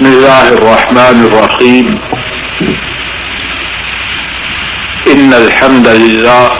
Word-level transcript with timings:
بسم 0.00 0.12
الله 0.12 0.48
الرحمن 0.48 1.18
الرحيم. 1.28 1.98
إن 5.12 5.32
الحمد 5.32 5.88
لله 5.88 6.50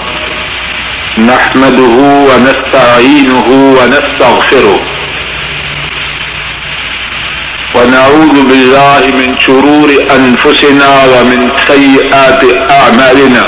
نحمده 1.19 1.97
ونستعينه 2.29 3.49
ونستغفره. 3.79 4.81
ونعوذ 7.75 8.35
بالله 8.49 9.03
من 9.21 9.39
شرور 9.47 9.89
أنفسنا 10.17 10.91
ومن 11.13 11.41
سيئات 11.69 12.43
أعمالنا. 12.71 13.45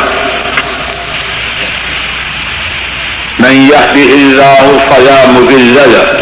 من 3.39 3.55
يهده 3.73 4.11
الله 4.25 4.79
فلا 4.91 5.27
مذل 5.27 5.75
له. 5.75 6.22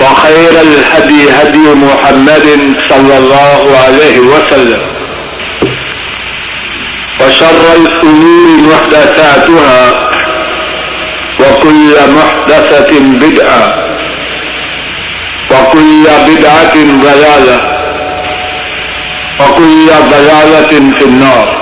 وخير 0.00 0.50
الهدي 0.60 1.30
هدي 1.30 1.58
محمد 1.74 2.74
صلى 2.88 3.16
الله 3.18 3.76
عليه 3.84 4.18
وسلم 4.18 4.80
وشر 7.20 7.62
الأمور 7.76 8.60
محدثاتها 8.70 10.08
وكل 11.40 11.94
محدثة 12.18 12.98
بدعة 13.00 13.74
وكل 15.50 16.04
بدعة 16.28 16.74
ضلالة 16.74 17.58
وكل 19.40 19.86
ضلالة 20.10 20.92
في 20.98 21.04
النار 21.04 21.58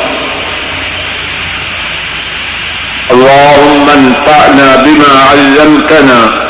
اللهم 3.11 3.87
انفعنا 3.91 4.77
بما 4.77 5.13
علمتنا 5.31 6.46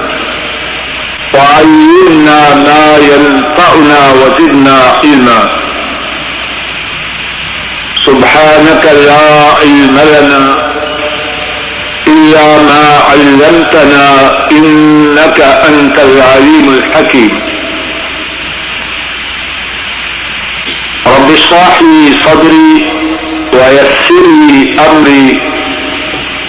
وعلمنا 1.37 2.55
ما 2.55 2.97
ينفعنا 3.11 4.01
وزدنا 4.21 4.79
علما 5.05 5.51
سبحانك 8.07 8.85
لا 9.07 9.25
علم 9.61 9.97
لنا 10.15 10.67
إلا 12.07 12.47
ما 12.69 12.85
علمتنا 13.11 14.07
إنك 14.51 15.41
أنت 15.41 15.99
العليم 15.99 16.67
الحكيم 16.79 17.41
رب 21.07 21.31
اشرح 21.33 21.81
لي 21.83 22.13
صدري 22.25 22.87
ويسر 23.53 24.27
لي 24.49 24.77
أمري 24.91 25.41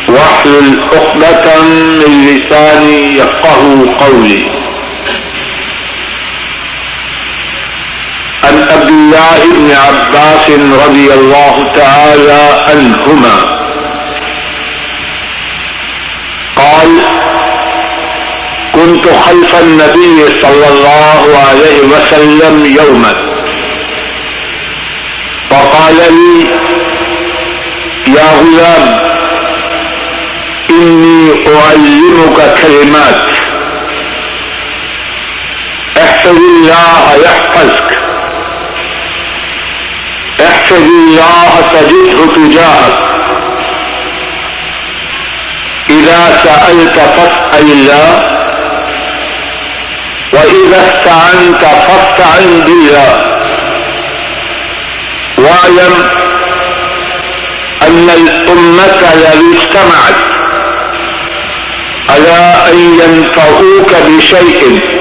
واحلل 0.07 0.79
عقدة 0.93 1.61
من 1.63 2.11
لساني 2.27 3.17
يفقه 3.17 3.95
قولي 3.99 4.56
عبد 9.17 9.41
الله 9.41 9.57
بن 9.57 9.71
عباس 9.71 10.49
رضي 10.87 11.13
الله 11.13 11.71
تعالى 11.75 12.63
عنهما 12.67 13.57
قال 16.55 17.01
كنت 18.73 19.05
خلف 19.25 19.55
النبي 19.61 20.41
صلى 20.41 20.67
الله 20.69 21.37
عليه 21.49 21.79
وسلم 21.81 22.65
يوما 22.65 23.13
فقال 25.49 25.95
لي 25.95 26.47
يا 28.07 28.29
غلام 28.39 28.99
إني 30.69 31.31
أعلمك 31.31 32.53
كلمات 32.61 33.21
احفظ 35.97 36.37
الله 36.37 37.15
يحفظك 37.25 37.96
احفظ 40.67 40.81
الله 40.81 41.61
تجده 41.73 42.33
تجاهك 42.35 42.99
إذا 45.89 46.41
سألت 46.43 46.99
فاسأل 46.99 47.71
الله. 47.71 48.37
وإذا 50.33 50.77
استعنت 50.77 51.61
فاستعن 51.61 52.61
بالله. 52.65 53.11
واعلم 55.37 56.09
أن 57.81 58.09
الأمة 58.09 59.13
الذي 59.13 59.57
اجتمعت. 59.57 60.19
على 62.09 62.53
أن 62.71 62.99
ينفعوك 63.01 63.91
بشيء. 64.07 64.96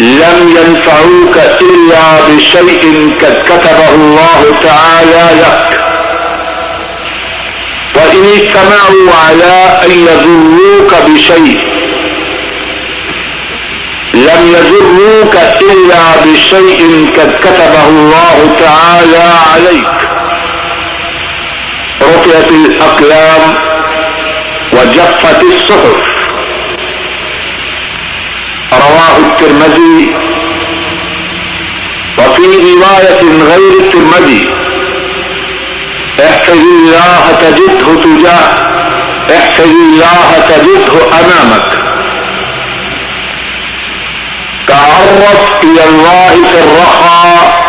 لم 0.00 0.56
ينفعوك 0.56 1.36
إلا 1.60 2.20
بشيء 2.28 3.14
قد 3.22 3.42
كتبه 3.44 3.94
الله 3.94 4.56
تعالى 4.62 5.40
لك. 5.40 5.80
وإن 7.96 8.24
اجتمعوا 8.24 9.12
على 9.26 9.80
أن 9.86 9.90
يضروك 9.90 10.94
بشيء. 11.06 11.58
لم 14.14 14.54
يضروك 14.56 15.36
إلا 15.60 16.16
بشيء 16.26 17.10
قد 17.16 17.32
كتبه 17.44 17.88
الله 17.88 18.56
تعالى 18.60 19.24
عليك. 19.54 20.08
رفعت 22.02 22.50
الأقلام 22.50 23.54
وجفت 24.72 25.42
الصحف. 25.42 26.11
رواه 28.72 29.16
الترمذي 29.18 30.14
وفي 32.18 32.42
رواية 32.42 33.22
غير 33.22 33.80
الترمذي. 33.80 34.50
احفظ 36.20 36.58
الله 36.58 37.32
تجده 37.42 38.02
تجاه. 38.02 38.48
احفظ 39.38 39.64
الله 39.64 40.46
تجده 40.48 40.92
أمامك. 41.20 41.78
تعرف 44.68 45.62
إلى 45.62 45.84
الله 45.84 46.28
في 46.28 46.58
الرخاء. 46.58 47.62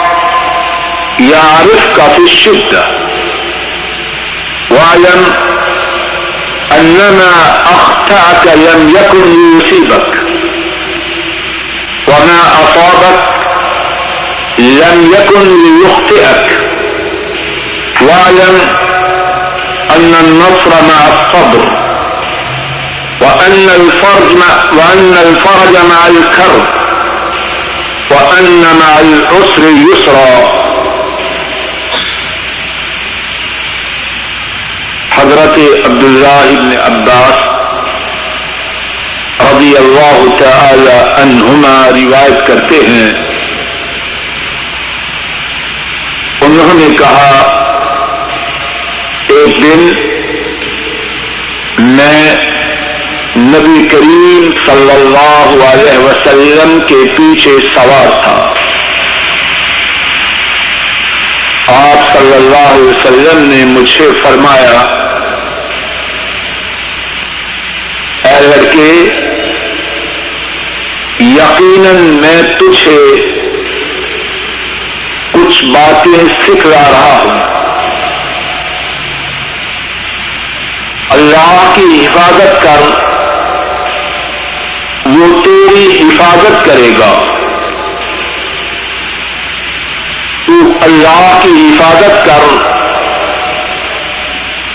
يعرفك 1.20 2.14
في 2.16 2.24
الشدة. 2.24 2.88
واعلم 4.70 5.34
أنما 6.72 7.64
أخطأك 7.66 8.48
لم 8.58 8.96
يكن 9.00 9.22
ليصيبك. 9.32 10.23
وما 12.14 12.42
أصابك 12.64 13.20
لم 14.58 15.12
يكن 15.14 15.64
ليخطئك 15.64 16.60
واعلم 18.02 18.60
أن 19.96 20.16
النصر 20.26 20.70
مع 20.70 21.08
الصبر 21.08 21.84
وأن 23.22 23.70
الفرج 23.76 24.36
مع 24.38 24.64
وأن 24.78 25.14
الفرج 25.14 25.74
مع 25.90 26.08
الكرب 26.08 26.66
وأن 28.12 28.62
مع 28.80 29.00
العسر 29.00 29.64
يسرا 29.64 30.64
حضرت 35.12 35.60
عبداللہ 35.60 36.56
بن 36.60 36.72
عباس 36.86 37.53
رضی 39.40 39.78
اللہ 39.78 40.36
تعالی 40.40 41.22
عنہما 41.22 41.90
روایت 41.90 42.48
کرتے 42.48 42.76
ہیں۔ 42.76 43.12
انہوں 46.42 46.74
نے 46.74 46.96
کہا، 46.96 47.60
ایک 49.28 49.64
دن 49.64 49.94
میں 51.80 52.36
نبی 53.38 53.88
کریم 53.88 54.52
صلی 54.66 54.92
اللہ 54.92 55.66
علیہ 55.66 55.98
وسلم 55.98 56.80
کے 56.88 57.12
پیچھے 57.18 57.52
سوار 57.76 58.24
تھا۔ 58.24 58.54
آپ 61.68 62.18
صلی 62.18 62.34
اللہ 62.34 62.74
علیہ 62.74 62.90
وسلم 62.90 63.50
نے 63.50 63.66
مجھے 63.66 64.10
فرمایا، 64.24 65.00
اے 68.24 68.40
لڑکے 68.42 69.13
یقیناً 71.64 71.96
میں 71.96 72.42
تجھے 72.42 73.16
کچھ 75.32 75.64
باتیں 75.64 76.28
سکھلا 76.44 76.92
رہا 76.92 77.24
ہوں۔ 77.24 77.40
اللہ 81.10 81.72
کی 81.76 82.06
حفاظت 82.06 82.64
کر، 82.64 82.82
وہ 85.06 85.44
تیری 85.44 86.00
حفاظت 86.02 86.66
کرے 86.66 86.90
گا۔ 87.00 87.38
تو 90.46 90.54
اللہ 90.82 91.40
کی 91.44 91.50
حفاظت 91.50 92.26
کر، 92.26 92.56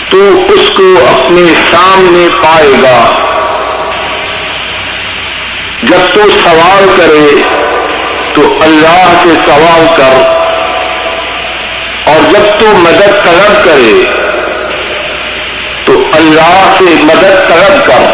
تو 0.09 0.45
اس 0.53 0.69
کو 0.77 0.95
اپنے 1.11 1.53
سامنے 1.71 2.27
پائے 2.43 2.71
گا۔ 2.83 3.18
جب 5.89 6.13
تو 6.13 6.23
سوال 6.31 6.85
کرے 6.97 7.29
تو 8.33 8.41
اللہ 8.61 9.05
سے 9.23 9.35
سوال 9.45 9.85
کر 9.97 10.17
اور 12.09 12.19
جب 12.31 12.45
تو 12.59 12.73
مدد 12.77 13.23
طلب 13.23 13.63
کرے 13.65 13.93
تو 15.85 15.93
اللہ 16.13 16.75
سے 16.77 16.93
مدد 17.03 17.47
طلب 17.47 17.85
کر 17.87 18.05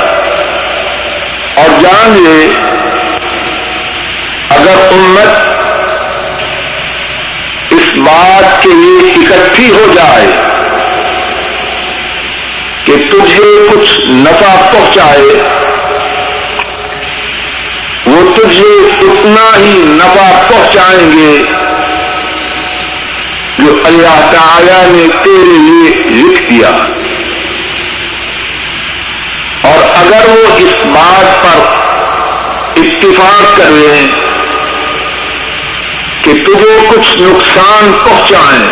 اور 1.56 1.70
جان 1.82 2.18
لے 2.24 2.40
اگر 4.56 4.82
امت 4.92 5.44
اس 7.74 7.92
بات 8.00 8.62
کے 8.64 8.70
لیے 8.72 9.12
اکٹھی 9.14 9.70
ہو 9.70 9.86
جائے 9.94 10.28
کہ 12.86 12.96
تجھے 13.12 13.52
کچھ 13.70 14.00
نفع 14.08 14.56
پہنچائے 14.64 15.38
تجھے 18.36 18.74
اتنا 19.02 19.58
ہی 19.58 19.74
نفع 19.78 20.42
پہنچائیں 20.50 21.12
گے 21.12 21.44
جو 23.60 23.80
اللہ 23.86 24.32
تعالی 24.32 24.82
نے 24.90 25.08
تیرے 25.24 25.58
لیے 25.58 25.92
لکھ 26.10 26.52
دیا۔ 26.52 26.70
اور 29.62 29.84
اگر 29.96 30.30
وہ 30.30 30.56
اس 30.58 30.74
بات 30.86 31.44
پر 31.44 31.60
اتفاق 32.76 33.58
کر 33.58 33.70
لیں 33.72 34.08
کہ 36.22 36.34
تجھے 36.34 36.88
کچھ 36.90 37.18
نقصان 37.18 37.92
پہنچائیں، 38.06 38.68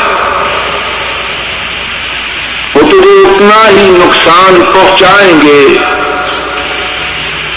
وہ 2.76 2.82
تجھے 2.82 3.14
اتنا 3.24 3.70
ہی 3.70 3.90
نقصان 3.90 4.64
پہنچائیں 4.74 5.42
گے 5.42 5.66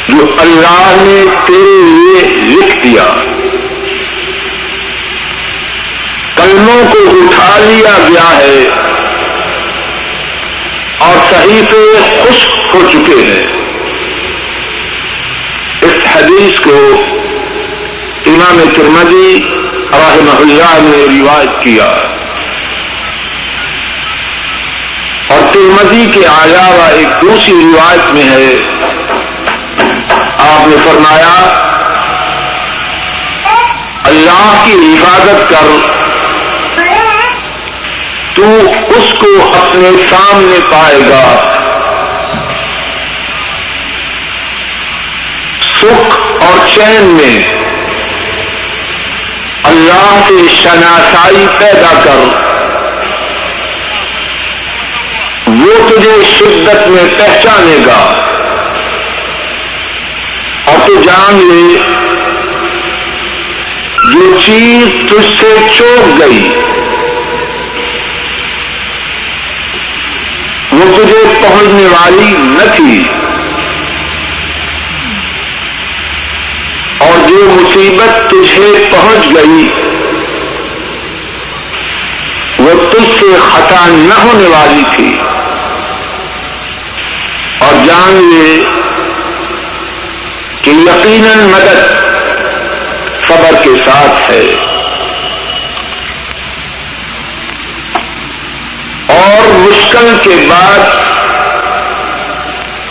جو 0.08 0.26
اللہ 0.38 0.94
نے 0.96 1.22
تیرے 1.46 1.82
لیے 1.82 2.28
لکھ 2.56 2.76
دیا۔ 2.84 3.06
کلموں 6.36 6.92
کو 6.92 6.98
اٹھا 7.10 7.58
لیا 7.58 7.98
گیا 8.08 8.36
ہے 8.36 8.68
اور 10.98 11.16
صحیح 11.30 11.62
سے 11.70 12.16
خشک 12.24 12.74
ہو 12.74 12.88
چکے 12.92 13.22
ہیں۔ 13.22 13.42
اس 15.82 16.16
حدیث 16.16 16.60
کو 16.60 17.02
امام 18.26 18.62
ترمدی 18.76 19.38
رحمہ 19.92 20.30
اللہ 20.30 20.78
نے 20.80 21.20
روایت 21.20 21.62
کیا۔ 21.62 21.96
اور 25.26 25.52
ترمدی 25.52 26.06
کے 26.12 26.20
علاوہ 26.20 26.88
ایک 26.92 27.22
دوسری 27.22 27.54
روایت 27.54 28.14
میں 28.14 28.30
ہے۔ 28.30 28.58
آپ 30.46 30.68
نے 30.68 30.76
فرمایا، 30.84 31.62
اللہ 34.04 34.64
کی 34.64 34.72
حفاظت 34.72 35.50
کر۔ 35.50 35.96
تو 38.34 38.42
اس 38.96 39.14
کو 39.18 39.52
اپنے 39.60 39.90
سامنے 40.10 40.58
پائے 40.72 40.98
گا۔ 40.98 41.52
سکھ 45.62 46.16
اور 46.44 46.68
چین 46.74 47.04
میں 47.04 47.56
اللہ 49.62 50.20
سے 50.28 50.48
شناسائی 50.48 51.46
پیدا 51.58 52.00
کر۔ 52.04 52.46
وہ 55.46 55.88
تجھے 55.88 56.22
شدت 56.38 56.88
میں 56.88 57.18
پہچانے 57.18 57.78
گا۔ 57.86 58.12
تو 60.86 61.00
جان 61.00 61.34
لے۔ 61.34 61.78
جو 64.12 64.36
چیز 64.46 65.10
تجھ 65.10 65.40
سے 65.40 65.56
چوک 65.76 66.20
گئی، 66.20 66.48
وہ 70.72 70.96
تجھے 70.96 71.38
پہنچنے 71.42 71.86
والی 71.86 72.34
نہ 72.38 72.76
تھی۔ 72.76 73.04
اور 76.98 77.28
جو 77.28 77.50
مصیبت 77.50 78.30
تجھے 78.30 78.88
پہنچ 78.90 79.26
گئی، 79.26 79.68
وہ 82.58 82.90
تجھ 82.92 83.20
سے 83.20 83.36
خطا 83.52 83.86
نہ 83.88 84.14
ہونے 84.14 84.48
والی 84.48 84.82
تھی۔ 84.96 85.18
اور 87.58 87.86
جان 87.86 88.30
لے 88.34 88.64
کہ 90.66 90.70
یقیناً 90.70 91.38
مدد 91.38 91.90
صبر 93.28 93.62
کے 93.62 93.70
ساتھ 93.86 94.30
ہے۔ 94.30 94.54
اور 99.08 99.54
مشکل 99.54 100.16
کے 100.22 100.46
بعد 100.50 100.78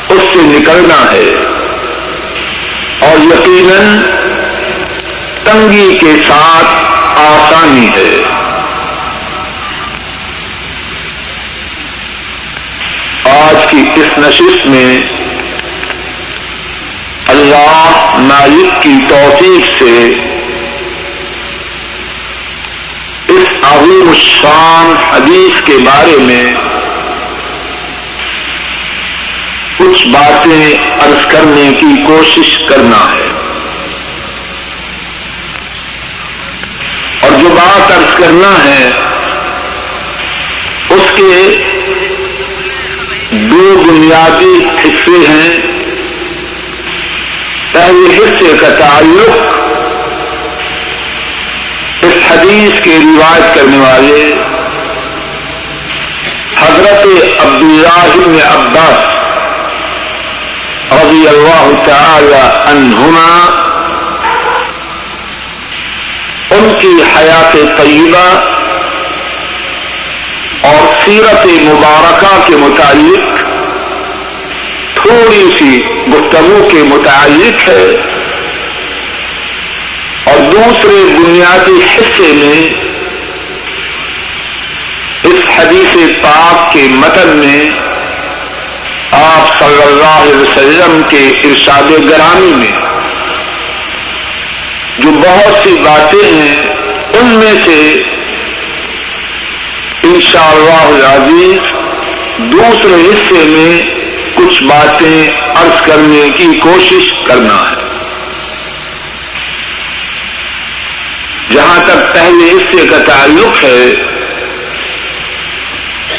اس 0.09 0.21
سے 0.21 0.41
نکلنا 0.41 1.11
ہے۔ 1.11 1.35
اور 2.99 3.17
یقیناً 3.17 4.01
تنگی 5.43 5.97
کے 5.97 6.13
ساتھ 6.27 6.83
آسانی 7.19 7.87
ہے۔ 7.87 8.21
آج 13.29 13.65
کی 13.71 13.77
اس 13.95 14.17
نشست 14.17 14.65
میں 14.65 15.14
اللہ 17.27 18.09
مالک 18.17 18.83
کی 18.83 18.93
توفیق 19.09 19.83
سے 19.83 20.13
اس 23.27 23.65
عظیم 23.71 24.09
الشان 24.09 24.95
حدیث 25.11 25.61
کے 25.65 25.77
بارے 25.77 26.17
میں 26.17 26.53
کچھ 29.77 30.07
باتیں 30.07 30.77
عرض 30.91 31.31
کرنے 31.31 31.73
کی 31.79 32.01
کوشش 32.07 32.59
کرنا 32.69 32.97
ہے۔ 32.97 33.25
اور 37.19 37.31
جو 37.31 37.49
بات 37.49 37.91
عرض 37.91 38.15
کرنا 38.15 38.63
ہے، 38.63 38.89
اس 40.89 41.11
کے 41.15 41.57
دو 43.31 43.83
بنیادی 43.87 44.65
حصے 44.83 45.27
ہیں۔ 45.27 45.64
پہلے 47.75 48.09
حصے 48.17 48.51
کا 48.59 48.67
تعلق 48.79 49.53
اس 52.05 52.13
حدیث 52.29 52.79
کے 52.83 52.97
روایت 52.99 53.55
کرنے 53.55 53.77
والے 53.77 54.21
حضرت 56.57 57.05
عبداللہ 57.45 58.05
بن 58.15 58.37
عباس 58.47 59.13
رضی 60.91 61.27
اللہ 61.27 61.71
تعالی 61.85 62.43
عنہما، 62.71 63.31
ان 66.51 66.73
کی 66.79 66.93
حیات 67.15 67.53
طیبہ 67.77 68.27
اور 70.69 70.87
سیرت 71.05 71.45
مبارکہ 71.45 72.35
کے 72.45 72.55
متعلق 72.57 73.43
تھوڑی 74.95 75.45
سی 75.59 75.73
گفتگو 76.07 76.67
کے 76.71 76.83
متعلق 76.83 77.67
ہے 77.69 77.85
اور 80.25 80.39
دوسرے 80.51 81.03
بنیادی 81.17 81.81
حصے 81.85 82.31
میں 82.33 82.67
اس 85.23 85.41
حدیث 85.57 85.95
پاک 86.23 86.71
کے 86.73 86.87
متن 86.91 87.29
میں 87.37 87.69
آپ 89.11 89.59
صلی 89.59 89.81
اللہ 89.81 90.17
علیہ 90.21 90.35
وسلم 90.35 91.01
کے 91.09 91.23
ارشاد 91.43 91.91
گرامی 92.09 92.53
میں 92.53 92.71
جو 94.97 95.11
بہت 95.11 95.57
سی 95.63 95.73
باتیں 95.85 96.23
ہیں، 96.23 96.55
ان 97.13 97.25
میں 97.25 97.53
سے 97.65 97.79
انشاءاللہ 100.03 100.81
العزیز 100.83 101.73
دوسرے 102.51 103.01
حصے 103.01 103.43
میں 103.47 103.94
کچھ 104.35 104.63
باتیں 104.63 105.31
عرض 105.55 105.81
کرنے 105.81 106.29
کی 106.37 106.47
کوشش 106.59 107.13
کرنا 107.27 107.69
ہے۔ 107.69 107.75
جہاں 111.53 111.79
تک 111.85 112.13
پہلے 112.13 112.51
حصے 112.51 112.87
کا 112.87 112.97
تعلق 112.97 113.63
ہے، 113.63 113.93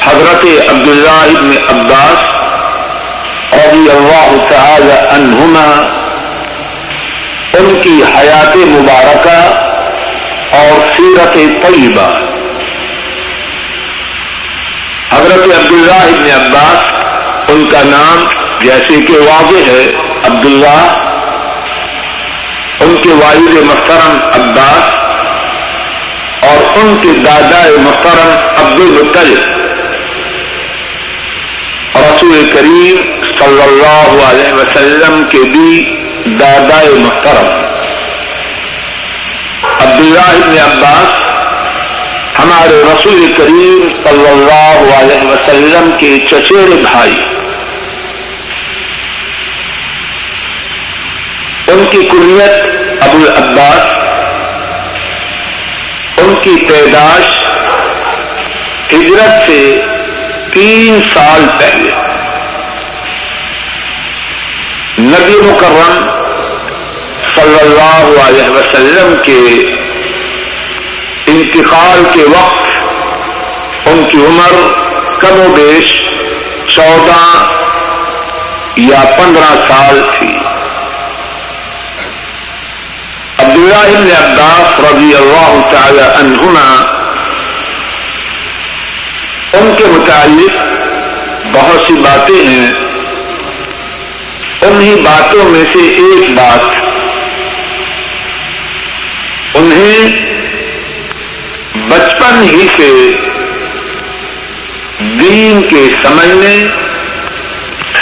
حضرت 0.03 0.45
عبداللہ 0.71 1.39
ابن 1.39 1.51
عباس 1.69 2.21
رضی 3.53 3.91
اللہ 3.91 4.31
تعالی 4.51 5.09
عنہما، 5.17 5.67
ان 7.53 7.79
کی 7.83 8.03
حیات 8.15 8.57
مبارکہ 8.57 9.41
اور 10.57 10.97
سیرت 10.97 11.35
طیبہ۔ 11.35 12.09
حضرت 15.11 15.45
عبداللہ 15.45 16.03
ابن 16.15 16.31
عباس 16.31 16.96
ان 17.49 17.69
کا 17.73 17.83
نام 17.85 18.25
جیسے 18.61 19.01
کہ 19.01 19.13
واضح 19.13 19.71
ہے، 19.71 19.93
عبداللہ، 20.25 21.03
ان 22.81 22.97
کے 23.03 23.09
والد 23.09 23.63
محترم 23.63 24.19
عباس 24.23 25.07
اور 26.45 26.79
ان 26.79 26.97
کے 27.03 27.09
دادا 27.09 27.69
محترم 27.79 28.31
عبد 28.57 28.81
المطلب 28.81 29.57
رسول 31.97 32.51
کریم 32.53 32.97
صلی 33.39 33.63
اللہ 33.63 34.25
علیہ 34.25 34.53
وسلم 34.53 35.23
کے 35.29 35.39
بھی 35.39 35.97
دادا 36.41 36.83
محترم۔ 36.97 37.47
عبداللہ 39.63 40.21
ابن 40.21 40.59
عباس 40.59 41.27
ہمارے 42.39 42.83
رسول 42.87 43.33
کریم 43.37 43.89
صلی 44.05 44.29
اللہ 44.29 44.95
علیہ 44.95 45.27
وسلم 45.27 45.91
کے 45.99 46.19
چچیرے 46.31 46.83
بھائی۔ 46.93 47.36
ان 51.69 51.85
کی 51.91 51.97
کلیت 51.97 52.65
ابو 53.03 53.19
العباس، 53.19 53.83
ان 56.19 56.35
کی 56.43 56.57
پیداش 56.69 57.41
ہجرت 58.93 59.47
سے 59.47 59.81
تین 60.53 61.01
سال 61.15 61.47
پہلے۔ 61.59 61.91
نبی 64.99 65.35
مکرم 65.35 66.11
صلی 67.35 67.61
اللہ 67.61 68.23
علیہ 68.29 68.51
وسلم 68.51 69.15
کے 69.23 69.41
انتقال 71.27 72.03
کے 72.13 72.23
وقت 72.23 72.67
ان 73.87 74.05
کی 74.09 74.17
عمر 74.17 74.55
کم 75.19 75.41
و 75.41 75.53
بیش 75.57 76.03
چودہ 76.69 77.47
یا 78.77 79.05
پندرہ 79.19 79.55
سال 79.69 80.01
تھی۔ 80.19 80.46
عبداللہ 83.67 83.97
ابن 83.97 84.25
عباس 84.25 84.81
رضی 84.81 85.15
اللہ 85.15 85.61
تعالی 85.73 86.01
عنہما، 86.01 86.69
ان 89.53 89.75
کے 89.77 89.85
متعلق 89.85 90.55
بہت 91.53 91.87
سی 91.87 91.93
باتیں 91.93 92.47
ہیں۔ 92.47 92.73
انہی 94.61 94.95
باتوں 94.95 95.45
میں 95.45 95.65
سے 95.73 95.79
ایک 95.79 96.31
بات، 96.31 96.65
انہیں 99.55 100.11
بچپن 101.75 102.43
ہی 102.43 102.67
سے 102.77 103.11
دین 104.99 105.63
کے 105.63 105.83
سمجھنے، 106.03 106.65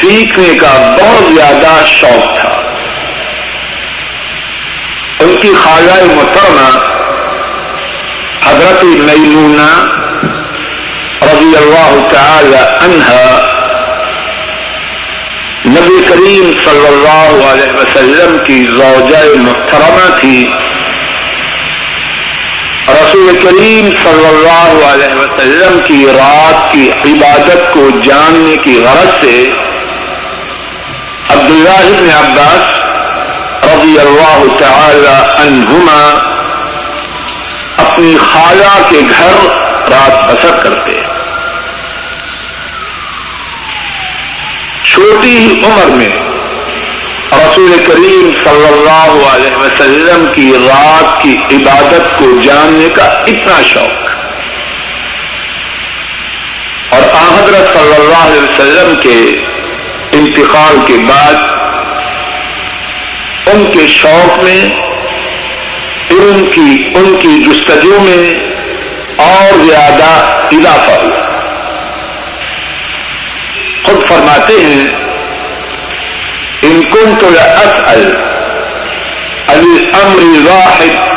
سیکھنے 0.00 0.58
کا 0.60 0.96
بہت 1.00 1.34
زیادہ 1.34 1.84
شوق 1.86 2.40
تھا۔ 2.40 2.53
ان 5.20 5.36
کی 5.40 5.52
خالہ 5.64 6.04
محترمہ 6.04 6.68
حضرت 8.46 8.84
میمونہ 8.84 9.68
رضی 11.22 11.56
اللہ 11.56 12.08
تعالی 12.12 12.56
عنہا 12.56 13.50
نبی 15.66 16.02
کریم 16.08 16.50
صلی 16.64 16.86
اللہ 16.86 17.44
علیہ 17.50 17.72
وسلم 17.72 18.36
کی 18.44 18.66
زوجہ 18.68 19.24
محترمہ 19.36 20.18
تھی۔ 20.20 20.46
رسول 22.88 23.38
کریم 23.42 23.90
صلی 24.02 24.26
اللہ 24.26 24.86
علیہ 24.86 25.14
وسلم 25.14 25.80
کی 25.84 26.06
رات 26.14 26.72
کی 26.72 26.90
عبادت 27.04 27.72
کو 27.72 27.88
جاننے 28.02 28.56
کی 28.56 28.80
غرض 28.84 29.24
سے 29.24 29.50
عبداللہ 31.28 31.78
ابن 31.86 32.10
عباس 32.10 32.83
رضی 33.64 33.98
اللہ 33.98 34.44
تعالی 34.58 35.42
عنہما 35.42 36.14
اپنی 37.76 38.16
خالہ 38.16 38.82
کے 38.88 39.00
گھر 39.18 39.34
رات 39.90 40.28
بسر 40.28 40.56
کرتے 40.62 41.00
چھوٹی 44.84 45.36
ہی 45.36 45.62
عمر 45.64 45.86
میں 45.86 46.08
رسول 47.32 47.84
کریم 47.86 48.30
صلی 48.44 48.66
اللہ 48.66 49.26
علیہ 49.34 49.56
وسلم 49.56 50.26
کی 50.34 50.52
رات 50.68 51.22
کی 51.22 51.36
عبادت 51.52 52.18
کو 52.18 52.24
جاننے 52.42 52.88
کا 52.88 53.04
اتنا 53.04 53.62
شوق۔ 53.62 54.04
اور 56.94 57.02
حضرت 57.02 57.72
صلی 57.72 57.94
اللہ 57.94 58.16
علیہ 58.16 58.40
وسلم 58.40 58.94
کے 59.00 59.44
انتقال 60.12 60.76
کے 60.86 60.96
بعد 61.08 61.53
ان 63.46 63.64
کے 63.72 63.86
شوق 63.86 64.42
میں، 64.42 64.68
ان 66.10 66.50
کی 66.54 66.92
ان 66.94 67.16
کی 67.22 67.44
جستجو 67.44 68.00
میں 68.00 68.30
اور 69.16 69.58
زیادہ 69.64 70.36
اضافہ 70.52 70.90
ہوا۔ 70.90 71.40
خود 73.84 74.08
فرماتے 74.08 74.52
ہیں، 74.52 74.84
ان 76.62 76.82
كنت 76.92 77.24
لاسال 77.24 78.16
عن 79.48 79.78
الامر 79.78 80.18
الواحد 80.18 81.14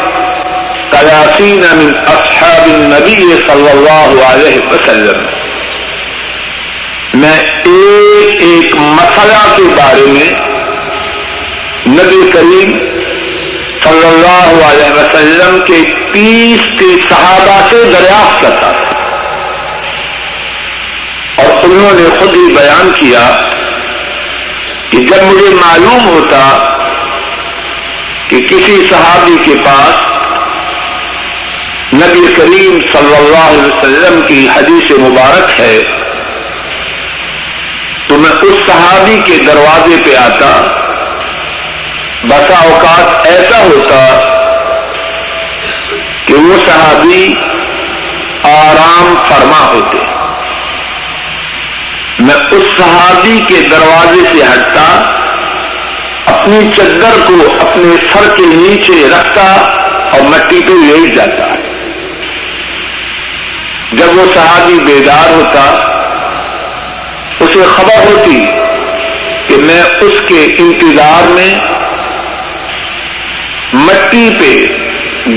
ثلاثين 0.91 1.63
من 1.74 1.91
اصحاب 2.07 2.65
النبي 2.65 3.24
صلی 3.48 3.69
اللہ 3.69 4.25
علیہ 4.25 4.60
وسلم۔ 4.72 5.24
میں 7.13 7.39
ایک 7.63 8.41
ایک 8.41 8.75
مسئلہ 8.75 9.55
کے 9.55 9.63
بارے 9.63 10.05
میں 10.07 10.46
نبی 11.88 12.32
کریم 12.32 12.79
صلی 13.84 14.08
اللہ 14.08 14.65
علیہ 14.65 14.91
وسلم 14.91 15.60
کے 15.65 15.84
تیس 16.13 16.79
کے 16.79 16.86
صحابہ 17.10 17.67
سے 17.70 17.84
دریافت 17.84 18.41
کرتا 18.41 18.72
تھا۔ 18.72 18.96
اور 21.36 21.63
انہوں 21.63 21.94
نے 21.94 22.20
خود 22.20 22.36
ہی 22.36 22.56
بیان 22.56 22.91
کیا 23.00 23.41
کہ 24.89 24.98
جب 24.98 25.24
مجھے 25.24 25.50
معلوم 25.50 26.06
ہوتا 26.06 26.74
کہ 28.27 28.41
کسی 28.41 28.88
صحابی 28.89 29.36
کے 29.46 29.56
پاس 29.65 30.01
نبی 31.94 32.34
کریم 32.38 32.79
صلی 32.94 33.15
اللہ 33.15 33.50
علیہ 33.50 33.75
وسلم 33.75 34.22
کی 34.27 34.48
حدیث 34.56 34.91
مبارک 34.91 35.60
ہے، 35.60 35.79
تو 38.08 38.17
میں 38.17 38.32
اس 38.41 38.56
صحابی 38.67 39.20
کے 39.25 39.38
دروازے 39.38 39.96
پہ 40.06 40.15
آتا 40.15 40.84
بسا 42.27 42.62
اوقات 42.62 43.27
ایسا 43.27 43.60
ہوتا 43.60 44.19
کہ 46.25 46.34
وہ 46.34 46.55
صحابی 46.65 47.34
آرام 48.43 49.15
فرما 49.29 49.65
ہوتے۔ 49.65 49.98
میں 52.19 52.36
اس 52.36 52.63
صحابی 52.77 53.39
کے 53.48 53.62
دروازے 53.72 54.22
سے 54.34 54.43
ہٹتا، 54.43 55.13
اپنی 56.25 56.72
چدر 56.77 57.27
کو 57.27 57.57
اپنے 57.62 57.96
سر 58.13 58.36
کے 58.36 58.43
نیچے 58.46 59.07
رکھتا 59.10 59.46
اور 60.12 60.22
مٹی 60.22 60.62
پہ 60.67 60.72
لیٹ 60.72 61.15
جاتا۔ 61.15 61.48
جب 63.91 64.17
وہ 64.17 64.25
صحابی 64.34 64.79
بیدار 64.79 65.29
ہوتا، 65.29 65.63
اسے 67.39 67.63
خبر 67.75 68.12
ہوتی 68.12 68.46
کہ 69.48 69.57
میں 69.57 69.84
اس 70.01 70.22
کے 70.27 70.55
انتظار 70.60 71.27
میں 71.27 71.76
مٹی 73.75 74.29
پہ 74.39 74.51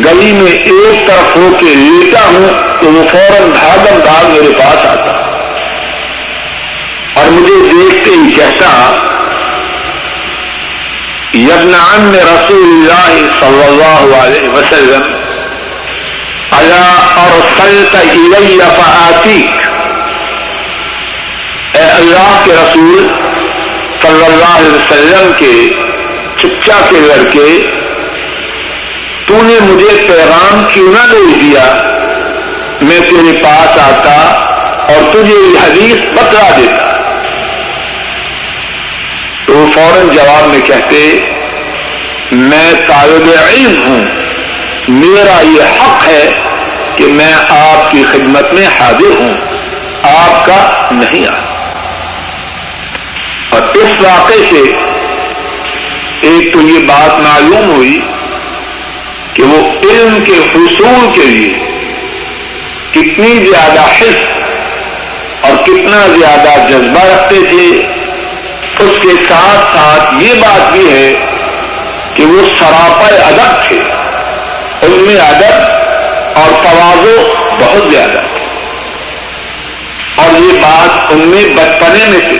گلی 0.04 0.32
میں 0.32 0.52
ایک 0.52 1.06
طرف 1.06 1.36
ہو 1.36 1.48
کے 1.60 1.74
لیٹا 1.74 2.24
ہوں 2.26 2.48
تو 2.80 2.92
وہ 2.92 3.04
فوراً 3.04 3.50
بھاگم 3.50 4.00
بھاگ 4.00 4.30
میرے 4.32 4.52
پاس 4.58 4.84
آتا 4.86 5.16
اور 7.14 7.30
مجھے 7.30 7.54
دیکھتے 7.70 8.10
ہی 8.12 8.30
کہتا 8.30 8.68
یبنان 11.34 12.02
میں 12.02 12.20
رسول 12.20 12.62
اللہ 12.64 13.16
صلی 13.40 13.64
اللہ 13.64 14.14
علیہ 14.16 14.48
وسلم 14.50 15.02
اللہ 16.52 17.18
اور 17.18 17.40
سلط 17.56 17.96
فعتیق 18.76 19.68
اے 21.74 21.82
اللہ 21.82 22.40
کے 22.44 22.52
رسول 22.52 23.06
صلی 24.00 24.24
اللہ 24.24 24.56
علیہ 24.56 24.70
وسلم 24.70 25.32
کے 25.38 25.52
چچا 26.38 26.80
کے 26.90 27.00
لڑکے 27.00 27.79
تو 29.30 29.42
نے 29.42 29.58
مجھے 29.62 29.88
پیغام 30.06 30.62
کیوں 30.72 30.92
نہ 30.92 31.02
دے 31.10 31.34
دیا 31.40 31.64
میں 32.80 32.98
تیرے 33.00 33.36
پاس 33.42 33.78
آتا 33.80 34.14
اور 34.86 35.12
تجھے 35.12 35.34
یہ 35.34 35.58
حدیث 35.58 36.00
بتلا 36.14 36.48
دیتا 36.56 36.88
تو 39.46 39.56
وہ 39.56 39.66
فوراً 39.74 40.08
جواب 40.14 40.48
میں 40.48 40.60
کہتے 40.66 41.04
میں 42.32 42.72
طالب 42.88 43.30
علم 43.30 43.80
ہوں 43.86 44.04
میرا 44.98 45.40
یہ 45.44 45.78
حق 45.78 46.06
ہے 46.08 46.28
کہ 46.96 47.12
میں 47.12 47.32
آپ 47.52 47.90
کی 47.90 48.04
خدمت 48.12 48.52
میں 48.52 48.66
حاضر 48.80 49.18
ہوں 49.18 49.34
آپ 50.10 50.46
کا 50.46 50.60
نہیں 50.92 51.26
آ 51.26 51.40
اور 53.50 53.76
اس 53.76 54.00
واقعے 54.00 54.44
سے 54.50 54.70
ایک 56.28 56.52
تو 56.52 56.60
یہ 56.62 56.86
بات 56.86 57.20
معلوم 57.20 57.70
ہوئی 57.70 58.00
کہ 59.34 59.42
وہ 59.42 59.70
علم 59.90 60.24
کے 60.24 60.32
حصول 60.32 61.12
کے 61.14 61.20
لیے 61.20 61.54
کتنی 62.90 63.50
زیادہ 63.50 63.80
حص 63.80 64.26
اور 65.40 65.56
کتنا 65.64 66.06
زیادہ 66.06 66.68
جذبہ 66.68 67.04
رکھتے 67.04 67.36
تھے، 67.50 67.86
اس 68.84 68.98
کے 69.02 69.08
ساتھ 69.28 69.76
ساتھ 69.76 70.14
یہ 70.22 70.34
بات 70.34 70.72
بھی 70.72 70.92
ہے 70.92 71.14
کہ 72.14 72.24
وہ 72.24 72.42
سراپا 72.58 73.26
ادب 73.26 73.68
تھے۔ 73.68 73.80
ان 74.82 74.90
میں 74.90 75.20
ادب 75.20 75.62
اور 76.38 76.62
توازو 76.62 77.34
بہت 77.60 77.92
زیادہ 77.92 78.10
تھے۔ 78.10 78.38
اور 80.14 80.40
یہ 80.40 80.52
بات 80.52 81.12
ان 81.12 81.18
میں 81.18 81.44
بچپنے 81.44 82.06
میں 82.06 82.30
تھی، 82.30 82.38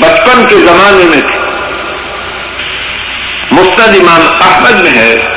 بچپن 0.00 0.46
کے 0.48 0.54
زمانے 0.54 1.04
میں 1.04 1.20
تھی۔ 1.20 1.38
مستد 3.50 3.88
امام 3.88 4.28
احمد 4.40 4.80
میں 4.80 4.90
ہے۔ 4.90 5.29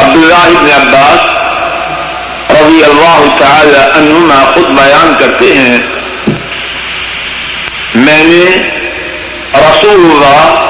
عبداللہ 0.00 0.34
ابن 0.34 0.70
عباس 0.70 1.40
رضی 2.50 2.84
اللہ 2.84 3.24
تعالی 3.38 3.78
عنہما 3.98 4.50
خود 4.54 4.64
بیان 4.64 5.14
کرتے 5.18 5.54
ہیں، 5.54 5.78
میں 7.94 8.24
نے 8.24 8.44
رسول 9.54 10.10
اللہ 10.10 10.66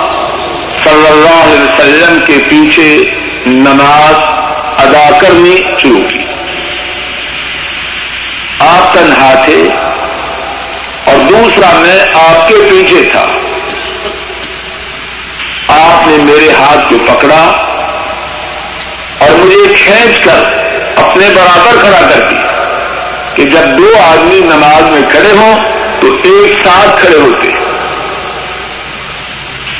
صلی 0.84 1.06
اللہ 1.06 1.44
علیہ 1.44 1.60
وسلم 1.60 2.18
کے 2.26 2.38
پیچھے 2.48 3.10
نماز 3.46 4.14
ادا 4.84 5.18
کرنی 5.20 5.56
شروع 5.82 6.08
کی۔ 6.08 6.18
آپ 8.58 8.94
تنہا 8.94 9.42
تھے 9.44 9.62
اور 11.04 11.16
دوسرا 11.28 11.72
میں 11.72 12.02
آپ 12.14 12.48
کے 12.48 12.54
پیچھے 12.70 13.08
تھا۔ 13.12 13.26
آپ 15.68 16.06
نے 16.06 16.16
میرے 16.16 16.52
ہاتھ 16.52 16.90
کو 16.90 16.98
پکڑا 17.06 17.69
اور 19.20 19.30
مجھے 19.38 19.74
کھینچ 19.74 20.18
کر 20.24 20.40
اپنے 20.96 21.28
برابر 21.34 21.80
کھڑا 21.80 22.00
کر 22.10 22.20
دیا 22.30 22.48
کہ 23.34 23.44
جب 23.50 23.78
دو 23.78 23.90
آدمی 24.02 24.40
نماز 24.40 24.90
میں 24.90 25.02
کھڑے 25.10 25.32
ہوں 25.36 25.54
تو 26.00 26.12
ایک 26.22 26.58
ساتھ 26.64 27.00
کھڑے 27.00 27.18
ہوتے 27.20 27.48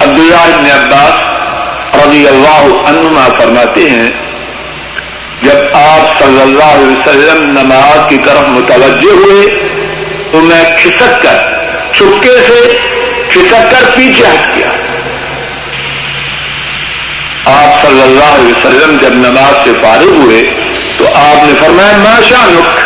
عبداللہ 0.00 0.42
ابن 0.54 0.66
عباس 0.70 1.28
رضی 1.96 2.26
اللہ 2.28 2.88
عنما 2.88 3.26
فرماتے 3.38 3.88
ہیں، 3.90 4.10
جب 5.42 5.76
آپ 5.76 6.18
صلی 6.18 6.40
اللہ 6.40 6.70
علیہ 6.74 6.96
وسلم 6.96 7.44
نماز 7.58 7.98
کی 8.08 8.18
طرف 8.24 8.48
متوجہ 8.48 9.12
ہوئے 9.14 9.42
تو 10.32 10.40
میں 10.40 10.62
کھسک 10.76 11.22
کر، 11.22 11.42
چپکے 11.92 12.36
سے 12.46 12.60
کھسک 13.28 13.70
کر 13.70 13.90
پیچھے 13.96 14.24
ہٹ 14.26 14.56
گیا۔ 14.56 14.70
آپ 17.44 17.86
صلی 17.86 18.02
اللہ 18.02 18.24
علیہ 18.24 18.52
وسلم 18.56 18.96
جب 19.02 19.12
نماز 19.12 19.64
سے 19.64 19.70
فارغ 19.82 20.08
ہوئے 20.08 20.42
تو 20.96 21.04
آپ 21.14 21.44
نے 21.44 21.52
فرمایا 21.60 21.96
ماشا 21.96 22.46
نک 22.46 22.78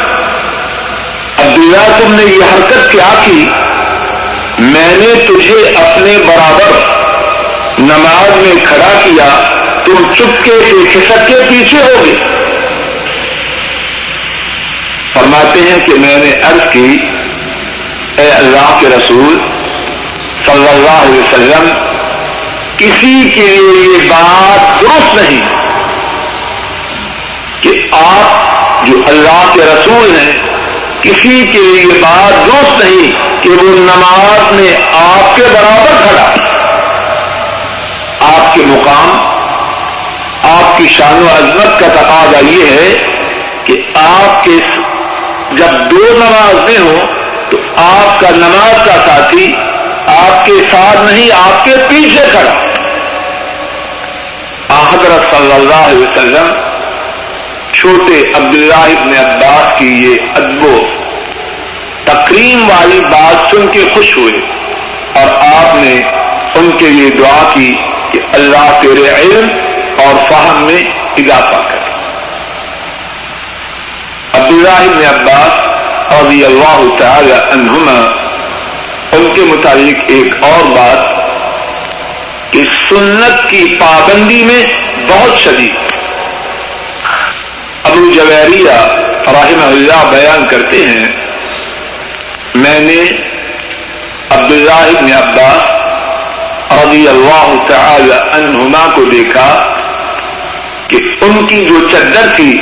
عبداللہ 1.41 1.99
تم 2.03 2.15
نے 2.15 2.23
یہ 2.23 2.43
حرکت 2.43 2.93
کیا 2.93 3.15
کی؟ 3.25 3.49
میں 4.59 4.97
نے 4.97 5.25
تجھے 5.29 5.73
اپنے 5.77 6.19
برابر 6.27 6.95
نماز 7.79 8.37
میں 8.37 8.65
کھڑا 8.65 9.01
کیا، 9.05 9.53
تم 9.85 10.13
چپکے 10.15 10.59
سے 10.71 10.77
کھسک 10.93 11.27
کے 11.27 11.35
پیچھے 11.49 11.79
ہو 11.79 12.05
گئے۔ 12.05 12.15
فرماتے 15.15 15.61
ہیں 15.61 15.87
کہ 15.87 15.95
میں 15.95 16.17
نے 16.17 16.33
عرض 16.43 16.73
کی، 16.73 16.99
اے 18.17 18.31
اللہ 18.31 18.77
کے 18.81 18.87
رسول، 18.87 19.39
صلی 20.47 20.69
اللہ 20.69 21.03
علیہ 21.03 21.21
وسلم 21.21 21.94
کسی 22.77 23.31
کے 23.35 23.41
لیے 23.41 23.93
یہ 23.93 24.11
بات 24.11 24.81
درست 24.81 25.15
نہیں 25.15 25.41
کہ 27.61 27.89
آپ 27.93 28.87
جو 28.87 28.97
اللہ 29.07 29.51
کے 29.53 29.61
رسول 29.61 30.17
ہیں، 30.19 30.33
کسی 31.01 31.47
کے 31.53 31.59
لیے 31.59 31.99
بات 32.01 32.47
دوست 32.47 32.85
نہیں 32.85 33.13
کہ 33.43 33.51
وہ 33.51 33.63
نماز 33.63 34.53
میں 34.53 34.77
آپ 34.93 35.37
کے 35.37 35.43
برابر 35.43 36.09
کھڑا۔ 36.09 36.35
آپ 38.21 38.55
کے 38.55 38.63
مقام، 38.67 39.35
آپ 40.43 40.79
کی 40.79 40.89
شان 40.89 41.15
و 41.15 41.27
عظمت 41.37 41.81
کا 41.81 41.87
تقاضا 41.87 42.39
یہ 42.39 42.63
ہے 42.63 43.05
کہ 43.65 43.73
آپ 43.95 44.45
کے 44.45 44.59
جب 45.53 45.91
دو 45.91 46.05
نماز 46.13 46.55
میں 46.55 46.79
ہو 46.79 47.07
تو 47.51 47.57
آپ 47.77 48.21
کا 48.21 48.31
نماز 48.31 48.87
کا 48.87 48.93
ساتھی 49.07 49.55
آپ 50.07 50.47
کے 50.47 50.53
ساتھ 50.73 51.13
نہیں، 51.13 51.29
آپ 51.33 51.65
کے 51.65 51.71
پیچھے 51.89 52.25
کھڑا۔ 52.31 52.55
حضرت 54.93 55.37
صلی 55.37 55.53
اللہ 55.53 55.75
علیہ 55.75 55.99
وسلم، 55.99 56.53
چھوٹے 57.73 58.33
عبداللہ 58.37 58.75
ابن 58.75 59.09
عباس 59.09 59.79
کی 59.79 59.87
یہ 59.87 60.17
ادب 60.37 60.67
تقریم 62.05 62.71
والی 62.71 63.01
بات 63.01 63.51
سن 63.51 63.67
کے 63.69 63.85
خوش 63.95 64.17
ہوئے۔ 64.17 64.33
اور 65.21 65.35
آپ 65.41 65.75
نے 65.75 66.03
ان 66.55 66.71
کے 66.79 66.87
لیے 66.87 67.11
دعا 67.11 67.51
کی 67.55 67.75
کہ 68.13 68.19
اللہ 68.33 68.81
تیرے 68.83 69.23
علم 69.23 69.49
اور 69.99 70.33
فہم 70.33 70.63
میں 70.63 70.83
اضافہ 71.17 71.69
کرے۔ 71.69 71.81
عبداللہ 74.33 74.69
ابن 74.69 75.21
عباس 75.21 75.67
رضی 76.23 76.45
اللہ 76.45 76.99
تعالی 76.99 77.33
عنہما 77.33 78.24
ان 79.17 79.29
کے 79.35 79.43
متعلق 79.43 80.05
ایک 80.07 80.35
اور 80.45 80.65
بات 80.65 81.13
کہ 82.53 82.63
سنت 82.89 83.51
کی 83.51 83.77
پابندی 83.81 84.45
میں 84.45 84.67
بہت 85.09 85.39
شدید۔ 85.39 85.93
ابو 87.85 88.11
جویریہ 88.13 88.77
رحمہ 89.27 89.65
اللہ 89.65 90.05
بیان 90.11 90.47
کرتے 90.47 90.87
ہیں، 90.87 91.07
میں 92.55 92.81
نے 92.81 93.01
عبداللہ 94.31 94.83
ابن 94.97 95.13
عباس 95.13 95.73
رضی 96.73 97.09
اللہ 97.09 97.55
تعالی 97.69 98.13
عنہما 98.13 98.87
کو 98.95 99.05
دیکھا 99.05 99.49
کہ 100.89 100.97
ان 101.21 101.47
کی 101.47 101.65
جو 101.65 101.89
چدر 101.89 102.35
تھی، 102.37 102.61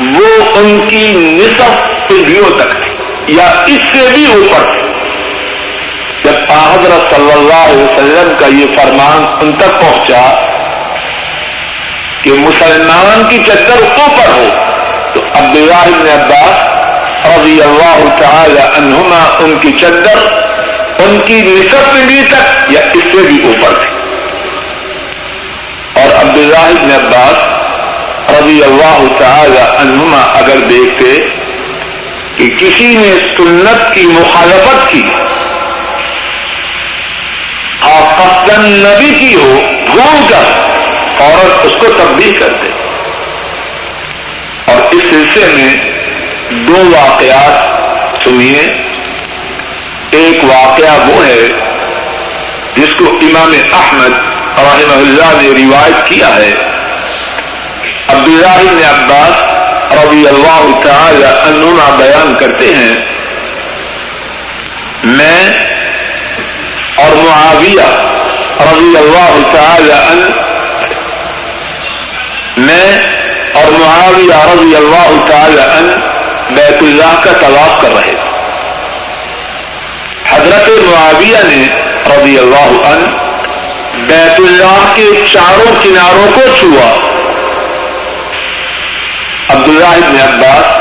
وہ 0.00 0.28
ان 0.54 0.80
کی 0.88 1.12
نصف 1.16 2.08
پیڑھیوں 2.08 2.50
تک 2.58 2.79
یا 3.28 3.62
اس 3.66 3.98
سے 3.98 4.08
بھی 4.14 4.26
اوپر۔ 4.26 4.72
تھی 4.72 4.80
جب 6.24 6.34
حضرت 6.72 7.14
صلی 7.14 7.32
اللہ 7.32 7.68
علیہ 7.68 7.82
وسلم 7.82 8.32
کا 8.38 8.46
یہ 8.46 8.76
فرمان 8.76 9.26
ان 9.40 9.52
تک 9.52 9.80
پہنچا 9.80 10.46
کہ 12.22 12.30
مسلمان 12.32 13.22
کی 13.28 13.38
چدر 13.46 14.00
اوپر 14.00 14.32
ہو، 14.32 14.48
تو 15.12 15.20
عبداللہ 15.34 15.74
ابن 15.74 16.08
عباس 16.08 16.80
رضی 17.26 17.62
اللہ 17.62 18.22
تعالی 18.22 18.60
عنہما 18.60 19.36
ان 19.38 19.58
کی 19.60 19.70
چدر 19.70 20.40
ان 20.98 21.20
کی 21.24 21.42
نصف 21.42 21.92
پنڈی 21.92 22.22
تک 22.30 22.70
یا 22.70 22.80
اس 22.94 23.02
سے 23.02 23.26
بھی 23.26 23.44
اوپر 23.44 23.74
تھی۔ 23.74 23.90
اور 26.02 26.20
عبداللہ 26.20 26.58
ابن 26.58 26.90
عباس 26.90 27.60
رضی 28.30 28.62
اللہ 28.62 29.02
تعالی 29.18 29.58
عنہما 29.58 30.20
اگر 30.34 30.56
دیکھتے 30.70 31.39
کہ 32.40 32.48
کسی 32.58 32.94
نے 32.96 33.36
سنت 33.36 33.94
کی 33.94 34.06
مخالفت 34.06 34.90
کی، 34.90 35.02
آپ 37.80 38.20
نبی 38.58 39.14
کی 39.18 39.34
ہو، 39.34 39.60
بھول 39.86 40.28
کر 40.28 40.60
عورت 41.20 41.66
اس 41.66 41.72
کو 41.80 41.86
تبدیل 41.98 42.36
کرتے 42.38 42.70
اور 44.64 44.94
اس 44.94 45.02
سلسلے 45.02 45.46
میں 45.54 45.76
دو 46.50 46.92
واقعات 46.96 47.52
سنیے۔ 48.24 48.62
ایک 50.10 50.44
واقعہ 50.44 51.08
وہ 51.08 51.26
ہے 51.26 51.48
جس 52.76 52.94
کو 52.98 53.04
امام 53.04 53.52
احمد 53.72 54.12
رحمہ 54.58 54.92
اللہ 54.92 55.42
نے 55.42 55.64
روایت 55.64 56.08
کیا 56.08 56.36
ہے۔ 56.36 56.52
عبداللہ 58.08 58.70
بن 58.70 58.78
عباس 58.84 59.49
رضی 59.92 60.26
اللہ 60.28 60.80
تعالی 60.82 61.24
عنہما 61.24 61.96
بیان 61.98 62.34
کرتے 62.34 62.74
ہیں، 62.74 62.94
میں 65.04 65.48
اور 66.96 67.16
معاویہ 67.16 67.88
رضی 68.60 68.96
اللہ 68.96 69.52
تعالی 69.52 69.92
عنہ، 69.92 70.28
میں 72.56 72.98
اور 73.52 73.70
معاویہ 73.72 74.44
رضی 74.54 74.76
اللہ 74.76 75.10
تعالی 75.30 75.60
ان 75.60 75.90
بیت 76.50 76.82
اللہ 76.82 77.20
کا 77.22 77.32
طواف 77.40 77.82
کر 77.82 77.94
رہے 77.94 78.12
تھے۔ 78.12 78.28
حضرت 80.30 80.68
معاویہ 80.68 81.42
نے 81.42 81.66
رضی 82.06 82.38
اللہ 82.38 82.88
عنہ 82.88 83.06
بیت 84.06 84.40
اللہ 84.40 84.92
کے 84.94 85.08
چاروں 85.32 85.74
کناروں 85.82 86.26
کو 86.34 86.40
چھوا۔ 86.58 87.19
عبداللہ 89.60 90.06
ابن 90.06 90.16
عباس 90.16 90.80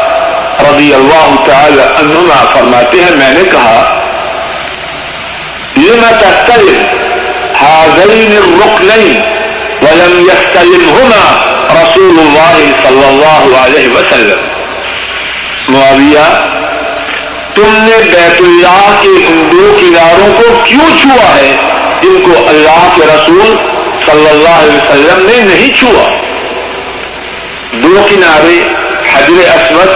رضی 0.63 0.94
اللہ 0.94 1.36
تعالی 1.46 1.82
عنہما 1.82 2.46
فرماتے 2.54 2.98
ہیں، 2.98 3.12
میں 3.15 3.34
نے 3.34 3.50
کہا 3.52 4.00
یہ 5.76 5.92
میں 5.92 6.12
تختلف 6.20 6.78
حاضرین 7.63 8.32
الرکنین 8.38 9.22
ولم 9.82 10.20
يستلمهما 10.20 11.46
رسول 11.74 12.20
اللہ 12.20 12.88
صلی 12.88 13.06
اللہ 13.08 13.58
علیہ 13.58 13.89
وسلم۔ 13.89 14.39
معاویہ، 15.70 16.46
تم 17.54 17.68
نے 17.68 17.98
بیت 18.04 18.42
اللہ 18.42 19.00
کے 19.02 19.08
ان 19.08 19.50
دو 19.52 19.78
کناروں 19.80 20.34
کو 20.34 20.62
کیوں 20.63 20.89
چھوا 21.02 21.36
ہے؟ 21.36 21.52
جن 22.02 22.22
کو 22.26 22.50
اللہ 22.50 22.88
کے 22.96 23.04
رسول 23.04 23.56
صلی 24.06 24.30
اللہ 24.30 24.50
علیہ 24.50 24.78
وسلم 24.78 25.28
نے 25.30 25.54
نہیں 25.54 25.76
چھوا۔ 25.80 26.29
دو 27.73 28.08
کنارے 28.10 28.60
حجر 29.13 29.49
اسود 29.49 29.88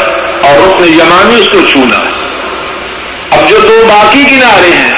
اور 0.46 0.60
رکن 0.60 0.94
یمانی 0.94 1.42
اس 1.42 1.50
کو 1.50 1.60
چھونا۔ 1.72 2.00
اب 3.32 3.50
جو 3.50 3.58
دو 3.60 3.84
باقی 3.88 4.24
کنارے 4.30 4.74
ہیں، 4.78 4.94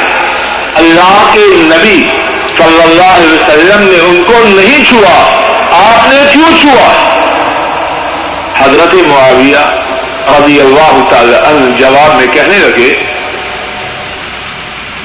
اللہ 0.75 1.31
کے 1.33 1.41
نبی 1.55 2.09
صلی 2.57 2.81
اللہ 2.81 3.15
علیہ 3.15 3.29
وسلم 3.29 3.83
نے 3.83 3.99
ان 3.99 4.23
کو 4.23 4.33
نہیں 4.33 4.85
چھوا، 4.85 5.45
آپ 5.71 6.13
نے 6.13 6.23
کیوں 6.33 6.57
چھوا؟ 6.61 6.91
حضرت 8.59 8.93
معاویہ 8.93 9.81
رضی 10.29 10.59
اللہ 10.59 11.03
تعالی 11.09 11.35
عنہ 11.35 11.77
جواب 11.77 12.15
میں 12.15 12.27
کہنے 12.33 12.57
لگے 12.57 12.95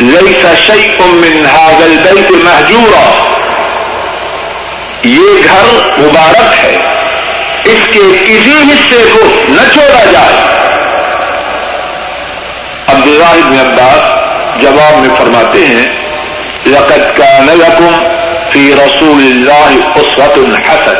لئی 0.00 0.42
سشئی 0.42 0.88
من 0.98 1.46
هذا 1.46 1.84
البيت 1.84 2.30
محجورا 2.30 3.10
یہ 5.02 5.42
گھر 5.44 5.98
مبارک 5.98 6.64
ہے۔ 6.64 6.99
اس 7.64 7.86
کے 7.92 8.24
کسی 8.26 8.72
حصے 8.72 9.10
کو 9.12 9.26
نہ 9.48 9.72
چھوڑا 9.72 10.04
جائے۔ 10.12 10.34
عبداللہ 12.88 13.32
بن 13.44 13.58
عباس 13.60 14.20
جواب 14.62 14.98
میں 14.98 15.16
فرماتے 15.16 15.66
ہیں، 15.66 15.88
لقد 16.66 17.16
كان 17.16 17.46
لكم 17.46 18.00
في 18.50 18.74
رسول 18.74 19.20
الله 19.20 19.70
اسوة 19.94 20.58
حسن 20.68 20.94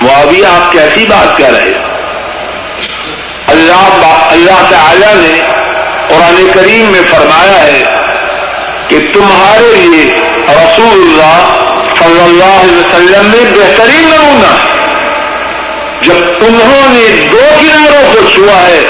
معاویہ، 0.00 0.46
آپ 0.46 0.72
کیسی 0.72 1.06
بات 1.06 1.38
کہہ 1.38 1.46
رہے 1.46 1.72
اللہ 3.46 4.16
اللہ 4.30 4.62
تعالی 4.70 5.12
نے 5.14 5.40
قرآن 6.08 6.50
کریم 6.54 6.86
میں 6.86 7.00
فرمایا 7.10 7.62
ہے 7.62 7.84
کہ 8.88 8.98
تمہارے 9.12 9.76
لیے 9.76 10.12
رسول 10.48 11.02
اللہ 11.02 11.69
صلی 12.00 12.22
اللہ 12.22 12.44
علیہ 12.44 12.76
وسلم 12.76 13.26
نے 13.26 13.50
بہترین 13.50 14.08
نمونہ 14.08 14.70
جب 16.02 16.14
انہوں 16.40 16.92
نے 16.92 17.28
دو 17.32 17.40
کناروں 17.60 18.12
کو 18.12 18.28
چھوا 18.28 18.66
ہے، 18.66 18.80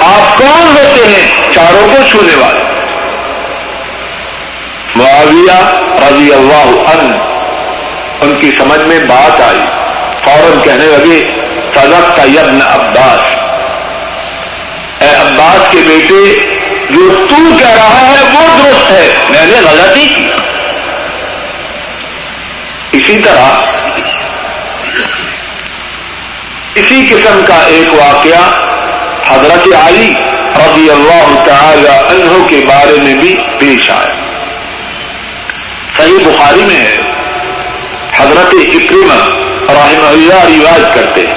آپ 0.00 0.38
کون 0.38 0.76
ہوتے 0.76 1.06
ہیں؟ 1.06 1.52
چاروں 1.54 1.88
کو 1.88 1.96
چھونے 2.10 2.36
والے۔ 2.36 2.60
معاویہ 4.96 5.66
رضی 5.96 6.32
اللہ 6.32 6.90
عنہ، 6.90 7.16
ان 8.20 8.34
کی 8.40 8.50
سمجھ 8.58 8.80
میں 8.80 8.98
بات 8.98 9.40
آئی۔ 9.40 9.60
فوراً 10.24 10.60
کہنے 10.62 10.86
لگے، 10.86 11.40
صدق 11.74 12.16
کا 12.16 12.22
یبن 12.22 12.58
عباس۔ 12.62 13.34
اے 15.02 15.08
عباس 15.08 15.72
کے 15.72 15.78
بیٹے، 15.86 16.38
جو 16.90 17.26
تو 17.30 17.36
کہہ 17.58 17.70
رہا 17.70 18.08
ہے 18.08 18.22
وہ 18.32 18.58
درست 18.58 18.90
ہے، 18.90 19.12
میں 19.28 19.46
نے 19.46 19.60
غلطی 19.70 20.06
کی۔ 20.06 20.29
اسی 22.92 23.20
طرح 23.24 23.60
اسی 26.74 27.06
قسم 27.10 27.40
کا 27.46 27.54
ایک 27.54 27.94
واقعہ 27.94 28.70
حضرت 29.26 29.68
علی 29.86 30.12
رضی 30.56 30.90
اللہ 30.90 31.42
تعالی 31.46 31.88
عنہ 31.88 32.46
کے 32.48 32.64
بارے 32.68 33.00
میں 33.00 33.14
بھی 33.14 33.34
پیش 33.58 33.90
آیا۔ 33.90 34.14
صحیح 35.96 36.18
بخاری 36.18 36.60
میں 36.60 36.76
ہے۔ 36.76 36.96
حضرت 38.16 38.54
اکرمہ 38.74 39.28
رحمہ 39.72 40.08
اللہ 40.08 40.34
رواج 40.34 40.82
کرتے 40.94 41.20
ہیں۔ 41.20 41.34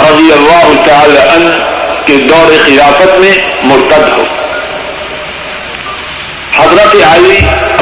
رضی 0.00 0.32
اللہ 0.32 0.86
تعالی 0.86 1.18
عنہ 1.18 1.75
کے 2.06 2.16
دور 2.16 2.66
خلافت 2.66 3.18
میں 3.18 3.38
مرتد 3.62 4.08
ہو۔ 4.08 4.22
حضرت 6.56 6.96
علی 7.12 7.38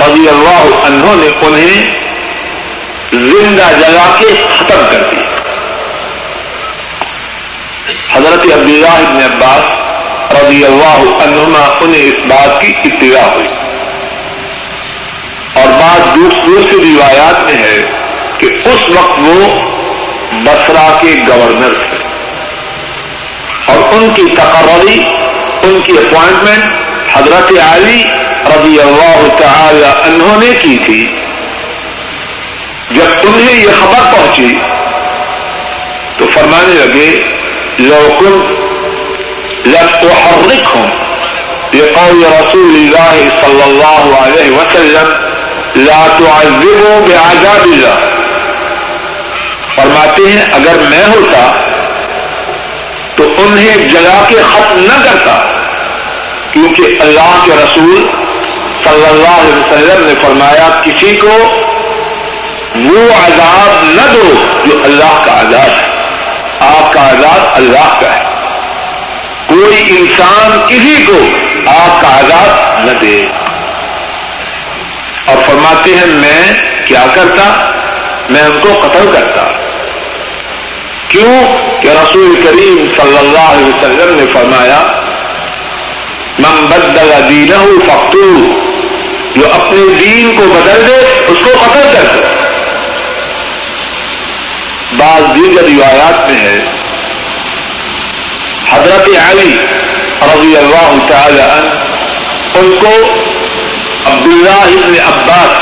رضی 0.07 0.29
اللہ 0.29 0.87
عنہ 0.87 1.05
نے 1.05 1.47
انہیں 1.47 1.91
زندہ 3.13 3.63
جلا 3.81 4.17
کے 4.21 4.45
ختم 4.57 4.87
کر 4.91 5.03
دیا۔ 5.13 5.25
حضرت 8.13 8.45
عبداللہ 8.45 9.09
ابن 9.09 9.17
عباس 9.17 9.81
رضی 10.43 10.65
اللہ 10.65 11.23
عنہما 11.23 11.79
انہیں 11.81 12.07
اس 12.07 12.19
بات 12.19 12.61
کی 12.61 12.73
اطلاع 12.85 13.35
ہوئی۔ 13.35 13.49
اور 15.55 15.67
بات 15.67 16.17
دوسری 16.17 16.95
روایات 16.95 17.45
میں 17.45 17.57
ہے 17.57 17.91
کہ 18.39 18.47
اس 18.47 18.89
وقت 18.89 19.19
وہ 19.19 19.59
بسرا 20.33 20.97
کے 21.01 21.15
گورنر 21.29 21.75
تھے۔ 21.83 22.04
اور 23.67 23.77
ان 23.77 24.11
کی 24.15 24.23
تقرری، 24.37 25.05
ان 25.63 25.81
کی 25.85 25.93
اپوائنٹمنٹ 25.93 26.65
حضرت 27.13 27.53
علی 27.73 28.05
رضی 28.47 28.81
اللہ 28.81 29.27
تعالی 29.39 29.85
انہوں 29.85 30.41
نے 30.41 30.53
کی 30.61 30.79
تھی۔ 30.85 31.17
جب 32.91 33.07
انہیں 33.23 33.61
یہ 33.61 33.69
خبر 33.81 34.13
پہنچی 34.13 34.59
تو 36.19 36.27
فرمانے 36.35 36.75
لگے 36.75 37.23
لوکل 37.79 38.55
لب 39.71 40.07
احرک 40.11 40.77
ہوں 40.77 40.87
یہ 41.73 41.83
قول 41.95 42.25
رسول 42.25 42.75
اللہ 42.75 43.29
صلی 43.41 43.63
اللہ 43.63 44.19
علیہ 44.19 44.51
وسلم، 44.51 45.09
لا 45.77 46.07
تعذبوا 46.07 47.07
بعذاب 47.09 47.63
اللہ۔ 47.63 47.95
فرماتے 49.77 50.23
ہیں، 50.29 50.43
اگر 50.53 50.75
میں 50.91 51.05
ہوتا 51.07 51.74
انہیں 53.39 53.89
جلا 53.89 54.25
کے 54.29 54.37
ختم 54.53 54.79
نہ 54.79 55.05
کرتا، 55.05 55.63
کیونکہ 56.53 56.83
اللہ 56.83 57.43
کے 57.45 57.53
رسول 57.55 58.09
صلی 58.85 59.07
اللہ 59.07 59.29
علیہ 59.29 59.61
وسلم 59.61 60.07
نے 60.07 60.15
فرمایا، 60.23 60.69
کسی 60.83 61.17
کو 61.17 61.61
وہ 62.77 63.13
عذاب 63.27 63.85
نہ 63.85 64.13
دو 64.13 64.47
جو 64.67 64.85
اللہ 64.85 65.23
کا 65.27 65.41
عذاب 65.41 65.71
ہے۔ 65.71 65.87
آپ 66.61 66.93
کا 66.93 67.11
عذاب 67.11 67.41
اللہ 67.53 67.99
کا 68.01 68.17
ہے۔ 68.17 68.23
کوئی 69.47 69.87
انسان 69.89 70.61
کسی 70.69 71.05
کو 71.07 71.19
آپ 71.67 72.01
کا 72.01 72.19
عذاب 72.19 72.79
نہ 72.85 72.91
دے۔ 72.91 73.25
اور 75.27 75.37
فرماتے 75.47 75.95
ہیں، 75.95 76.07
میں 76.07 76.53
کیا 76.85 77.07
کرتا؟ 77.15 77.71
میں 78.31 78.43
ان 78.43 78.61
کو 78.61 78.81
قتل 78.83 79.11
کرتا۔ 79.13 79.43
کیوں؟ 81.09 81.64
کہ 81.81 81.89
رسول 81.91 82.35
کریم 82.43 82.77
صلی 82.97 83.19
اللہ 83.19 83.49
علیہ 83.53 83.67
وسلم 83.67 84.15
نے 84.19 84.27
فرمایا، 84.33 84.81
من 86.39 86.67
بدل 86.69 87.11
دینہ 87.31 87.63
فختو 87.87 88.29
جو 89.35 89.45
اپنے 89.53 89.83
دین 90.01 90.31
کو 90.37 90.45
بدل 90.55 90.87
دے، 90.87 90.97
اس 91.33 91.39
کو 91.45 91.51
قتل 91.61 91.89
کر 91.93 92.07
دے. 92.15 92.33
بعض 94.99 95.23
دیگر 95.37 95.65
روایات 95.65 96.29
میں 96.29 96.39
ہے، 96.39 96.59
حضرت 98.71 99.09
علی 99.21 99.55
رضی 100.25 100.57
اللہ 100.57 100.93
تعالی 101.09 101.41
عنہ، 101.41 101.73
ان 102.59 102.75
کو 102.81 102.95
عبداللہ 104.07 104.63
ابن 104.75 104.95
عباس 105.07 105.53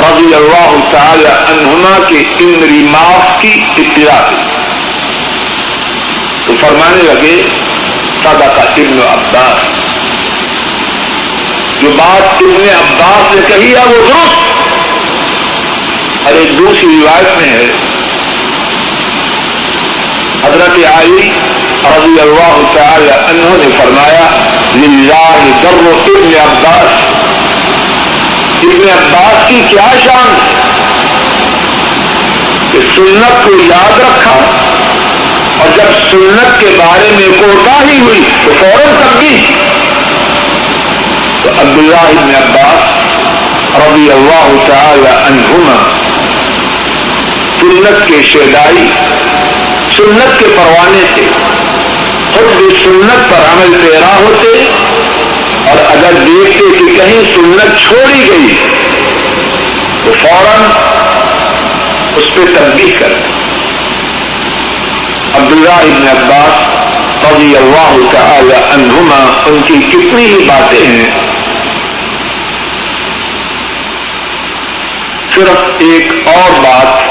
رضی 0.00 0.34
اللہ 0.34 0.72
تعالی 0.92 1.26
عنہما 1.26 1.96
کے 2.08 2.22
ان 2.38 2.62
ریمارکس 2.68 3.42
کی 3.42 3.82
اطلاع 3.82 4.20
کی 4.28 4.40
تو 6.52 6.66
فرمانے 6.66 7.02
لگے 7.02 7.42
سادا 8.22 8.46
کا 8.46 8.62
ابن 8.62 9.00
عباس۔ 9.02 9.66
جو 11.82 11.90
بات 11.90 12.42
ابن 12.42 12.68
عباس 12.80 13.34
نے 13.34 13.40
کہی 13.48 13.74
ہے، 13.74 13.78
وہ 13.78 14.08
درست۔ 14.08 14.38
اور 16.26 16.34
ایک 16.34 16.58
دوسری 16.58 17.00
روایت 17.02 17.38
میں 17.38 17.48
ہے، 17.48 17.66
حضرت 20.44 20.78
علی 20.98 21.30
رضی 21.84 22.20
اللہ 22.20 22.60
تعالی 22.74 23.10
انہوں 23.10 23.58
نے 23.58 23.76
فرمایا، 23.78 24.30
للہ 24.74 25.36
در 25.62 25.88
ابن 26.06 26.34
عباس۔ 26.40 27.12
ابن 28.62 28.88
عباس 28.98 29.48
کی 29.48 29.62
کیا 29.68 29.92
شان؟ 30.04 30.34
کہ 32.72 32.78
سنت 32.80 33.44
کو 33.44 33.50
یاد 33.50 34.00
رکھا 34.00 34.38
اور 35.62 35.70
جب 35.76 35.90
سنت 36.10 36.60
کے 36.60 36.66
بارے 36.76 37.10
میں 37.16 37.28
کوتا 37.38 37.72
ہی 37.90 37.98
ہوئی 38.00 38.20
تو 38.44 38.52
فوراً 38.60 38.94
تبدیل 39.02 39.40
تو 41.42 41.48
عبداللہ 41.48 42.00
ابن 42.14 42.34
عباس 42.34 42.90
رضی 43.74 44.10
اللہ 44.12 44.48
تعالی 44.66 45.08
عنہما 45.08 45.76
سنت 47.60 48.06
کے 48.08 48.22
شیدائی 48.32 48.88
سنت 49.96 50.40
کے 50.40 50.46
پروانے 50.56 51.04
سے 51.14 51.26
خود 52.34 52.56
بھی 52.56 52.68
سنت 52.82 53.30
پر 53.30 53.44
عمل 53.52 53.78
پیرا 53.82 54.14
ہوتے 54.16 54.52
اور 55.70 55.78
اگر 55.90 56.18
دیکھتے 56.26 56.64
کہ 56.78 56.96
کہیں 56.96 57.34
سنت 57.34 57.80
چھوڑی 57.82 58.20
گئی 58.28 58.54
تو 60.04 60.12
فوراً 60.22 60.70
اس 62.16 62.34
پہ 62.34 62.40
تبدیل 62.58 62.90
کرتے۔ 62.98 63.30
عبداللہ 65.34 65.70
ابن 65.70 66.08
عباس 66.08 66.54
رضی 67.24 67.56
اللہ 67.56 67.96
تعالی 68.12 68.54
عنہما، 68.74 69.42
ان 69.46 69.60
کی 69.64 69.74
کتنی 69.88 70.24
ہی 70.24 70.44
باتیں 70.48 70.86
ہیں۔ 70.86 71.10
صرف 75.34 75.70
ایک 75.78 76.28
اور 76.28 76.50
بات 76.50 77.02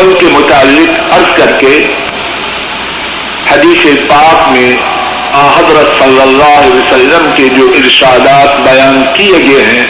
ان 0.00 0.14
کے 0.18 0.26
متعلق 0.26 1.14
عرض 1.14 1.36
کر 1.36 1.52
کے 1.52 1.86
حدیث 3.50 3.86
پاک 4.08 4.50
میں 4.50 4.70
حضرت 5.58 5.98
صلی 5.98 6.20
اللہ 6.20 6.58
علیہ 6.58 6.80
وسلم 6.80 7.30
کے 7.34 7.48
جو 7.48 7.66
ارشادات 7.74 8.60
بیان 8.60 9.02
کیے 9.14 9.38
گئے 9.48 9.64
ہیں، 9.64 9.86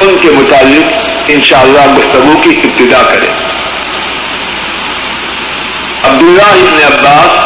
ان 0.00 0.16
کے 0.20 0.28
متعلق 0.30 0.92
انشاءاللہ 1.28 1.80
اللہ 1.80 1.98
گفتگو 1.98 2.40
کی 2.42 2.50
ابتدا 2.64 3.02
کریں۔ 3.02 3.45
عبداللہ 6.06 6.50
ابن 6.62 6.80
عباس 6.86 7.44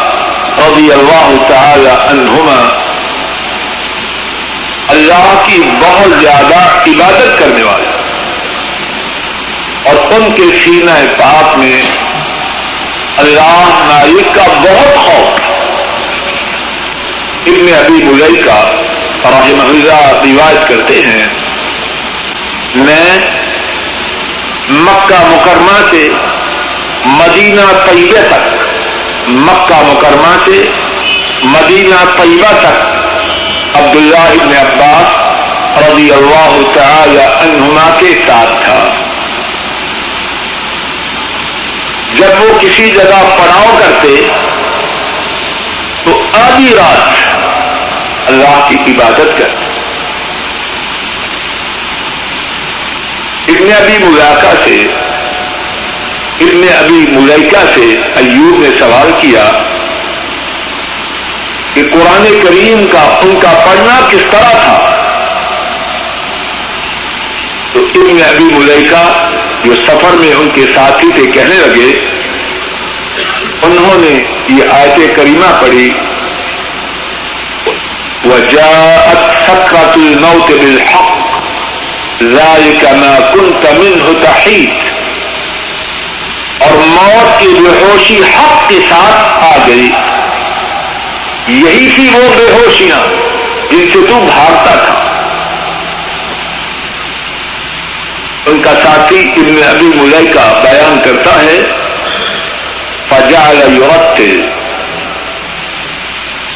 رضی 0.59 0.91
اللہ 0.93 1.29
تعالی 1.49 1.89
عنہما 1.89 2.61
اللہ 4.89 5.43
کی 5.47 5.61
بہت 5.81 6.21
زیادہ 6.21 6.59
عبادت 6.91 7.39
کرنے 7.39 7.63
والے 7.63 7.89
اور 9.85 9.97
ان 10.15 10.33
کے 10.37 10.49
سینہ 10.65 10.97
پاک 11.19 11.57
میں 11.59 11.83
اللہ 13.17 13.69
مالک 13.87 14.35
کا 14.35 14.47
بہت 14.63 14.97
خوف 14.97 15.41
ابن 17.47 17.75
ابی 17.75 18.03
بلئی 18.05 18.43
کا 18.43 18.61
رحمہ 19.25 19.63
اللہ 19.63 20.11
روایت 20.25 20.69
کرتے 20.69 21.01
ہیں، 21.07 21.27
میں 22.75 23.19
مکہ 24.69 25.23
مکرمہ 25.27 25.79
سے 25.91 26.09
مدینہ 27.05 27.91
طیبہ 27.91 28.29
تک، 28.29 28.57
مکہ 29.29 29.83
مکرمہ 29.83 30.37
سے 30.45 30.71
مدینہ 31.43 32.23
طیبہ 32.23 32.53
تک، 32.61 32.83
عبداللہ 33.77 34.17
ابن 34.17 34.57
عباس 34.57 35.31
رضی 35.79 36.11
اللہ 36.11 36.59
تعالی 36.75 37.19
عنہما 37.19 37.97
کے 37.99 38.13
ساتھ 38.27 38.65
تھا۔ 38.65 38.85
جب 42.15 42.41
وہ 42.41 42.59
کسی 42.59 42.91
جگہ 42.91 43.37
پڑاؤ 43.39 43.79
کرتے، 43.79 44.27
تو 46.05 46.23
آدھی 46.33 46.75
رات 46.77 47.09
اللہ 48.27 48.69
کی 48.69 48.75
عبادت 48.75 49.39
کرتے۔ 49.39 49.67
ابن 53.49 53.73
ابھی 53.73 53.99
ملاقہ 54.05 54.55
سے 54.65 54.87
ابن 56.41 56.67
ابھی 56.79 57.07
ملیکہ 57.17 57.59
سے 57.75 58.03
ایوب 58.17 58.63
نے 58.63 58.69
سوال 58.79 59.11
کیا 59.21 59.51
کہ 61.75 61.83
قرآن 61.93 62.41
کریم 62.43 62.87
کا 62.93 62.99
ان 62.99 63.39
کا 63.41 63.65
پڑھنا 63.67 64.01
کس 64.11 64.25
طرح 64.31 64.53
تھا؟ 64.53 64.97
تو 67.73 67.81
ابن 67.81 68.17
ابھی 68.29 68.45
ملیکہ 68.45 69.29
جو 69.65 69.75
سفر 69.75 70.15
میں 70.15 70.35
ان 70.35 70.49
کے 70.55 70.67
ساتھی 70.75 71.09
تھے 71.15 71.27
کہنے 71.27 71.55
لگے، 71.55 72.01
انہوں 73.63 73.99
نے 73.99 74.23
یہ 74.49 74.63
آیت 74.73 75.17
کریمہ 75.17 75.61
پڑھی، 75.61 75.91
وجاءت 78.25 79.51
سکرت 79.51 79.97
الموت 79.97 80.51
بالحق، 80.51 81.19
ذلك 82.23 82.85
ما 82.93 83.19
كنت 83.35 83.65
منه 83.73 84.13
تحيد۔ 84.21 84.90
اور 86.61 86.71
موت 86.71 87.41
کی 87.41 87.47
بے 87.47 87.85
ہوشی 87.85 88.17
حق 88.17 88.69
کے 88.69 88.79
ساتھ 88.91 89.45
آ 89.45 89.57
گئی۔ 89.67 89.91
یہی 91.47 91.93
تھی 91.95 92.09
وہ 92.13 92.29
بے 92.37 92.53
ہوشیاں 92.53 92.99
جن 93.71 93.89
سے 93.93 93.99
تو 94.09 94.21
بھاگتا 94.21 94.75
تھا۔ 94.85 94.95
ان 98.47 98.61
کا 98.61 98.71
ساتھی 98.71 99.33
ابن 99.37 99.63
ابھی 99.69 99.87
ملئی 99.87 100.27
کا 100.27 100.61
بیان 100.63 101.01
کرتا 101.05 101.43
ہے 101.43 101.61
فجال 103.09 103.75
یورت 103.77 104.21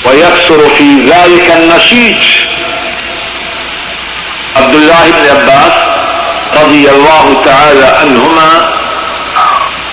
و 0.06 0.14
یکسروفی 0.14 1.06
رائے 1.10 1.48
کا 1.48 1.54
نشیج 1.54 2.46
عبداللہ 4.54 4.92
ابن 4.92 5.30
عباس 5.30 5.88
رضی 6.56 6.88
اللہ 6.88 7.44
تعالی 7.44 7.86
عنہما 8.02 8.70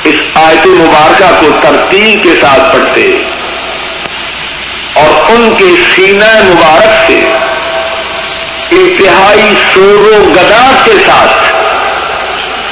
اس 0.05 0.15
آیت 0.35 0.67
مبارکہ 0.67 1.29
کو 1.39 1.47
ترتیب 1.61 2.23
کے 2.23 2.29
ساتھ 2.41 2.73
پڑھتے 2.73 3.01
اور 4.93 5.31
ان 5.31 5.53
کے 5.57 5.65
سینہ 5.95 6.31
مبارک 6.43 7.07
سے 7.07 7.19
انتہائی 8.71 9.53
سور 9.73 10.17
و 10.17 10.23
گداس 10.29 10.85
کے 10.85 10.91
ساتھ 11.05 11.41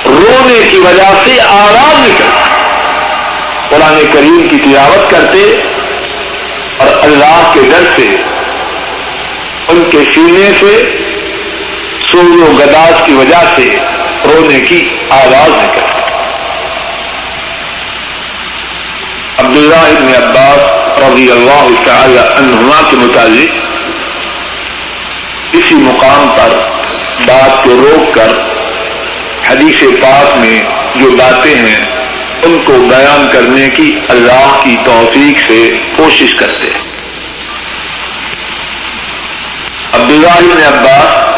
رونے 0.06 0.60
کی 0.72 0.78
وجہ 0.78 1.12
سے 1.26 1.42
آرام 1.42 2.06
نکلتا 2.06 2.48
قرآن 3.70 4.06
کریم 4.14 4.48
کی 4.48 4.58
تلاوت 4.64 5.12
کرتے 5.12 5.44
اور 6.78 6.88
اللہ 7.04 7.52
کے 7.54 7.60
ڈر 7.70 7.84
سے، 7.96 8.08
ان 9.68 9.84
کے 9.92 9.98
سینے 10.14 10.52
سے 10.60 10.82
سور 12.12 12.50
و 12.50 12.52
گداس 12.60 13.06
کی 13.06 13.14
وجہ 13.14 13.44
سے 13.56 13.76
رونے 14.24 14.60
کی 14.60 14.90
آواز 15.10 15.50
نکلتی 15.50 15.79
عبداللہ 19.60 19.98
ابن 19.98 20.24
عباس 20.24 20.60
رضی 21.04 21.32
اللہ 21.32 21.68
تعالی 21.86 22.18
عنہما 22.18 22.82
کے 22.90 22.98
متعلق 22.98 23.58
اسی 25.54 25.76
مقام 25.76 26.28
پر 26.38 26.56
بات 27.26 27.64
کو 27.64 27.70
روک 27.70 28.14
کر 28.14 28.32
حدیث 29.50 29.84
پاک 30.02 30.38
میں 30.38 30.62
جو 30.96 31.10
باتیں 31.10 31.56
ہیں، 31.56 31.80
ان 32.44 32.58
کو 32.66 32.74
بیان 32.74 33.28
کرنے 33.32 33.70
کی 33.70 34.00
اللہ 34.10 34.60
کی 34.64 34.76
توفیق 34.86 35.40
سے 35.48 35.70
کوشش 35.96 36.34
کرتے 36.36 36.68
ہیں۔ 36.68 36.88
عبداللہ 39.94 40.38
ابن 40.38 40.64
عباس 40.68 41.32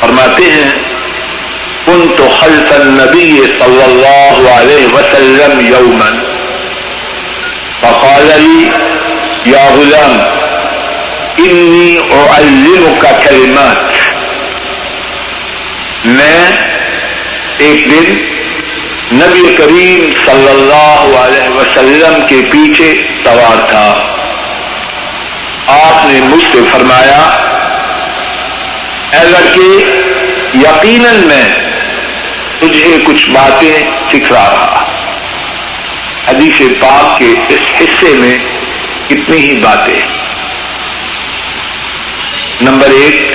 فرماتے 0.00 0.50
ہیں 0.52 0.70
کن 1.86 2.08
تو 2.16 2.28
خلف 2.40 2.72
النبی 2.72 3.36
صلی 3.60 3.82
اللہ 3.82 4.50
علیہ 4.50 4.86
وسلم 4.94 5.60
یومن 5.60 6.17
فقال 7.80 8.26
لي، 8.26 8.64
يا 9.46 9.68
غلام 9.68 10.20
انی 11.38 11.98
اعلمك 12.10 13.04
کلمات 13.28 13.76
میں 16.04 16.50
ایک 17.58 17.90
دن 17.90 18.16
نبی 19.12 19.54
کریم 19.58 20.12
صلی 20.26 20.48
اللہ 20.48 21.18
علیہ 21.18 21.48
وسلم 21.48 22.26
کے 22.26 22.36
پیچھے 22.50 23.02
سوار 23.24 23.68
تھا۔ 23.68 24.14
آپ 25.66 26.06
نے 26.06 26.20
مجھ 26.20 26.44
سے 26.52 26.58
فرمایا، 26.72 27.20
اے 29.12 29.24
لڑکے، 29.24 30.00
یقیناً 30.54 31.14
میں 31.14 31.54
تجھے 32.58 32.98
کچھ 33.04 33.30
باتیں 33.30 33.82
سکھلا 34.12 34.44
رہا۔ 34.44 34.87
حدیث 36.28 36.80
پاک 36.80 37.18
کے 37.18 37.34
اس 37.48 37.80
حصے 37.80 38.14
میں 38.14 38.38
کتنی 39.08 39.36
ہی 39.36 39.56
باتیں۔ 39.56 40.00
نمبر 42.60 42.88
ایک، 42.88 43.32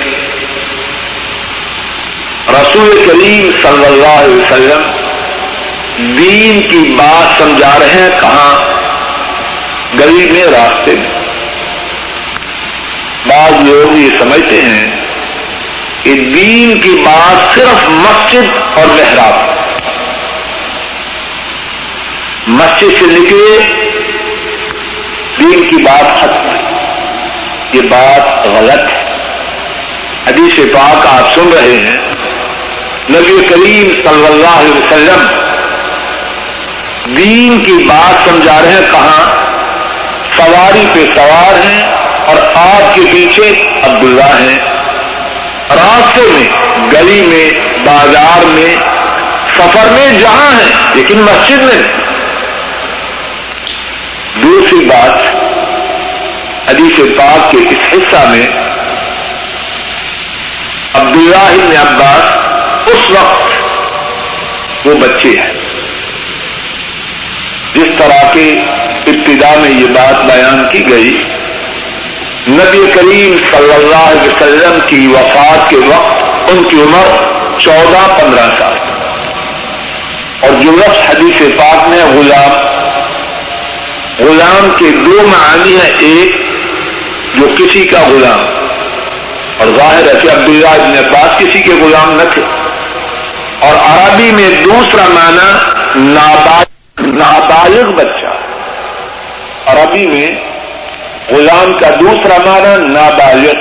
رسول 2.48 3.02
کریم 3.06 3.50
صلی 3.62 3.86
اللہ 3.86 4.06
علیہ 4.06 4.36
وسلم 4.36 4.82
دین 6.16 6.62
کی 6.62 6.94
بات 6.98 7.42
سمجھا 7.42 7.78
رہے 7.78 8.02
ہیں، 8.02 8.10
کہاں؟ 8.20 8.74
گلی 9.98 10.30
میں 10.30 10.44
راستے 10.44 10.94
میں۔ 10.96 11.08
بعض 13.26 13.52
لوگ 13.52 13.96
یہ 13.96 14.18
سمجھتے 14.18 14.62
ہیں 14.62 14.86
کہ 16.02 16.14
دین 16.14 16.80
کی 16.80 16.90
بات 16.90 17.54
صرف 17.54 17.88
مسجد 17.88 18.78
اور 18.78 18.86
محراب 18.86 19.63
مسجد 22.46 22.98
سے 22.98 23.06
نکلے، 23.06 23.66
دین 25.38 25.68
کی 25.68 25.76
بات 25.76 26.20
ختم 26.20 26.48
یہ 27.72 27.80
بات 27.80 28.46
غلط 28.46 28.92
ہے۔ 28.92 29.16
حدیث 30.28 30.74
پاک 30.74 31.06
آپ 31.06 31.34
سن 31.34 31.50
رہے 31.52 31.76
ہیں۔ 31.76 31.96
نبی 33.10 33.46
کریم 33.50 33.90
صلی 33.90 34.26
اللہ 34.26 34.60
علیہ 34.60 34.72
وسلم 34.72 35.26
دین 37.16 37.64
کی 37.64 37.72
بات 37.72 38.28
سمجھا 38.28 38.60
رہے 38.62 38.72
ہیں، 38.72 38.90
کہاں؟ 38.90 39.32
سواری 40.36 40.86
پہ 40.94 41.06
سوار 41.14 41.66
ہیں 41.66 41.82
اور 42.26 42.36
آپ 42.54 42.94
کے 42.94 43.00
پیچھے 43.12 43.50
عبداللہ 43.82 44.40
ہیں۔ 44.40 44.58
راستے 45.70 46.20
میں، 46.20 46.48
گلی 46.92 47.22
میں، 47.22 47.50
بازار 47.84 48.44
میں، 48.44 48.76
سفر 49.56 49.86
میں 49.90 50.20
جہاں 50.20 50.52
ہیں، 50.52 50.72
لیکن 50.94 51.18
مسجد 51.18 51.58
میں۔ 51.58 52.03
دوسری 54.42 54.84
بات 54.84 55.44
حدیث 56.70 57.18
پاک 57.18 57.50
کے 57.50 57.56
اس 57.56 57.92
حصہ 57.92 58.26
میں 58.26 58.46
عبداللہ 60.94 61.36
ابن 61.36 61.76
عباس 61.76 62.36
اس 62.88 63.10
وقت 63.10 63.52
وہ 64.86 64.94
بچے 64.94 65.28
ہیں۔ 65.28 65.52
جس 67.74 67.88
طرح 67.98 68.32
کے 68.32 68.54
ابتدا 69.06 69.54
میں 69.60 69.70
یہ 69.70 69.86
بات 69.86 70.24
بیان 70.24 70.66
کی 70.72 70.88
گئی، 70.88 71.16
نبی 72.48 72.90
کریم 72.94 73.36
صلی 73.50 73.72
اللہ 73.74 73.96
علیہ 73.96 74.28
وسلم 74.28 74.78
کی 74.86 75.06
وفات 75.06 75.70
کے 75.70 75.76
وقت 75.76 76.22
ان 76.50 76.64
کی 76.64 76.76
عمر 76.76 77.06
چودہ 77.58 78.20
پندرہ 78.20 78.50
سال۔ 78.58 78.74
اور 80.40 80.50
جو 80.52 80.70
لفظ 80.70 81.10
حدیث 81.10 81.58
پاک 81.58 81.88
میں 81.88 82.04
غلام 82.04 82.73
غلام 84.18 84.70
کے 84.78 84.90
دو 84.90 85.26
معنی 85.26 85.76
ہیں، 85.76 85.92
ایک 85.98 86.36
جو 87.34 87.46
کسی 87.58 87.84
کا 87.84 88.00
غلام۔ 88.00 88.40
اور 89.58 89.66
ظاہر 89.76 90.02
ہے 90.02 90.20
کہ 90.22 90.28
عبداللہ 90.28 90.68
ابن 90.68 90.98
عباس 90.98 91.38
کسی 91.38 91.62
کے 91.62 91.72
غلام 91.72 92.10
نہ 92.10 92.34
تھے۔ 92.34 92.42
اور 93.60 93.74
عربی 93.74 94.30
میں 94.32 94.50
دوسرا 94.64 95.02
معنی 95.08 95.52
نابالغ 97.18 97.90
بچہ۔ 97.90 98.26
عربی 99.66 100.06
میں 100.06 100.30
غلام 101.30 101.72
کا 101.80 101.88
دوسرا 102.00 102.36
معنی 102.44 102.92
نابالغ۔ 102.92 103.52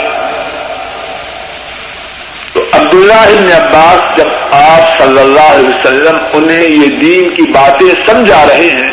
تو 2.54 2.64
عبداللہ 2.74 3.14
ابن 3.14 3.52
عباس 3.62 4.18
جب 4.18 4.28
آپ 4.52 4.98
صلی 4.98 5.20
اللہ 5.20 5.40
علیہ 5.40 5.70
وسلم 5.70 6.18
انہیں 6.34 6.64
یہ 6.64 6.86
دین 6.86 7.30
کی 7.30 7.42
باتیں 7.42 8.12
سمجھا 8.12 8.46
رہے 8.50 8.66
ہیں 8.66 8.93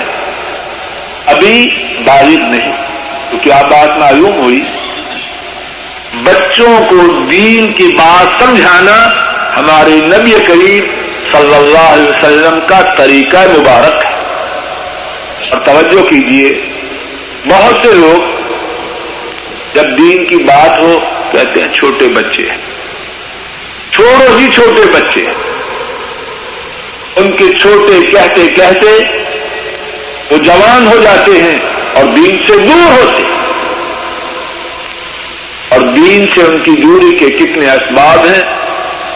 ابھی 1.31 1.71
بالغ 2.05 2.39
نہیں 2.39 2.73
تو 3.31 3.39
کیا 3.39 3.63
بات 3.63 3.99
معلوم 3.99 4.45
ہوئی، 4.45 4.61
بچوں 6.23 6.85
کو 6.89 6.97
دین 7.31 7.73
کی 7.73 7.89
بات 7.99 8.43
سمجھانا 8.43 9.07
ہمارے 9.57 9.91
نبی 9.91 10.31
کریم 10.47 10.85
صلی 11.33 11.55
اللہ 11.55 11.79
علیہ 11.79 12.09
وسلم 12.09 12.59
کا 12.67 12.81
طریقہ 12.97 13.37
مبارک 13.37 14.05
ہے۔ 14.05 14.11
اور 15.51 15.61
توجہ 15.61 16.03
کیجیے 16.03 16.63
بہت 17.47 17.87
سے 17.87 17.93
لوگ 17.93 18.41
جب 19.75 19.83
دین 19.83 20.27
کی 20.27 20.37
بات 20.37 20.79
ہو 20.79 21.01
کہتے 21.33 21.61
ہیں 21.63 21.73
چھوٹے 21.73 22.09
بچے 22.09 22.43
ہیں۔ 22.51 22.59
چھوڑو 23.91 24.37
ہی 24.37 24.47
چھوٹے 24.53 24.83
بچے 24.93 25.21
ان 27.17 27.33
کے 27.33 27.45
چھوٹے 27.61 28.07
کہتے 28.07 28.47
کہتے 28.47 29.05
وہ 30.31 30.37
جوان 30.37 30.87
ہو 30.87 31.03
جاتے 31.03 31.31
ہیں 31.31 31.57
اور 31.95 32.05
دین 32.05 32.39
سے 32.47 32.59
دور 32.59 32.93
ہوتے 32.93 33.25
ہیں۔ 33.25 33.31
اور 35.69 35.81
دین 35.81 36.27
سے 36.35 36.41
ان 36.43 36.59
کی 36.59 36.71
دوری 36.71 37.17
کے 37.17 37.31
کتنے 37.31 37.71
اسباب 37.71 38.27
ہیں، 38.27 38.43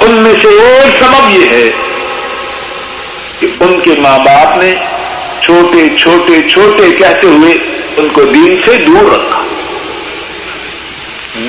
ان 0.00 0.10
میں 0.10 0.32
سے 0.42 0.48
ایک 0.48 1.04
سبب 1.04 1.30
یہ 1.30 1.48
ہے 1.50 1.70
کہ 3.40 3.46
ان 3.60 3.80
کے 3.80 3.90
ماں 3.98 4.18
باپ 4.18 4.58
نے 4.58 4.74
چھوٹے 5.42 5.96
چھوٹے 5.96 6.48
چھوٹے 6.48 6.90
کہتے 6.90 7.26
ہوئے 7.26 7.52
ان 7.96 8.08
کو 8.08 8.24
دین 8.24 8.56
سے 8.66 8.76
دور 8.76 9.12
رکھا۔ 9.12 9.42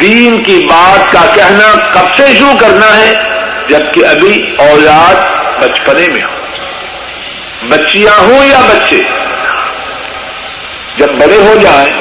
دین 0.01 0.43
کی 0.43 0.65
بات 0.69 1.12
کا 1.12 1.21
کہنا 1.36 1.91
کب 1.93 2.15
سے 2.17 2.34
شروع 2.34 2.60
کرنا 2.60 2.97
ہے؟ 2.97 3.13
جبکہ 3.67 4.06
ابھی 4.06 4.56
اولاد 4.58 5.15
بچپنے 5.63 6.08
میں 6.08 6.23
ہو۔ 6.23 6.45
بچیاں 7.67 8.21
ہوں 8.21 8.45
یا 8.45 8.60
بچے؟ 8.60 9.24
جب 10.97 11.08
بڑے 11.08 11.38
ہو 11.38 11.55
جائیں، 11.62 11.91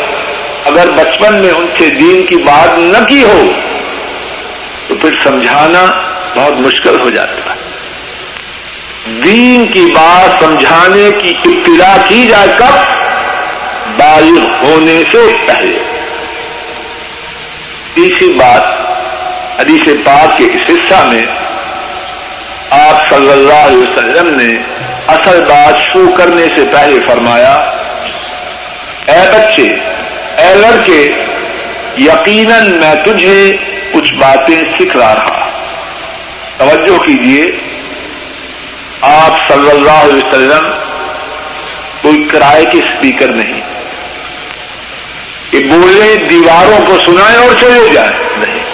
اگر 0.64 0.90
بچپن 0.90 1.34
میں 1.34 1.50
ان 1.50 1.66
سے 1.78 1.90
دین 1.90 2.26
کی 2.26 2.36
بات 2.36 2.78
نہ 2.78 3.04
کی 3.08 3.24
ہو، 3.24 3.50
تو 4.88 4.94
پھر 4.94 5.10
سمجھانا 5.24 5.84
بہت 6.36 6.52
مشکل 6.52 7.00
ہو 7.00 7.10
جاتا 7.10 7.54
ہے۔ 7.54 7.60
دین 9.24 9.66
کی 9.66 9.86
بات 9.94 10.44
سمجھانے 10.44 11.10
کی 11.18 11.32
ابتدا 11.44 11.96
کی 12.08 12.26
جائے 12.28 12.48
کب؟ 12.56 13.04
بالغ 13.96 14.64
ہونے 14.64 15.02
سے 15.12 15.18
پہلے۔ 15.46 15.78
تیسری 17.94 18.32
بات، 18.32 18.62
حدیث 19.60 19.88
پاک 20.04 20.38
کے 20.38 20.44
اس 20.44 20.70
حصہ 20.70 21.04
میں 21.06 21.26
آپ 22.70 23.08
صلی 23.08 23.32
اللہ 23.32 23.66
علیہ 23.66 23.78
وسلم 23.78 24.40
نے 24.40 24.48
اصل 25.06 25.44
بات 25.48 25.92
شروع 25.92 26.16
کرنے 26.16 26.46
سے 26.56 26.64
پہلے 26.72 27.00
فرمایا 27.06 27.83
اے 29.06 29.30
بچے، 29.32 29.68
اے 30.36 30.54
لڑکے، 30.54 31.08
یقیناً 31.98 32.80
میں 32.80 32.94
تجھے 33.04 33.56
کچھ 33.92 34.14
باتیں 34.14 34.62
سکھلا 34.78 35.14
رہا 35.14 35.50
توجہ 36.58 36.98
کیجیے، 36.98 37.44
آپ 39.00 39.52
صلی 39.52 39.70
اللہ 39.70 39.90
علیہ 39.90 40.26
وسلم 40.26 40.70
کوئی 42.02 42.24
کرائے 42.24 42.64
کے 42.64 42.78
اسپیکر 42.78 43.28
نہیں۔ 43.28 43.60
کہ 45.50 45.58
بولے، 45.58 46.16
دیواروں 46.30 46.86
کو 46.86 46.98
سنائیں 47.04 47.38
اور 47.38 47.54
چلے 47.60 47.88
جائیں 47.92 48.10
نہیں۔ 48.36 48.64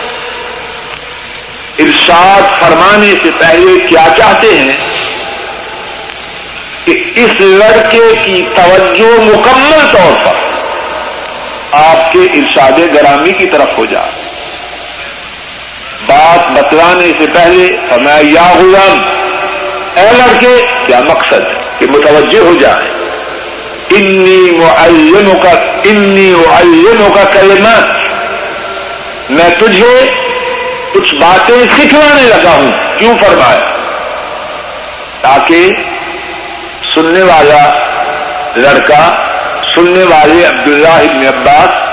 ارشاد 1.78 2.62
فرمانے 2.62 3.14
سے 3.24 3.30
پہلے 3.40 3.86
کیا 3.86 4.06
چاہتے 4.16 4.58
ہیں؟ 4.58 4.89
اس 7.14 7.40
لڑکے 7.40 8.14
کی 8.22 8.42
توجہ 8.54 9.20
مکمل 9.20 9.92
طور 9.92 10.24
پر 10.24 10.34
آپ 11.72 12.12
کے 12.12 12.18
ارشاد 12.18 12.94
گرامی 12.94 13.32
کی 13.32 13.46
طرف 13.46 13.78
ہو 13.78 13.84
جائے۔ 13.84 14.10
بات 16.06 16.50
بتلانے 16.50 17.06
سے 17.18 17.26
پہلے 17.34 17.76
فرمایا، 17.88 18.20
یا 18.22 18.52
غلام، 18.58 18.98
اے 19.94 20.08
لڑکے، 20.18 20.66
کیا 20.86 21.00
مقصد 21.00 21.40
ہے 21.40 21.54
کہ 21.78 21.86
متوجہ 21.86 22.38
ہو 22.38 22.54
جائیں 22.60 23.00
انی 23.90 24.50
معلموں 24.50 25.40
کا 25.42 25.50
انی 25.84 26.34
معلموں 26.46 27.10
کا 27.14 27.24
کلمات 27.24 27.84
میں 29.30 29.48
تجھے 29.58 30.10
کچھ 30.92 31.14
باتیں 31.14 31.64
سکھلانے 31.78 32.22
لگا 32.22 32.50
ہوں۔ 32.50 32.70
کیوں 32.98 33.18
فرمایا؟ 33.18 33.60
تاکہ 35.20 35.72
سننے 36.94 37.22
والا 37.22 37.72
لڑکا، 38.56 39.14
سننے 39.74 40.02
والے 40.02 40.46
عبداللہ 40.46 40.88
ابن 40.88 41.26
عباس، 41.26 41.90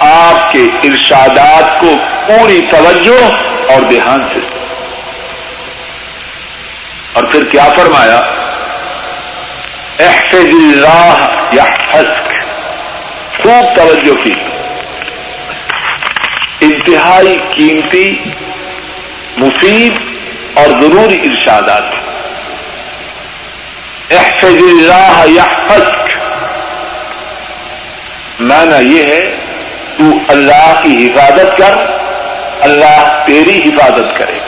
آپ 0.00 0.52
کے 0.52 0.64
ارشادات 0.84 1.80
کو 1.80 1.94
پوری 2.26 2.66
توجہ 2.70 3.24
اور 3.72 3.82
دھیان 3.82 4.22
سے 4.34 4.40
اور 7.12 7.24
پھر 7.24 7.44
کیا 7.44 7.64
فرمایا؟ 7.76 8.20
احفظ 9.98 10.54
اللہ 10.54 11.14
یا 11.52 11.64
حسک 11.64 12.32
خوب 13.42 13.76
توجہ 13.76 14.24
کی۔ 14.24 14.32
انتہائی 16.60 17.36
قیمتی، 17.54 18.24
مفید 19.36 19.92
اور 20.54 20.66
ضروری 20.82 21.20
ارشادات۔ 21.24 22.07
احفظ 24.10 24.62
اللہ 24.62 25.24
یا 25.26 25.44
معنی 28.40 28.96
یہ 28.96 29.04
ہے، 29.04 29.34
تو 29.98 30.04
اللہ 30.28 30.80
کی 30.82 31.08
حفاظت 31.08 31.58
کر، 31.58 31.74
اللہ 32.60 33.24
تیری 33.26 33.58
حفاظت 33.58 34.18
کرے۔ 34.18 34.38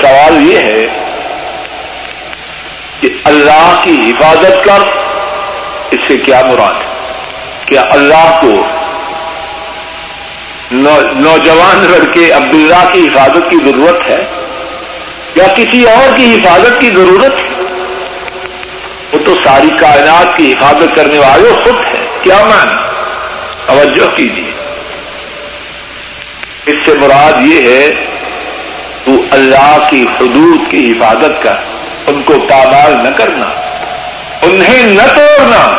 سوال 0.00 0.50
یہ 0.50 0.58
ہے 0.58 0.86
کہ 3.00 3.08
اللہ 3.24 3.80
کی 3.84 4.10
حفاظت 4.10 4.64
کر، 4.64 4.88
اس 5.90 6.00
سے 6.08 6.16
کیا 6.16 6.40
مراد؟ 6.46 6.82
ہے 6.82 6.94
کیا 7.66 7.82
اللہ 7.90 8.38
کو 8.40 8.66
نوجوان 10.72 11.78
لڑکے 11.78 12.32
عبداللہ 12.32 12.88
کی 12.92 13.06
حفاظت 13.08 13.50
کی 13.50 13.56
ضرورت 13.64 14.10
ہے؟ 14.10 14.35
یا 15.36 15.46
کسی 15.56 15.84
اور 15.84 16.16
کی 16.16 16.34
حفاظت 16.34 16.80
کی 16.80 16.86
ضرورت 16.86 17.34
ہے؟ 17.38 17.62
وہ 19.12 19.18
تو 19.26 19.34
ساری 19.44 19.68
کائنات 19.80 20.36
کی 20.36 20.52
حفاظت 20.52 20.94
کرنے 20.94 21.18
والے 21.18 21.50
خود 21.64 21.74
ہے 21.84 22.06
کیا 22.22 22.44
مان 22.44 22.76
توجہ 23.66 24.16
کیجیے۔ 24.16 24.52
اس 26.66 26.76
سے 26.86 26.94
مراد 26.94 27.32
یہ 27.40 27.70
ہے، 27.70 28.06
تو 29.04 29.12
اللہ 29.30 29.76
کی 29.90 30.02
حدود 30.02 30.70
کی 30.70 30.92
حفاظت 30.92 31.42
کر، 31.42 31.54
ان 32.06 32.22
کو 32.22 32.34
پامال 32.50 32.96
نہ 33.02 33.08
کرنا، 33.16 33.46
انہیں 34.42 34.86
نہ 34.86 35.16
توڑنا، 35.16 35.76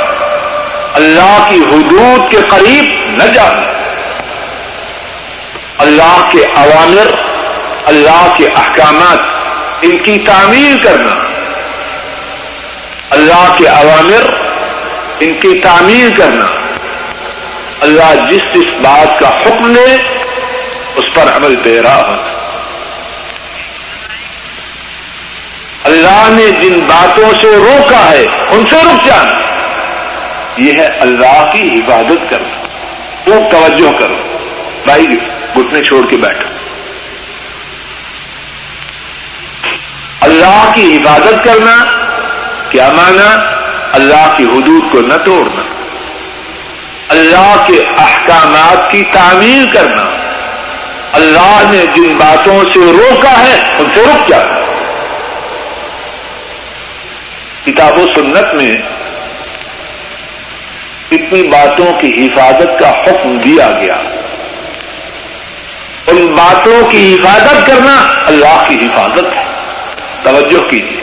اللہ 0.94 1.48
کی 1.50 1.58
حدود 1.58 2.32
کے 2.32 2.38
قریب 2.50 3.10
نہ 3.10 3.24
جانا۔ 3.24 3.72
اللہ 5.78 6.30
کے 6.32 6.46
عوامر 6.56 7.12
اللہ 7.86 8.34
کے 8.38 8.48
احکامات 8.48 9.37
ان 9.82 9.98
کی 9.98 10.18
تعمیر 10.18 10.84
کرنا۔ 10.84 11.16
اللہ 13.10 13.56
کے 13.58 13.68
عوامر 13.68 14.34
ان 15.20 15.34
کی 15.40 15.60
تعمیر 15.60 16.18
کرنا۔ 16.18 16.46
اللہ 17.82 18.32
جس 18.32 18.42
جس 18.54 18.82
بات 18.82 19.20
کا 19.20 19.30
حکم 19.30 19.74
دے، 19.74 19.98
اس 20.96 21.06
پر 21.14 21.36
عمل 21.36 21.56
دے 21.66 21.82
رہا 21.82 21.96
ہونا 21.96 22.38
اللہ 25.84 26.28
نے 26.30 26.52
جن 26.52 26.80
باتوں 26.80 27.30
سے 27.42 27.48
روکا 27.48 28.10
ہے، 28.10 28.26
ان 28.50 28.64
سے 28.72 28.76
رک 28.76 29.06
جانا۔ 29.06 29.40
یہ 30.58 30.74
ہے 30.74 30.86
اللہ 30.86 31.52
کی 31.54 31.80
حفاظت 31.80 32.30
کرنا۔ 32.30 32.68
وہ 33.28 33.52
توجہ 33.52 34.00
کرو۔ 34.00 34.16
بھائی، 34.86 35.06
گھٹنے 35.56 35.84
چھوڑ 35.84 36.06
کے 36.10 36.18
بیٹھو۔ 36.18 36.57
اللہ 40.22 40.72
کی 40.74 40.98
حفاظت 40.98 41.44
کرنا، 41.44 41.84
کیا 42.70 42.90
مانا؟ 42.92 43.58
اللہ 43.94 44.34
کی 44.38 44.44
حدود 44.44 44.92
کو 44.92 45.02
نہ 45.02 45.14
توڑنا۔ 45.14 45.62
اللہ 47.10 47.56
کے 47.68 47.84
احکامات 47.98 48.92
کی 48.92 49.04
تعمیر 49.14 49.74
کرنا۔ 49.74 50.04
اللہ 51.14 51.62
نے 51.72 51.86
جن 51.96 52.18
باتوں 52.18 52.64
سے 52.74 52.80
روکا 52.80 53.40
ہے، 53.40 53.76
ان 53.80 53.86
سے 53.94 54.02
رک 54.02 54.30
جانا۔ 54.30 54.60
کتاب 57.66 57.98
و 57.98 58.06
سنت 58.16 58.54
میں 58.54 58.78
اتنی 61.12 61.48
باتوں 61.48 61.94
کی 62.00 62.28
حفاظت 62.28 62.80
کا 62.80 62.90
حکم 62.90 63.38
دیا 63.38 63.70
گیا۔ 63.82 63.96
ان 66.08 66.28
باتوں 66.28 66.90
کی 66.90 67.16
حفاظت 67.16 67.68
کرنا 67.68 68.08
اللہ 68.26 68.66
کی 68.68 68.76
حفاظت 68.76 69.36
ہے۔ 69.36 69.57
توجہ 70.28 70.70
کیجیے۔ 70.70 71.02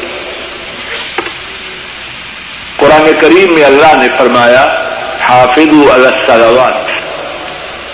قرآن 2.77 3.11
کریم 3.21 3.55
میں 3.55 3.65
اللہ 3.65 3.97
نے 3.97 4.09
فرمایا 4.19 4.65
حافظ 5.29 5.91
السلوات 5.93 6.91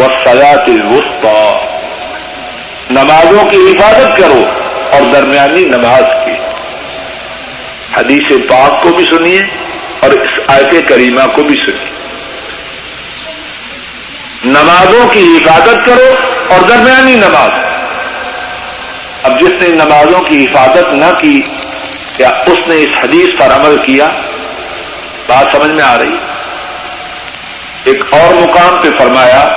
و 0.01 0.05
سلاط 0.24 0.68
الوسطى 0.68 1.57
نمازوں 2.91 3.51
کی 3.51 3.57
حفاظت 3.57 4.16
کرو 4.16 4.45
اور 4.93 5.03
درمیانی 5.12 5.64
نماز 5.64 6.26
کی۔ 6.26 6.33
حدیث 7.97 8.51
پاک 8.51 8.83
کو 8.83 8.89
بھی 8.89 9.05
سنیے 9.05 9.43
اور 10.01 10.11
اس 10.11 10.41
آیت 10.47 10.89
کریمہ 10.89 11.22
کو 11.35 11.43
بھی 11.43 11.57
سنیے۔ 11.66 11.91
نمازوں 14.45 15.09
کی 15.09 15.37
حفاظت 15.37 15.87
کرو 15.87 16.14
اور 16.49 16.61
درمیانی 16.61 17.14
نماز۔ 17.14 17.70
اب 19.23 19.41
جس 19.41 19.62
نے 19.62 19.68
نمازوں 19.68 20.21
کی 20.21 20.45
حفاظت 20.45 20.95
نہ 20.95 21.18
کی، 21.18 21.43
کیا 22.16 22.29
اس 22.29 22.68
نے 22.68 22.77
اس 22.77 22.99
حدیث 23.05 23.29
پر 23.39 23.47
عمل 23.47 23.77
کیا؟ 23.83 24.09
بات 25.27 25.57
سمجھ 25.57 25.71
میں 25.71 25.85
آ 25.85 25.99
رہی۔ 25.99 26.16
ایک 27.85 28.05
اور 28.11 28.35
مقام 28.35 28.77
پہ 28.83 28.89
فرمایا 28.99 29.49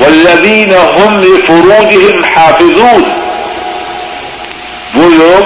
ولدین 0.00 0.74
ہم 0.74 1.22
فروغ 1.46 2.24
حافظون۔ 2.36 3.02
وہ 4.94 5.10
لوگ 5.10 5.42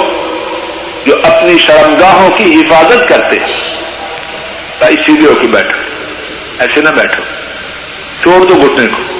جو 1.06 1.14
اپنی 1.22 1.58
شرمگاہوں 1.58 2.30
کی 2.30 2.60
حفاظت 2.60 3.08
کرتے 3.08 3.36
ہیں۔ 3.38 3.74
سیدھے 5.06 5.28
ہو 5.28 5.34
کے 5.34 5.46
بیٹھو۔ 5.46 5.80
ایسے 6.58 6.80
نہ 6.80 6.88
بیٹھو۔ 6.88 7.22
چھوڑ 8.22 8.44
دو 8.44 8.54
گھٹنے 8.54 8.86
کو۔ 8.86 9.13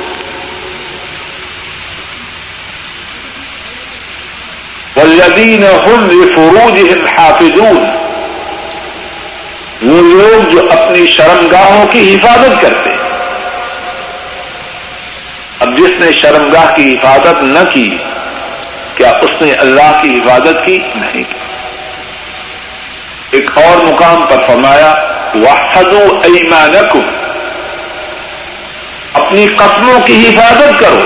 ولدین 5.04 5.64
ہم 5.64 6.10
فروج 6.34 6.80
حافظون۔ 7.18 7.84
وہ 9.82 10.02
لوگ 10.02 10.50
جو 10.50 10.62
اپنی 10.70 11.06
شرمگاہوں 11.06 11.86
کی 11.86 12.14
حفاظت 12.14 12.62
کرتے 12.62 12.90
ہیں۔ 12.90 12.98
اب 15.60 15.78
جس 15.78 16.00
نے 16.00 16.12
شرمگاہ 16.12 16.74
کی 16.74 16.94
حفاظت 16.94 17.42
نہ 17.42 17.58
کی، 17.70 17.96
کیا 18.94 19.08
اس 19.08 19.42
نے 19.42 19.52
اللہ 19.52 20.02
کی 20.02 20.18
حفاظت 20.18 20.66
کی؟ 20.66 20.78
نہیں۔ 20.94 21.24
کی 21.24 21.38
ایک 23.30 23.50
اور 23.58 23.76
مقام 23.76 24.24
پر 24.26 24.46
فرمایا 24.46 24.94
وحدو 25.34 26.20
ایمانکم 26.22 27.02
اپنی 29.12 29.46
قسموں 29.46 30.00
کی 30.06 30.26
حفاظت 30.28 30.80
کرو۔ 30.80 31.00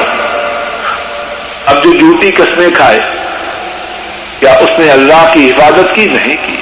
اب 1.67 1.85
جو 1.85 1.99
جھوٹی 1.99 2.31
قسمیں 2.31 2.71
کھائے 2.75 3.18
کیا 4.41 4.53
اس 4.53 4.71
نے 4.79 4.91
اللہ 4.91 5.31
کی 5.33 5.51
حفاظت 5.51 5.95
کی؟ 5.95 6.07
نہیں 6.07 6.47
کی۔ 6.47 6.57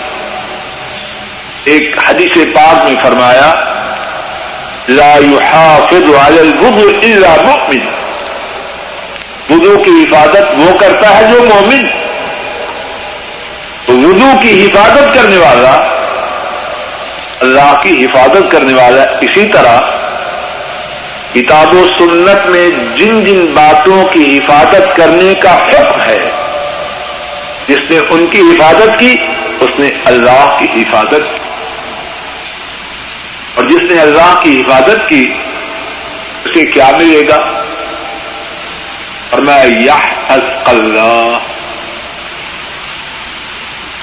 ایک 1.65 1.99
حدیث 2.09 2.55
پاک 2.55 2.85
میں 2.85 3.03
فرمایا، 3.03 3.55
لا 4.89 5.17
يحافظ 5.17 6.11
على 6.27 6.39
الوضوء 6.39 6.99
الا 7.03 7.43
مؤمن۔ 7.43 7.81
وضو 9.51 9.83
کی 9.83 9.91
حفاظت 9.91 10.43
وہ 10.57 10.79
کرتا 10.79 11.17
ہے 11.17 11.23
جو 11.33 11.43
مومن۔ 11.43 11.87
تو 13.87 13.93
وضو 13.93 14.39
کی 14.41 14.67
حفاظت 14.67 15.15
کرنے 15.15 15.37
والا، 15.37 15.97
اللہ 17.41 17.81
کی 17.83 18.05
حفاظت 18.05 18.53
کرنے 18.53 18.75
والا 18.75 19.03
اسی 19.03 19.53
طرح 19.53 19.81
کتاب 21.35 21.75
و 21.75 21.85
سنت 21.85 22.47
میں 22.47 22.71
جن 22.97 23.25
جن 23.25 23.47
باتوں 23.47 24.05
کی 24.05 24.39
حفاظت 24.39 24.97
کرنے 24.97 25.35
کا 25.35 25.55
حکم 25.55 26.01
ہے 26.01 26.46
جس 27.69 27.91
نے 27.91 27.99
ان 28.11 28.27
کی 28.27 28.41
حفاظت 28.41 28.99
کی، 28.99 29.17
اس 29.61 29.71
نے 29.79 29.89
اللہ 30.05 30.57
کی 30.59 30.83
حفاظت 30.83 31.17
کی۔ 31.17 31.39
اور 33.55 33.65
جس 33.65 33.83
نے 33.83 34.01
اللہ 34.01 34.41
کی 34.43 34.61
حفاظت 34.61 35.09
کی، 35.09 35.35
اسے 36.45 36.67
کیا 36.67 36.91
ملے 36.97 37.29
گا؟ 37.29 37.63
اور 39.31 39.39
میں 39.39 39.65
یہ 39.65 39.91
اللہ۔ 40.65 41.39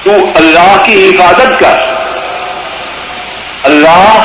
تو 0.02 0.10
اللہ 0.36 0.82
کی 0.84 1.10
حفاظت 1.10 1.60
کر۔ 1.60 1.78
اللہ 3.62 4.22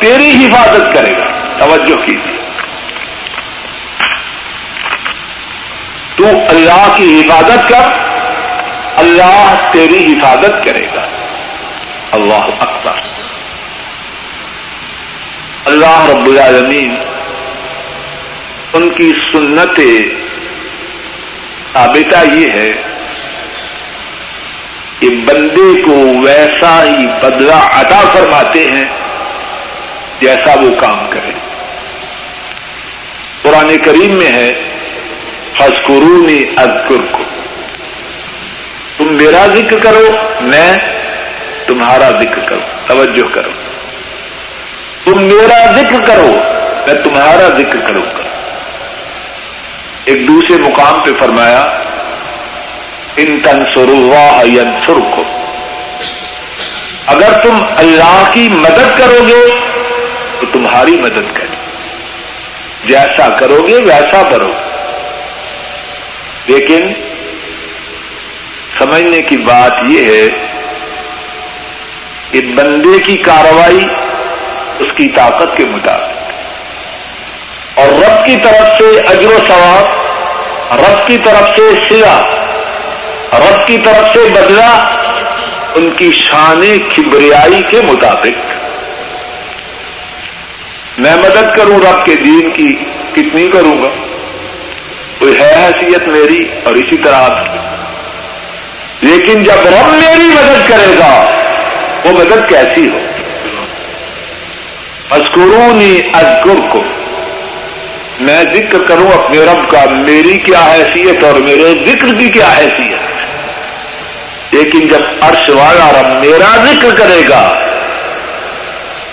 تیری 0.00 0.46
حفاظت 0.46 0.94
کرے 0.94 1.12
گا۔ 1.12 1.56
توجہ 1.58 2.06
کیجیے۔ 2.06 2.40
تو 6.16 6.24
اللہ 6.48 6.92
کی 6.96 7.20
حفاظت 7.20 7.68
کر۔ 7.68 8.13
اللہ 8.96 9.54
تیری 9.72 10.12
حفاظت 10.12 10.64
کرے 10.64 10.86
گا۔ 10.94 11.06
اللہ 12.12 12.46
اکبر۔ 12.60 13.00
اللہ 15.64 16.10
رب 16.10 16.26
العالمین، 16.26 16.94
ان 18.72 18.90
کی 18.90 19.12
سنت 19.32 19.80
ثابتہ 21.72 22.34
یہ 22.34 22.50
ہے 22.50 22.72
کہ 24.98 25.10
بندے 25.10 25.82
کو 25.82 26.20
ویسا 26.22 26.84
ہی 26.84 27.06
بدلا 27.22 27.80
عطا 27.80 28.00
فرماتے 28.12 28.70
ہیں 28.70 28.84
جیسا 30.20 30.60
وہ 30.60 30.74
کام 30.80 31.06
کرے۔ 31.10 31.32
قرآن 33.42 33.76
کریم 33.84 34.14
میں 34.14 34.32
ہے 34.32 34.52
حسکرونی 35.60 36.44
ادکر 36.56 37.12
کو 37.12 37.24
تم 39.04 39.16
میرا 39.16 39.46
ذکر 39.54 39.78
کرو، 39.78 40.10
میں 40.40 40.78
تمہارا 41.66 42.10
ذکر 42.10 42.40
کرو 42.46 42.60
توجہ 42.86 43.34
کرو۔ 43.34 43.50
تم 45.04 45.22
میرا 45.22 45.72
ذکر 45.72 46.00
کرو، 46.04 46.36
میں 46.86 46.94
تمہارا 47.04 47.58
ذکر 47.58 47.78
کروں۔ 47.88 48.02
گا 48.02 48.22
ایک 50.04 50.28
دوسرے 50.28 50.58
مقام 50.58 51.00
پہ 51.00 51.10
فرمایا، 51.18 51.60
ان 53.16 53.40
تنسر 53.40 53.88
کو 54.86 55.22
اگر 57.06 57.32
تم 57.42 57.64
اللہ 57.76 58.30
کی 58.32 58.48
مدد 58.48 58.98
کرو 58.98 59.24
گے، 59.28 59.54
تو 60.40 60.46
تمہاری 60.52 60.96
مدد 60.96 61.36
کرے 61.36 61.56
جیسا 62.84 63.28
کرو 63.28 63.66
گے، 63.66 63.76
ویسا 63.76 64.22
کرو۔ 64.30 64.52
لیکن 66.46 67.13
سمجھنے 68.78 69.22
کی 69.22 69.36
بات 69.36 69.72
یہ 69.82 70.06
ہے 70.06 70.28
کہ 72.30 72.40
بندے 72.40 72.98
کی 72.98 73.16
کاروائی 73.16 73.84
اس 74.78 74.86
کی 74.96 75.08
طاقت 75.08 75.56
کے 75.56 75.64
مطابق 75.64 76.14
اور 77.78 77.88
رب 77.88 78.24
کی 78.24 78.36
طرف 78.36 78.78
سے 78.78 79.00
اجر 79.00 79.26
و 79.26 79.38
ثواب، 79.48 79.84
رب 80.80 81.06
کی 81.06 81.16
طرف 81.24 81.56
سے 81.56 81.62
سلا، 81.88 82.20
رب 83.32 83.66
کی 83.66 83.78
طرف 83.78 84.12
سے 84.12 84.18
بدلا 84.34 84.84
ان 85.74 85.90
کی 85.90 86.12
شان 86.12 86.78
کبریائی 86.96 87.62
کے 87.62 87.82
مطابق 87.82 88.54
میں 90.98 91.16
مدد 91.16 91.56
کروں 91.56 91.78
رب 91.78 92.04
کے 92.04 92.14
دین 92.14 92.50
کی، 92.50 92.72
کتنی 93.12 93.50
کروں 93.50 93.82
گا؟ 93.82 93.88
کوئی 95.18 95.40
ہے 95.40 95.54
حیثیت 95.54 96.08
میری 96.08 96.48
اور 96.64 96.74
اسی 96.74 96.96
طرح 96.96 97.14
آپ 97.14 97.44
کی 97.44 97.63
لیکن 99.04 99.42
جب 99.42 99.66
رب 99.66 99.94
میری 99.94 100.28
مدد 100.28 100.68
کرے 100.68 100.98
گا، 100.98 101.40
وہ 102.04 102.12
مدد 102.12 102.48
کیسی 102.48 102.88
ہو؟ 102.88 102.98
اسکرونی 105.10 106.00
ازگر 106.12 106.60
کو 106.70 106.82
میں 108.20 108.42
ذکر 108.42 108.82
کروں 108.82 109.12
اپنے 109.12 109.38
رب 109.38 109.70
کا، 109.70 109.84
میری 109.90 110.38
کیا 110.38 110.74
حیثیت 110.74 111.24
اور 111.24 111.32
میرے 111.32 111.74
ذکر 111.86 112.14
کی 112.18 112.28
کیا 112.28 112.48
حیثیت؟ 112.58 112.98
لیکن 114.54 114.88
جب 114.88 115.00
عرش 115.20 115.48
والا 115.48 115.90
رب 116.00 116.06
میرا 116.06 116.64
ذکر 116.64 116.94
کرے 116.94 117.22
گا، 117.28 117.58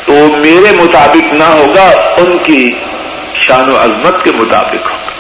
تو 0.06 0.14
میرے 0.14 0.76
مطابق 0.76 1.34
نہ 1.34 1.44
ہوگا، 1.44 1.92
ان 2.18 2.38
کی 2.44 2.72
شان 3.48 3.70
و 3.70 3.78
عظمت 3.84 4.24
کے 4.24 4.32
مطابق 4.32 4.92
ہوگا۔ 4.92 5.12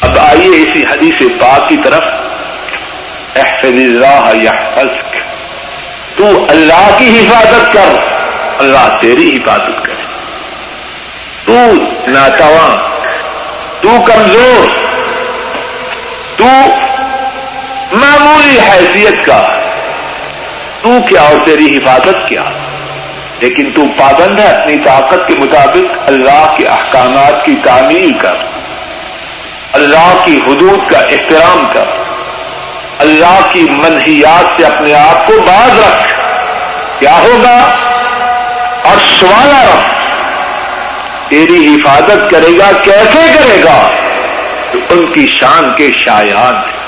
اب 0.00 0.18
آئیے 0.18 0.62
اسی 0.62 0.82
حدیث 0.82 1.40
پاک 1.40 1.68
کی 1.68 1.76
طرف۔ 1.84 2.27
احفظ 3.36 3.68
اللہ 3.68 4.42
یا 4.42 4.52
تو 6.16 6.46
اللہ 6.48 6.98
کی 6.98 7.26
حفاظت 7.26 7.72
کر۔ 7.72 8.04
اللہ 8.58 8.98
تیری 9.00 9.28
حفاظت 9.36 9.84
کرے۔ 9.84 10.02
تو 11.44 11.74
ناتواں، 12.10 12.88
تو 13.82 13.88
کمزور۔ 14.00 14.68
تو 16.36 16.44
معمولی 17.92 18.58
حیثیت 18.60 19.26
کا۔ 19.26 19.60
تو 20.82 20.88
کیا 21.08 21.20
اور 21.20 21.46
تیری 21.46 21.76
حفاظت 21.76 22.28
کیا۔ 22.28 22.42
لیکن 23.40 23.70
تو 23.74 23.82
پابند 23.98 24.38
ہے 24.38 24.48
اپنی 24.48 24.76
طاقت 24.84 25.28
کے 25.28 25.34
مطابق 25.34 25.98
اللہ 26.06 26.54
کے 26.56 26.66
احکامات 26.66 27.44
کی 27.44 27.54
تعمیل 27.64 28.18
کر۔ 28.18 28.34
اللہ 29.72 30.16
کی 30.24 30.40
حدود 30.46 30.90
کا 30.90 30.98
احترام 30.98 31.66
کر۔ 31.72 31.97
اللہ 32.98 33.40
کی 33.52 33.66
منحیات 33.70 34.60
سے 34.60 34.66
اپنے 34.66 34.94
آپ 34.94 35.26
کو 35.26 35.32
باز 35.40 35.78
رکھ۔ 35.78 36.14
کیا 36.98 37.18
ہوگا؟ 37.18 37.74
اور 38.82 38.98
سوالا 38.98 39.64
رکھ 39.64 39.98
تیری 41.30 41.74
حفاظت 41.74 42.30
کرے 42.30 42.58
گا، 42.58 42.72
کیسے 42.82 43.32
کرے 43.34 43.62
گا؟ 43.64 43.90
تو 44.72 44.78
ان 44.90 45.12
کی 45.12 45.26
شان 45.40 45.74
کے 45.76 45.90
شایان 46.04 46.54
ہیں 46.54 46.78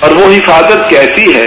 اور 0.00 0.10
وہ 0.10 0.32
حفاظت 0.32 0.90
کیسی 0.90 1.34
ہے، 1.36 1.46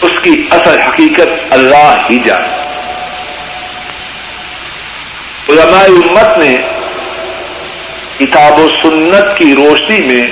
اس 0.00 0.12
کی 0.22 0.48
اصل 0.50 0.80
حقیقت 0.80 1.28
اللہ 1.50 1.96
ہی 2.10 2.18
جانے۔ 2.24 2.65
علماء 5.48 5.84
امت 5.84 6.38
نے 6.38 6.56
کتاب 8.18 8.58
و 8.58 8.68
سنت 8.68 9.38
کی 9.38 9.54
روشنی 9.54 10.06
میں 10.06 10.22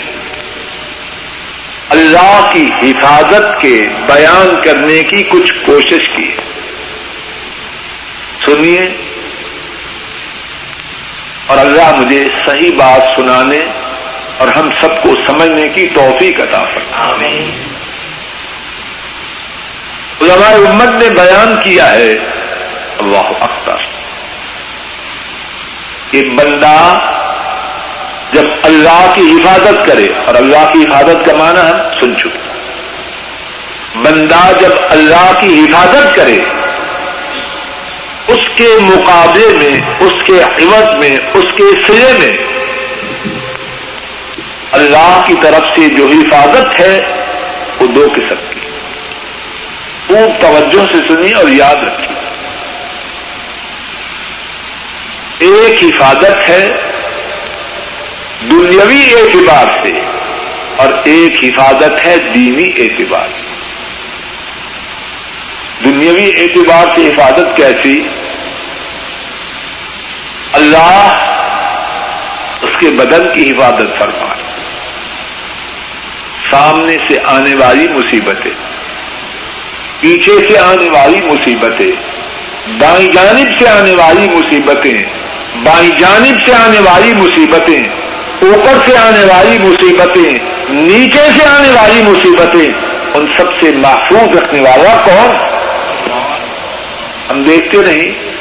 اللہ 1.88 2.50
کی 2.52 2.66
حفاظت 2.82 3.60
کے 3.60 3.82
بیان 4.06 4.62
کرنے 4.64 5.02
کی 5.02 5.22
کچھ 5.22 5.54
کوشش 5.66 6.08
کی۔ 6.16 6.34
سنیے۔ 8.46 8.84
اور 11.46 11.58
اللہ 11.58 11.94
مجھے 11.96 12.24
صحیح 12.46 12.70
بات 12.76 13.02
سنانے 13.16 13.58
اور 14.38 14.48
ہم 14.48 14.70
سب 14.80 15.02
کو 15.02 15.14
سمجھنے 15.26 15.68
کی 15.68 15.86
توفیق 15.86 16.40
عطا 16.40 16.64
فرمائے۔ 16.64 17.46
علماء 20.22 20.70
امت 20.70 21.04
نے 21.04 21.10
بیان 21.10 21.56
کیا 21.64 21.92
ہے۔ 21.92 22.12
اللہ 22.98 23.32
اختر 23.40 23.93
کہ 26.10 26.22
بندہ 26.36 26.76
جب 28.32 28.46
اللہ 28.62 29.04
کی 29.14 29.22
حفاظت 29.22 29.86
کرے، 29.86 30.06
اور 30.26 30.34
اللہ 30.34 30.72
کی 30.72 30.78
حفاظت 30.78 31.26
کا 31.26 31.32
معنی 31.36 31.60
ہم 31.60 31.78
سن 32.00 32.16
چکے 32.16 32.42
بندہ 33.96 34.40
جب 34.60 34.72
اللہ 34.90 35.30
کی 35.40 35.60
حفاظت 35.60 36.14
کرے، 36.16 36.38
اس 38.28 38.48
کے 38.56 38.68
مقابلے 38.80 39.46
میں، 39.56 39.74
اس 40.00 40.22
کے 40.24 40.40
عوض 40.42 40.94
میں، 40.98 41.16
اس 41.34 41.52
کے 41.56 41.64
سرے 41.86 42.12
میں، 42.18 42.32
اللہ 44.72 45.22
کی 45.26 45.34
طرف 45.42 45.68
سے 45.74 45.88
جو 45.94 46.06
حفاظت 46.06 46.80
ہے، 46.80 46.94
وہ 47.80 47.86
دو 47.86 48.08
قسم 48.14 48.42
کی۔ 48.50 48.60
خوب 50.06 50.40
توجہ 50.40 50.86
سے 50.92 50.98
سنی 51.08 51.32
اور 51.32 51.48
یاد 51.48 51.82
رکھی 51.82 52.14
ایک 55.38 55.84
حفاظت 55.84 56.48
ہے 56.48 56.68
دنیاوی 58.50 59.14
اعتبار 59.14 59.64
سے 59.82 60.00
اور 60.76 60.88
ایک 61.04 61.44
حفاظت 61.44 62.06
ہے 62.06 62.16
دینی 62.18 62.72
اعتبار 62.76 63.28
سے۔ 63.40 63.54
دنیاوی 65.84 66.32
اعتبار 66.36 66.96
سے 66.96 67.06
حفاظت 67.06 67.56
کیسی؟ 67.56 68.00
اللہ 70.52 71.30
اس 72.62 72.70
کے 72.80 72.90
بدن 72.90 73.22
کی 73.34 73.50
حفاظت 73.50 73.98
فرمائے 73.98 74.42
سامنے 76.50 76.96
سے 77.08 77.14
آنے 77.24 77.54
والی 77.54 77.88
مصیبتیں، 77.88 78.50
پیچھے 80.00 80.32
سے 80.48 80.58
آنے 80.58 80.88
والی 80.88 81.20
مصیبتیں، 81.20 81.90
دائیں 82.80 83.12
جانب 83.12 83.60
سے 83.60 83.68
آنے 83.68 83.94
والی 83.94 84.28
مصیبتیں 84.28 85.23
بائیں 85.62 85.90
جانب 85.90 86.46
سے 86.46 86.52
آنے 86.52 86.80
والی 86.80 87.12
مصیبتیں، 87.14 87.84
اوپر 88.40 88.72
سے 88.86 88.96
آنے 88.96 89.24
والی 89.24 89.58
مصیبتیں، 89.58 90.32
نیچے 90.68 91.26
سے 91.38 91.46
آنے 91.46 91.70
والی 91.70 92.02
مصیبتیں، 92.02 92.72
ان 93.14 93.26
سب 93.36 93.44
سے 93.60 93.72
محفوظ 93.72 94.36
رکھنے 94.36 94.60
والا 94.60 94.96
کون؟ 95.04 95.36
ہم 97.30 97.42
دیکھتے 97.42 97.78
نہیں 97.78 98.34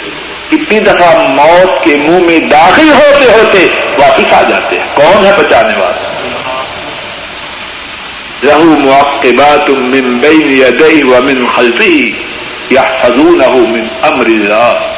کتنی 0.50 0.80
دفعہ 0.80 1.18
موت 1.28 1.86
کے 1.86 1.98
منہ 1.98 2.20
میں 2.20 2.40
داخل 2.40 2.90
ہوتے 2.90 3.32
ہوتے 3.32 3.68
واپس 3.98 4.34
آ 4.34 4.42
جاتے 4.42 4.80
ہیں۔ 4.80 4.88
کون 4.94 5.26
ہے 5.26 5.32
بچانے 5.38 5.78
والا؟ 5.78 6.10
رہو 8.48 8.64
موقبات 8.64 9.70
من 9.70 10.18
بین 10.18 10.54
یدئی 10.54 11.04
و 11.04 11.22
من 11.24 11.46
خلفی 11.56 12.12
یا 12.70 12.82
من 13.48 13.88
امر 14.02 14.26
اللہ۔ 14.26 14.93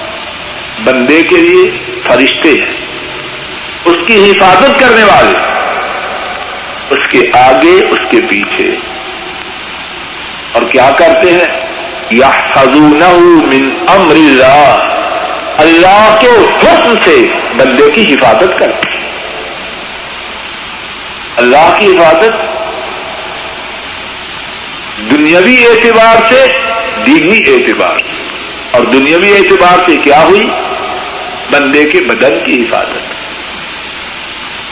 بندے 0.84 1.22
کے 1.22 1.36
لیے 1.36 1.72
فرشتے 2.04 2.50
ہیں۔ 2.50 2.86
اس 3.86 3.96
کی 4.08 4.32
حفاظت 4.32 4.80
کرنے 4.80 5.04
والے۔ 5.04 5.38
اس 6.90 7.08
کے 7.10 7.20
آگے، 7.34 7.86
اس 7.92 8.00
کے 8.12 8.22
پیچھے۔ 8.30 8.68
اور 10.52 10.62
کیا 10.62 10.90
کرتے 10.98 11.34
ہیں؟ 11.34 11.66
یا 12.12 12.30
من 13.24 13.70
امر 13.88 14.16
اللہ۔ 14.16 14.78
اللہ 15.58 16.18
کے 16.20 16.28
حکم 16.28 16.96
سے 17.06 17.28
بندے 17.56 17.92
کی 17.92 18.14
حفاظت 18.14 18.60
کرتے 18.60 18.90
ہیں 18.90 19.06
اللہ 21.36 21.76
کی 21.80 21.98
حفاظت۔ 21.98 22.56
دنیاوی 25.12 25.66
اعتبار 25.66 26.34
سے، 26.34 26.46
دینی 27.06 27.38
اعتبار۔ 27.38 27.96
سے 27.98 28.45
اور 28.72 28.82
دنیاوی 28.82 29.32
اعتبار 29.32 29.90
سے 29.90 29.98
کیا 29.98 30.22
ہوئی؟ 30.22 30.46
بندے 31.52 31.86
کے 31.86 32.02
بدن 32.02 32.40
کی 32.46 32.62
حفاظت۔ 32.62 33.16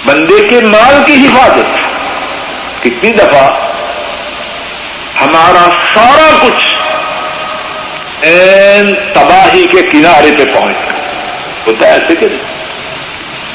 بندے 0.06 0.48
کے 0.48 0.62
مال 0.62 1.04
کی 1.06 1.28
حفاظت۔ 1.28 1.94
کتنی 2.84 3.12
دفعہ 3.12 3.50
ہمارا 5.22 5.70
سارا 5.94 6.30
کچھ 6.42 6.68
این 8.22 8.96
تباہی 9.14 9.68
کے 9.68 9.82
کنارے 9.82 10.32
پہ 10.38 10.54
پہنچ 10.54 10.76
ہوتا 11.68 11.88
ہے 11.88 11.92
ایسے 11.92 12.16
کہ 12.16 12.26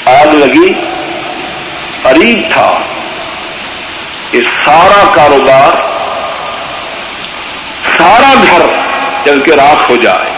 آگ 0.04 0.26
لگی، 0.26 0.72
قریب 2.02 2.52
تھا۔ 2.52 2.78
یہ 4.32 4.40
سارا 4.64 5.10
کاروبار، 5.14 5.72
سارا 7.98 8.34
گھر 8.50 8.87
جل 9.24 9.40
کے 9.40 9.56
راک 9.56 9.90
ہو 9.90 9.96
جائے۔ 9.96 10.30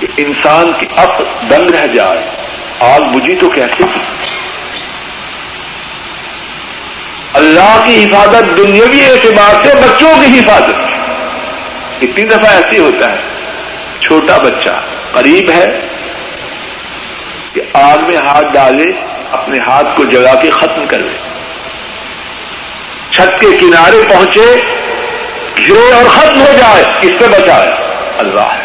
کہ 0.00 0.06
انسان 0.16 0.72
کی 0.80 0.86
اب 0.96 1.08
دنگ 1.50 1.70
رہ 1.70 1.86
جائے۔ 1.86 2.26
آگ 2.80 3.00
بجھی 3.00 3.36
تو 3.36 3.50
کیسے 3.50 3.84
کی 3.94 4.00
اللہ 7.34 7.82
کی 7.84 8.04
حفاظت، 8.04 8.56
دنیاوی 8.56 9.00
اعتبار 9.04 9.64
سے 9.64 9.74
بچوں 9.74 10.10
کی 10.20 10.38
حفاظت۔ 10.38 10.74
اتنی 12.02 12.22
دفعہ 12.24 12.50
ایسی 12.50 12.78
ہوتا 12.78 13.12
ہے۔ 13.12 13.16
چھوٹا 14.00 14.38
بچہ 14.38 14.70
قریب 15.12 15.50
ہے 15.50 15.86
کہ 17.52 17.60
آگ 17.72 17.98
میں 17.98 18.16
ہاتھ 18.16 18.46
ڈالے، 18.52 18.92
اپنے 19.30 19.58
ہاتھ 19.58 19.86
کو 19.96 20.04
جگا 20.04 20.34
کے 20.34 20.50
ختم 20.50 20.86
کر 20.88 20.98
لے۔ 20.98 21.18
چھت 23.10 23.40
کے 23.40 23.56
کنارے 23.56 24.02
پہنچے 24.08 24.56
گرے 25.58 25.92
اور 25.92 26.04
ختم 26.04 26.40
ہو 26.40 26.52
جائے، 26.58 26.84
اس 27.02 27.12
سے 27.20 27.28
بچائے۔ 27.28 27.68
اللہ۔ 28.18 28.62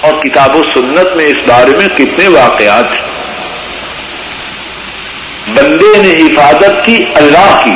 اور 0.00 0.12
کتاب 0.22 0.56
و 0.56 0.62
سنت 0.62 1.16
میں 1.16 1.24
اس 1.24 1.48
بارے 1.48 1.76
میں 1.76 1.88
کتنے 1.88 2.28
واقعات 2.28 2.84
ہیں۔ 2.84 3.06
بندے 5.48 5.98
نے 5.98 6.10
حفاظت 6.10 6.84
کی، 6.84 7.04
اللہ 7.14 7.60
کی۔ 7.64 7.74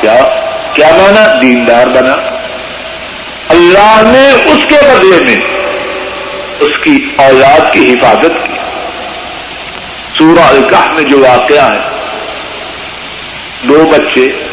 کیا 0.00 0.20
کیا 0.72 0.88
مانا؟ 0.88 1.40
دیندار 1.42 1.86
بنا۔ 1.86 2.12
اللہ 3.48 4.02
نے 4.04 4.30
اس 4.30 4.64
کے 4.68 4.74
بدلے 4.74 5.20
میں 5.24 5.36
اس 6.60 6.72
کی 6.82 6.98
اولاد 7.16 7.72
کی 7.72 7.92
حفاظت 7.92 8.46
کی۔ 8.46 8.52
سورہ 10.18 10.40
الکاح 10.40 10.92
میں 10.92 11.02
جو 11.02 11.18
واقعہ 11.18 11.72
ہے، 11.72 12.06
دو 13.62 13.90
بچے 13.90 14.49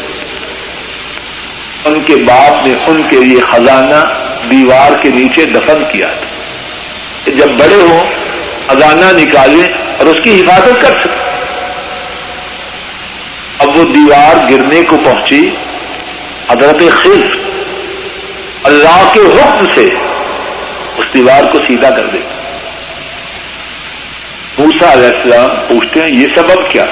ان 1.84 2.02
کے 2.02 2.16
باپ 2.16 2.66
نے 2.66 2.74
ان 2.86 3.02
کے 3.10 3.16
لیے 3.16 3.40
خزانہ 3.40 4.04
دیوار 4.50 4.92
کے 5.02 5.08
نیچے 5.08 5.44
دفن 5.44 5.82
کیا 5.92 6.08
تھا۔ 6.08 7.30
جب 7.30 7.48
بڑے 7.58 7.74
ہوں، 7.74 8.10
خزانہ 8.68 9.18
نکالیں 9.18 9.66
اور 9.98 10.06
اس 10.06 10.20
کی 10.24 10.40
حفاظت 10.40 10.80
کر 10.80 10.98
سکیں۔ 11.00 11.28
اب 13.58 13.78
وہ 13.78 13.84
دیوار 13.84 14.50
گرنے 14.50 14.82
کو 14.82 14.96
پہنچی 14.96 15.50
حضرت 16.48 16.92
خف 16.92 17.36
اللہ 18.64 19.10
کے 19.12 19.20
حکم 19.20 19.66
سے 19.74 19.88
اس 20.96 21.14
دیوار 21.14 21.42
کو 21.52 21.58
سیدھا 21.58 21.90
کر 21.90 22.06
دے 22.06 22.18
موسا 24.58 24.92
علیہ 24.92 25.08
السلام 25.08 25.48
پوچھتے 25.68 26.00
ہیں، 26.00 26.08
یہ 26.08 26.26
سبب 26.34 26.72
کیا؟ 26.72 26.84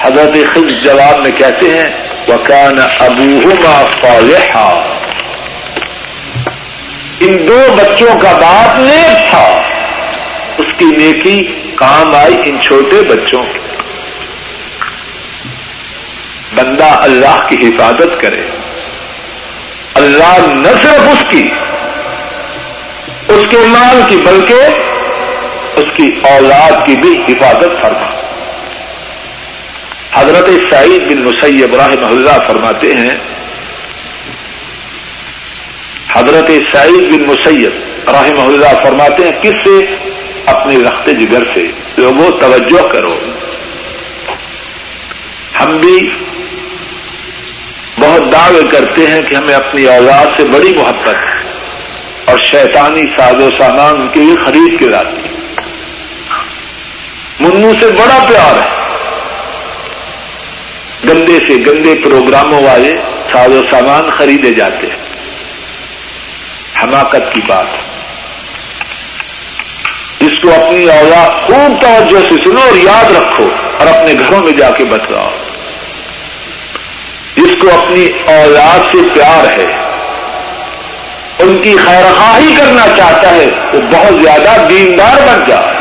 حضرت 0.00 0.52
خف 0.52 0.82
جواب 0.82 1.18
میں 1.18 1.30
کہتے 1.30 1.78
ہیں 1.78 2.07
وکان 2.28 2.78
ابو 2.98 3.50
صالحا۔ 4.02 4.94
ان 7.20 7.48
دو 7.48 7.66
بچوں 7.76 8.18
کا 8.20 8.32
باپ 8.32 8.78
نیک 8.78 9.30
تھا۔ 9.30 9.62
اس 10.58 10.66
کی 10.78 10.84
نیکی 10.84 11.48
کام 11.76 12.14
آئی 12.14 12.34
ان 12.44 12.60
چھوٹے 12.60 13.02
بچوں 13.02 13.42
کی 13.42 13.58
بندہ 16.54 16.84
اللہ 16.84 17.46
کی 17.48 17.68
حفاظت 17.68 18.20
کرے۔ 18.20 18.40
اللہ 19.94 20.46
نہ 20.54 20.68
صرف 20.82 21.00
اس 21.00 21.24
کی، 21.30 21.48
اس 23.28 23.46
کے 23.50 23.56
مال 23.66 24.02
کی، 24.08 24.16
بلکہ 24.16 24.54
اس 25.76 25.96
کی 25.96 26.10
اولاد 26.22 26.86
کی 26.86 26.96
بھی 26.96 27.22
حفاظت 27.28 27.82
فرما۔ 27.82 28.17
حضرت 30.12 30.74
سعید 30.74 31.00
بن 31.00 31.22
مسیب 31.22 31.74
رحمہ 31.74 32.06
اللہ 32.06 32.46
فرماتے 32.46 32.86
ہیں، 32.86 33.14
حضرت 36.12 36.76
سعید 36.76 37.08
بن 37.08 37.26
مسیب 37.26 37.70
رحمہ 38.08 38.40
اللہ 38.40 38.82
فرماتے 38.82 39.24
ہیں، 39.24 39.42
کس 39.42 39.54
سے؟ 39.64 39.94
اپنے 40.46 40.76
رخت 40.76 41.06
جگر 41.06 41.42
سے۔ 41.54 41.62
لوگوں، 41.96 42.30
توجہ 42.40 42.88
کرو۔ 42.92 43.18
ہم 45.60 45.76
بھی 45.76 46.10
بہت 47.98 48.32
دعوے 48.32 48.62
کرتے 48.70 49.06
ہیں 49.06 49.22
کہ 49.22 49.34
ہمیں 49.34 49.54
اپنی 49.54 49.86
اولاد 49.86 50.26
سے 50.36 50.44
بڑی 50.44 50.74
محبت 50.74 51.14
ہے 51.14 51.50
اور 52.24 52.38
شیطانی 52.38 53.02
ساز 53.16 53.34
و 53.34 53.50
سامان 53.50 54.00
ان 54.00 54.08
کے 54.08 54.20
لیے 54.20 54.36
خرید 54.46 54.78
کے 54.78 54.88
لاتی۔ 54.88 55.28
منو 57.40 57.72
سے 57.80 57.86
بڑا 57.86 58.24
پیار 58.28 58.56
ہے۔ 58.56 58.77
گندے 61.04 61.38
سے 61.38 61.56
گندے 61.66 61.94
پروگراموں 62.04 62.62
والے 62.62 62.92
ساز 63.32 63.56
و 63.56 63.62
سامان 63.70 64.10
خریدے 64.10 64.50
جاتے 64.50 64.86
ہیں۔ 64.86 65.08
حماقت 66.82 67.34
کی 67.34 67.40
بات۔ 67.46 67.66
جس 70.20 70.42
کو 70.42 70.52
اپنی 70.52 70.84
اولاد 70.84 71.46
خوب 71.46 71.82
توجہ 71.82 72.28
سے 72.28 72.34
سنو 72.44 72.60
اور 72.60 72.76
یاد 72.76 73.16
رکھو 73.16 73.50
اور 73.78 73.86
اپنے 73.86 74.14
گھروں 74.18 74.40
میں 74.40 74.52
جا 74.52 74.70
کے 74.70 74.84
بتلاؤ۔ 74.84 75.30
جس 77.36 77.56
کو 77.60 77.68
اپنی 77.78 78.06
اولاد 78.26 78.78
سے 78.78 79.08
پیار 79.14 79.58
ہے، 79.58 79.66
ان 81.38 81.58
کی 81.58 81.76
خیرخواہی 81.84 82.54
کرنا 82.58 82.86
چاہتا 82.96 83.30
ہے، 83.30 83.46
وہ 83.72 83.80
بہت 83.90 84.22
زیادہ 84.22 84.68
دیندار 84.68 85.20
بن 85.28 85.44
جائے۔ 85.48 85.78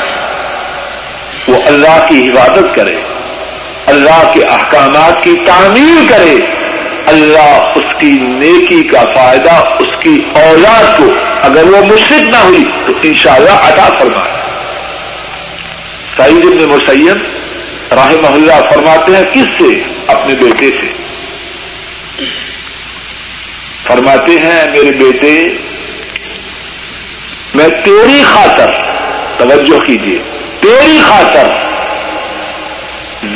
وہ 1.47 1.63
اللہ 1.65 2.05
کی 2.09 2.30
حفاظت 2.30 2.76
کرے۔ 2.76 3.07
اللہ 3.88 4.32
کے 4.34 4.44
احکامات 4.44 5.24
کی 5.24 5.36
تعمیر 5.46 6.10
کرے، 6.10 6.36
اللہ 7.08 7.72
اس 7.76 8.02
کی 8.02 8.12
نیکی 8.12 8.84
کا 8.84 9.04
فائدہ، 9.16 9.52
اس 9.52 9.96
کی 10.00 10.22
اولاد 10.36 10.98
کو 10.98 11.06
اگر 11.42 11.64
وہ 11.64 11.94
مشرق 11.94 12.22
نہ 12.22 12.38
ہوئی 12.38 12.64
تو 12.86 12.94
انشاءاللہ 13.04 13.52
عطا 13.52 13.90
فرمائے۔ 14.00 14.34
سعید 16.18 16.46
ابن 16.46 16.70
مسیب 16.70 17.18
رحمہ 17.92 18.28
اللہ 18.28 18.70
فرماتے 18.70 19.16
ہیں، 19.16 19.24
کس 19.24 19.46
سے؟ 19.58 19.82
اپنے 20.08 20.36
بیٹے 20.36 20.68
سے۔ 20.68 21.04
فرماتے 23.88 24.32
ہیں، 24.32 24.72
میرے 24.72 24.92
بیٹے، 24.92 25.50
میں 27.54 27.68
تیری 27.68 28.24
خاطر، 28.24 28.70
توجہ 29.38 29.80
کیجیے 29.80 30.20
تیری 30.60 31.00
خاطر 31.08 31.76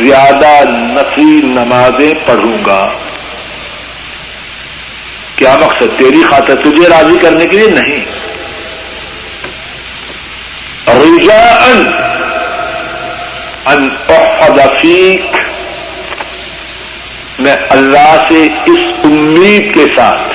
زیادہ 0.05 0.69
نفی 0.69 1.41
نمازیں 1.43 2.13
پڑھوں 2.25 2.65
گا۔ 2.65 2.89
کیا 5.35 5.55
مقصد؟ 5.61 5.97
تیری 5.97 6.23
خاطر 6.23 6.55
تجھے 6.55 6.89
راضی 6.89 7.17
کرنے 7.21 7.45
کے 7.45 7.57
لیے 7.57 7.67
نہیں۔ 7.67 8.05
رجا 10.87 11.57
ان 11.65 11.89
فیق 14.81 15.35
میں 17.39 17.55
اللہ 17.69 18.15
سے 18.29 18.45
اس 18.65 18.93
امید 19.03 19.73
کے 19.73 19.85
ساتھ 19.95 20.33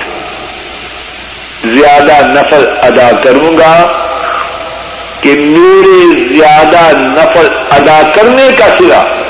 زیادہ 1.66 2.12
نفل 2.26 2.64
ادا 2.82 3.10
کروں 3.22 3.58
گا 3.58 3.86
کہ 5.20 5.34
میرے 5.34 6.28
زیادہ 6.36 6.96
نفل 6.96 7.46
ادا 7.70 8.02
کرنے 8.14 8.48
کا 8.58 8.64
سرا 8.78 9.25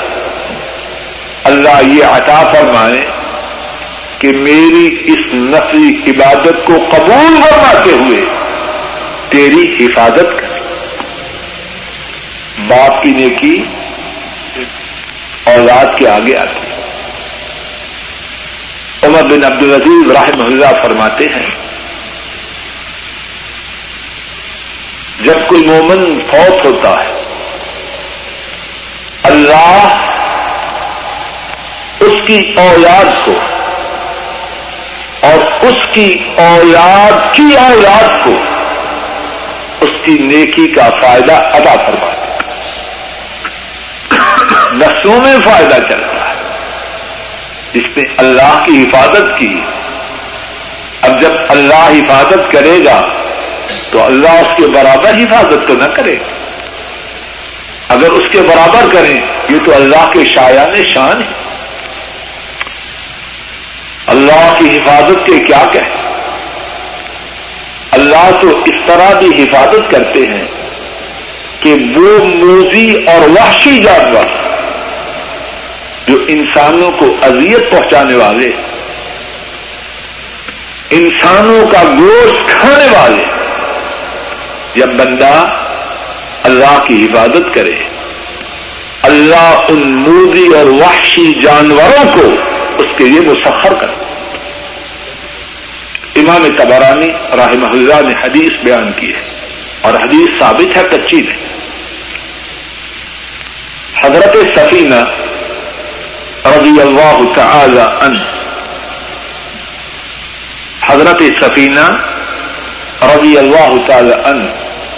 اللہ 1.47 1.83
یہ 1.83 2.03
عطا 2.03 2.43
فرمائے 2.53 3.05
کہ 4.19 4.27
میری 4.27 4.85
اس 5.05 5.33
نفلی 5.33 6.11
عبادت 6.11 6.65
کو 6.65 6.73
قبول 6.91 7.41
فرماتے 7.41 7.91
ہوئے 7.91 8.21
تیری 9.29 9.63
حفاظت 9.79 10.39
کر 10.39 10.55
باپ 12.67 13.03
کی 13.03 13.11
نیکی 13.11 13.63
اولاد 15.45 15.97
کے 15.97 16.09
آگے 16.09 16.37
آتی۔ 16.37 16.65
عمر 19.03 19.23
بن 19.23 19.43
عبد 19.43 19.63
العزیز 19.63 20.11
رحم 20.11 20.41
اللہ 20.45 20.81
فرماتے 20.83 21.27
ہیں، 21.29 21.49
جب 25.23 25.47
کوئی 25.47 25.63
مومن 25.65 26.19
فوت 26.31 26.65
ہوتا 26.65 26.91
ہے، 27.03 27.13
اللہ 29.23 30.06
کی 32.27 32.53
اولاد 32.57 33.25
کو 33.25 33.33
اور 35.21 35.63
اس 35.63 35.91
کی 35.91 36.17
اولاد 36.35 37.33
کی 37.33 37.55
اولاد 37.69 38.25
کو 38.25 38.35
اس 39.81 39.89
کی 40.05 40.11
نیکی 40.11 40.67
کا 40.67 40.89
فائدہ 41.01 41.33
ادا 41.33 41.75
فرما 41.85 42.11
نسلوں 44.73 45.21
میں 45.21 45.35
فائدہ 45.45 45.75
چلتا 45.75 46.29
ہے؟ 46.29 46.35
جس 47.73 47.97
نے 47.97 48.03
اللہ 48.17 48.63
کی 48.65 48.83
حفاظت 48.83 49.37
کی۔ 49.37 49.61
اب 51.01 51.21
جب 51.21 51.31
اللہ 51.49 51.89
حفاظت 51.89 52.51
کرے 52.51 52.79
گا 52.85 53.07
تو 53.91 54.05
اللہ 54.05 54.29
اس 54.29 54.47
کے 54.57 54.67
برابر 54.67 55.09
حفاظت 55.09 55.67
تو 55.67 55.73
نہ 55.73 55.85
کرے۔ 55.85 56.15
اگر 57.89 58.09
اس 58.09 58.23
کے 58.31 58.41
برابر 58.41 58.93
کریں، 58.93 59.21
یہ 59.49 59.57
تو 59.65 59.75
اللہ 59.75 60.09
کے 60.13 60.25
شایان 60.25 60.83
شان 60.93 61.21
ہے۔ 61.21 61.46
اللہ 64.07 64.53
کی 64.57 64.65
حفاظت 64.77 65.25
کے 65.25 65.37
کیا 65.39 65.63
کہیں 65.73 65.95
اللہ 67.91 68.29
تو 68.41 68.49
اس 68.65 68.77
طرح 68.87 69.13
بھی 69.19 69.27
حفاظت 69.43 69.91
کرتے 69.91 70.21
ہیں 70.27 70.45
کہ 71.61 71.73
وہ 71.95 72.17
موزی 72.25 72.87
اور 73.07 73.27
وحشی 73.29 73.77
جانور 73.83 74.35
جو 76.07 76.17
انسانوں 76.27 76.91
کو 76.91 77.05
اذیت 77.21 77.71
پہنچانے 77.71 78.15
والے، 78.15 78.49
انسانوں 80.89 81.65
کا 81.67 81.81
گوشت 81.99 82.47
کھانے 82.49 82.87
والے، 82.89 83.23
جب 84.75 84.93
بندہ 84.93 85.33
اللہ 86.43 86.77
کی 86.87 87.05
حفاظت 87.05 87.53
کرے، 87.55 87.75
اللہ 89.03 89.65
ان 89.69 89.81
موزی 89.95 90.47
اور 90.55 90.67
وحشی 90.81 91.31
جانوروں 91.41 92.05
کو 92.13 92.29
اس 92.77 92.97
کے 92.97 93.03
لیے 93.03 93.21
مسخر 93.21 93.73
کرے 93.73 93.95
امام 96.15 96.47
تبارانی 96.57 97.09
رحمہ 97.31 97.65
اللہ 97.65 98.01
نے 98.01 98.13
حدیث 98.23 98.63
بیان 98.63 98.91
کی 98.91 99.13
ہے 99.15 99.21
اور 99.81 99.93
حدیث 99.93 100.39
ثابت 100.39 100.77
ہے، 100.77 100.83
کچی 100.91 101.21
نہیں۔ 101.21 101.47
حضرت 104.03 104.37
سفینہ 104.55 105.05
رضی 106.45 106.81
اللہ 106.81 107.35
تعالی 107.35 107.79
ان 107.79 108.15
حضرت 110.87 111.23
سفینہ 111.41 111.89
رضی 113.01 113.37
اللہ 113.37 113.87
تعالی 113.87 114.13
ان 114.25 114.47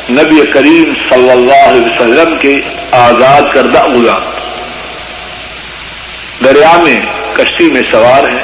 نبی 0.10 0.52
کریم 0.52 0.94
صلی 1.10 1.32
اللہ 1.32 1.68
علیہ 1.68 1.82
وسلم 1.82 2.38
کے 2.42 2.62
آزاد 2.92 3.42
کردہ 3.54 3.84
غلام۔ 3.84 4.22
دریا 6.46 6.78
میں 6.78 7.02
کشتی 7.40 7.72
میں 7.72 7.82
سوار 7.92 8.24
ہے، 8.30 8.44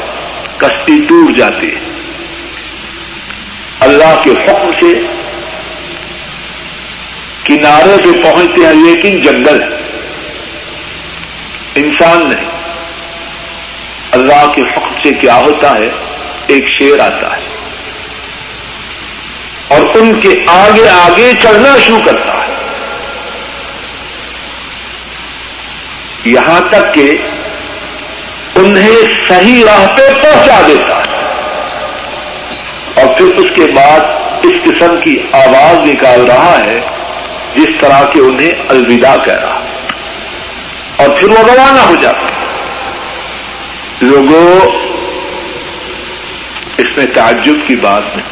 کشتی 0.58 1.06
ٹوٹ 1.08 1.38
جاتی 1.38 1.76
ہے۔ 1.76 1.80
اللہ 3.80 4.22
کے 4.24 4.30
حکم 4.30 4.72
سے 4.72 5.00
کنارے 7.44 7.98
پہ 7.98 8.24
پہنچتے 8.24 8.66
ہیں، 8.66 8.74
لیکن 8.74 9.22
جنگل 9.22 9.62
ہے۔ 9.62 9.68
انسان 11.76 12.30
نہیں۔ 12.30 12.46
اللہ 14.12 14.52
کے 14.56 14.62
حکم 14.62 15.00
سے 15.04 15.14
کیا 15.14 15.36
ہوتا 15.36 15.76
ہے؟ 15.76 15.90
ایک 16.48 16.66
شیر 16.80 17.00
آتا 17.00 17.38
ہے۔ 17.38 17.46
اور 19.68 19.80
ان 19.96 20.20
کے 20.20 20.30
آگے 20.48 20.90
آگے 20.90 21.32
چلنا 21.42 21.78
شروع 21.78 22.00
کرتا 22.06 22.34
ہے۔ 22.34 22.54
یہاں 26.26 26.62
تک 26.70 26.94
کہ 26.94 27.18
انہیں 28.56 29.02
صحیح 29.30 29.66
راہ 29.66 29.98
پہ 29.98 30.02
پہنچا 30.24 30.62
دیتا۔ 30.68 30.98
ہے 30.98 31.16
اور 32.96 33.18
پھر 33.18 33.26
اس 33.26 33.52
کے 33.56 33.72
بعد 33.72 34.00
اس 34.44 34.54
قسم 34.64 34.96
کی 35.04 35.18
آواز 35.32 35.90
نکال 35.90 36.22
رہا 36.22 36.58
ہے، 36.66 36.80
جس 37.56 37.82
طرح 37.82 38.04
کے 38.04 38.20
انہیں 38.20 38.52
الوداع 38.70 39.16
کہہ 39.26 39.34
رہا۔ 39.34 39.62
اور 40.96 41.10
پھر 41.20 41.30
وہ 41.30 41.38
روانہ 41.38 41.80
ہو 41.80 41.96
جاتا۔ 42.02 42.28
لوگوں، 44.02 44.60
اس 46.78 46.98
میں 46.98 47.06
تعجب 47.14 47.56
کی 47.68 47.76
بات 47.76 48.04
نہیں۔ 48.18 48.30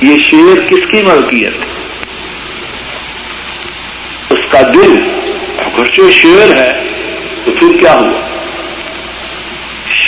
یہ 0.00 0.18
شیر 0.18 0.60
کس 0.68 0.90
کی 0.90 1.02
ملکیت 1.02 1.52
ہے؟ 1.52 1.84
اس 4.30 4.40
کا 4.50 4.60
دل 4.74 5.20
اگر 5.58 5.84
جو 5.84 6.10
شیر 6.10 6.56
ہے، 6.56 6.82
تو 7.44 7.50
پھر 7.58 7.78
کیا 7.80 7.94
ہوا؟ 7.94 8.27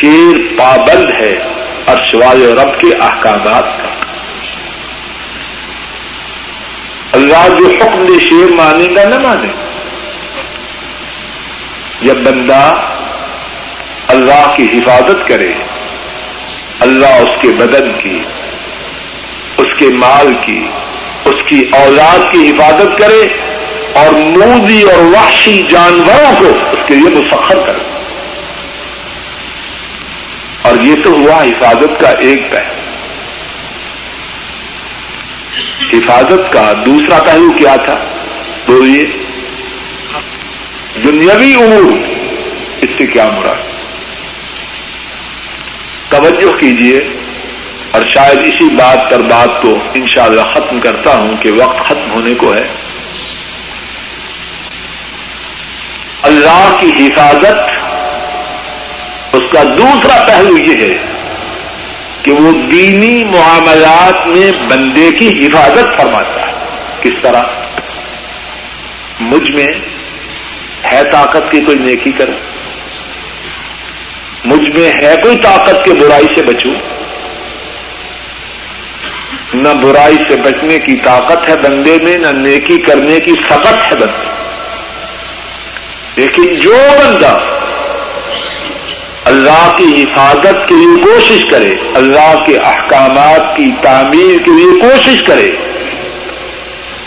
شیر 0.00 0.58
پابند 0.58 1.10
ہے 1.20 1.38
اور 1.84 1.96
رب 2.36 2.80
کے 2.80 2.86
احکامات 3.00 3.64
کا۔ 3.64 3.88
اللہ 7.12 7.48
جو 7.58 7.66
حکم 7.66 8.06
دے 8.06 8.20
شیر 8.20 8.52
مانے 8.52 8.86
گا 8.94 9.08
نہ 9.08 9.18
مانے 9.18 9.48
جب 12.02 12.16
بندہ 12.16 12.74
اللہ 14.08 14.54
کی 14.56 14.78
حفاظت 14.78 15.28
کرے، 15.28 15.52
اللہ 16.80 17.06
اس 17.06 17.42
کے 17.42 17.48
بدن 17.48 17.92
کی، 17.98 18.18
اس 19.58 19.78
کے 19.78 19.88
مال 19.88 20.34
کی، 20.40 20.66
اس 21.24 21.42
کی 21.46 21.64
اولاد 21.72 22.32
کی 22.32 22.50
حفاظت 22.50 22.98
کرے 22.98 23.26
اور 23.94 24.12
مودی 24.12 24.82
اور 24.82 25.02
وحشی 25.02 25.62
جانوروں 25.70 26.36
کو 26.38 26.70
اس 26.70 26.78
کے 26.86 26.94
لیے 26.94 27.10
مسخر 27.10 27.56
کرے۔ 27.66 27.89
اور 30.62 30.76
یہ 30.80 30.94
تو 31.02 31.10
ہوا 31.10 31.42
حفاظت 31.42 32.00
کا 32.00 32.08
ایک 32.08 32.50
پہلو۔ 32.50 32.74
حفاظت 35.92 36.52
کا 36.52 36.72
دوسرا 36.86 37.22
پہلو 37.22 37.52
کیا 37.58 37.76
تھا؟ 37.76 38.04
تو 38.66 38.86
یہ 38.86 39.04
دنیاوی 41.04 41.54
امور۔ 41.54 41.92
اس 42.82 42.90
سے 42.98 43.06
کیا 43.06 43.26
مراد؟ 43.26 43.70
توجہ 46.08 46.60
کیجیے 46.60 47.00
اور 47.90 48.02
شاید 48.02 48.38
اسی 48.38 48.68
بات 48.68 49.10
پر 49.10 49.20
بات 49.20 49.62
کو 49.62 49.78
انشاءاللہ 49.94 50.42
ختم 50.54 50.80
کرتا 50.80 51.10
ہوں 51.10 51.36
کہ 51.42 51.50
وقت 51.50 51.88
ختم 51.88 52.10
ہونے 52.10 52.34
کو 52.34 52.54
ہے۔ 52.54 52.68
اللہ 56.22 56.76
کی 56.80 57.06
حفاظت 57.06 57.79
اس 59.32 59.52
کا 59.52 59.62
دوسرا 59.62 60.24
پہلو 60.26 60.58
یہ 60.58 60.74
ہے 60.74 60.98
کہ 62.22 62.32
وہ 62.32 62.52
دینی 62.52 63.24
معاملات 63.24 64.26
میں 64.26 64.50
بندے 64.70 65.10
کی 65.18 65.46
حفاظت 65.46 65.96
فرماتا 65.96 66.48
ہے۔ 66.48 66.52
کس 67.00 67.22
طرح؟ 67.22 67.42
مجھ 69.20 69.50
میں 69.50 69.68
ہے 70.84 71.02
طاقت 71.12 71.50
کی 71.50 71.60
کوئی 71.60 71.78
نیکی 71.78 72.10
کرے 72.12 72.32
مجھ 74.44 74.70
میں 74.70 74.88
ہے 74.88 75.14
کوئی 75.22 75.36
طاقت 75.36 75.84
کے 75.84 75.94
برائی 75.94 76.26
سے 76.34 76.42
بچوں۔ 76.42 76.74
نہ 79.54 79.68
برائی 79.68 80.16
سے 80.28 80.36
بچنے 80.36 80.78
کی 80.78 80.96
طاقت 80.96 81.48
ہے 81.48 81.56
بندے 81.56 81.98
میں، 82.02 82.18
نہ 82.18 82.26
نیکی 82.26 82.78
کرنے 82.78 83.20
کی 83.20 83.30
سخت 83.30 83.92
ہے 83.92 83.96
بندے۔ 83.96 84.30
لیکن 86.16 86.56
جو 86.56 86.76
بندہ 87.04 87.59
اللہ 89.30 89.72
کی 89.76 90.02
حفاظت 90.02 90.68
کے 90.68 90.74
لیے 90.74 91.04
کوشش 91.04 91.44
کرے، 91.50 91.70
اللہ 91.94 92.44
کے 92.46 92.56
احکامات 92.56 93.56
کی 93.56 93.66
تعمیر 93.82 94.38
کے 94.38 94.50
لیے 94.50 94.80
کوشش 94.80 95.22
کرے۔ 95.26 95.50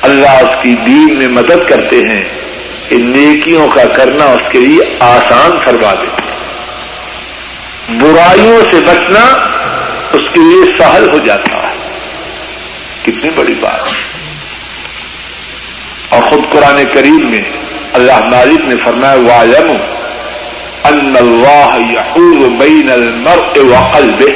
اللہ 0.02 0.30
اس 0.30 0.64
کی 0.64 0.76
دین 0.76 1.18
میں 1.18 1.28
مدد 1.28 1.70
کرتے 1.70 1.96
ہیں۔ 1.96 2.44
کہ 2.90 2.96
نیکیوں 2.96 3.68
کا 3.68 3.84
کرنا 3.86 4.26
اس 4.26 4.42
کے 4.52 4.60
لیے 4.60 4.98
آسان 5.00 5.52
فرما 5.66 5.94
دیتے 5.94 6.22
برائیوں 8.00 8.62
سے 8.62 8.82
بچنا 8.82 9.48
اس 10.14 10.34
کے 10.34 10.40
لیے 10.40 10.78
سہل 10.80 11.10
ہو 11.10 11.18
جاتا 11.18 11.70
ہے۔ 11.70 11.76
کتنی 13.02 13.30
بڑی 13.36 13.54
بات۔ 13.54 13.82
اور 16.10 16.22
خود 16.22 16.40
قرآن 16.52 16.84
کریم 16.94 17.32
میں 17.32 17.44
اللہ 17.94 18.20
مالک 18.20 18.62
نے 18.66 18.76
فرمایا 18.86 19.14
والم 19.14 19.72
ان 20.86 21.16
اللہ 21.18 21.78
یحول 21.92 22.42
بین 22.60 22.90
المرء 22.92 23.54
وقلبه. 23.62 24.34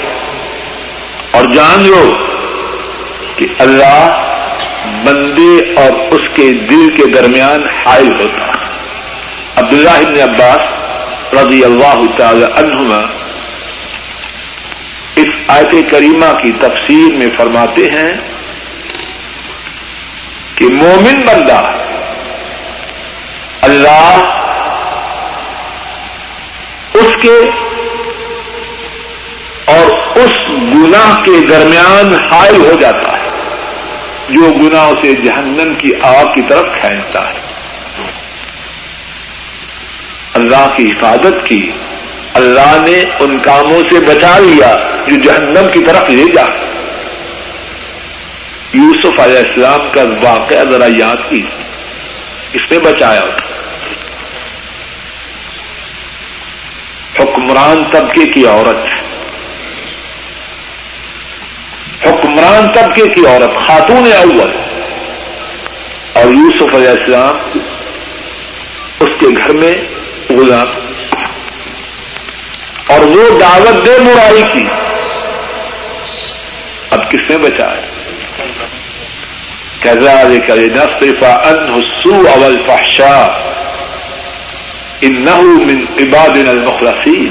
اور 1.32 1.46
جان 1.54 1.84
لو 1.88 2.06
کہ 3.38 3.48
اللہ 3.60 4.24
بندے 5.04 5.52
اور 5.82 5.98
اس 6.12 6.28
کے 6.36 6.46
دل 6.70 6.90
کے 6.98 7.06
درمیان 7.14 7.66
حائل 7.76 8.10
ہوتا 8.20 8.46
عبداللہ 9.56 9.98
ابن 9.98 10.20
عباس 10.22 11.34
رضی 11.34 11.64
اللہ 11.64 12.02
تعالی 12.18 12.46
عنہما 12.56 13.00
اس 15.22 15.36
آیت 15.48 15.76
کریمہ 15.92 16.32
کی 16.42 16.52
تفسیر 16.62 17.16
میں 17.18 17.30
فرماتے 17.38 17.86
ہیں 17.92 18.12
کہ 20.56 20.68
مومن 20.72 21.22
بندہ 21.26 21.62
اللہ 23.62 24.47
اس 26.98 27.18
کے 27.22 27.50
اور 29.66 30.18
اس 30.18 30.50
گناہ 30.50 31.24
کے 31.24 31.48
درمیان 31.50 32.16
حائل 32.32 32.56
ہو 32.56 32.72
جاتا 32.82 33.12
ہے، 33.12 33.30
جو 34.30 34.42
گناہ 34.42 34.92
سے 35.02 35.14
جہنم 35.14 35.74
کی 35.74 35.90
آگ 36.02 36.26
کی 36.26 36.42
طرف 36.50 36.66
کھینچتا 36.82 37.30
ہے۔ 37.30 37.48
اللہ 40.34 40.70
کی 40.76 40.92
حفاظت 40.92 41.46
کی، 41.46 41.72
اللہ 42.34 42.78
نے 42.88 43.04
ان 43.20 43.38
کاموں 43.38 43.82
سے 43.92 44.00
بچا 44.00 44.40
لیا 44.40 44.78
جو 45.08 45.16
جہنم 45.24 45.68
کی 45.74 45.80
طرف 45.80 46.10
لے 46.10 46.34
جا۔ 46.34 46.44
یوسف 48.74 49.20
علیہ 49.20 49.38
السلام 49.38 49.80
کا 49.92 50.02
واقعہ 50.30 50.64
ذرا 50.72 50.86
یاد 50.98 51.30
کی 51.30 51.42
اس 52.54 52.72
نے 52.72 52.80
بچایا۔ 52.80 53.47
حکمران 57.20 57.84
طبقے 57.92 58.26
کی 58.26 58.48
عورت 58.48 58.86
ہے۔ 58.86 59.02
حکمران 62.10 62.68
طبقے 62.72 63.08
کی 63.08 63.28
عورت، 63.28 63.68
خاتون 63.68 64.12
اول۔ 64.22 64.52
اور 66.14 66.26
یوسف 66.26 66.76
علیہ 66.76 66.90
السلام 66.90 67.60
اس 69.00 69.10
کے 69.20 69.28
گھر 69.38 69.54
میں 69.54 69.76
غلام۔ 70.30 70.68
اور 72.88 73.00
وہ 73.00 73.40
دعوت 73.40 73.86
دے 73.86 74.00
برائی 74.00 74.44
کی۔ 74.54 74.68
اب 76.90 77.12
کس 77.12 77.30
نے 77.30 77.38
بچایا؟ 77.38 77.82
کرے 80.48 80.68
نصفا 80.68 81.34
ان 81.34 81.74
حسو 81.74 82.16
اول 82.16 82.64
فحشا 82.68 83.28
ان 85.02 85.26
من 85.68 85.86
عباد 86.00 86.48
المخلصین 86.48 87.30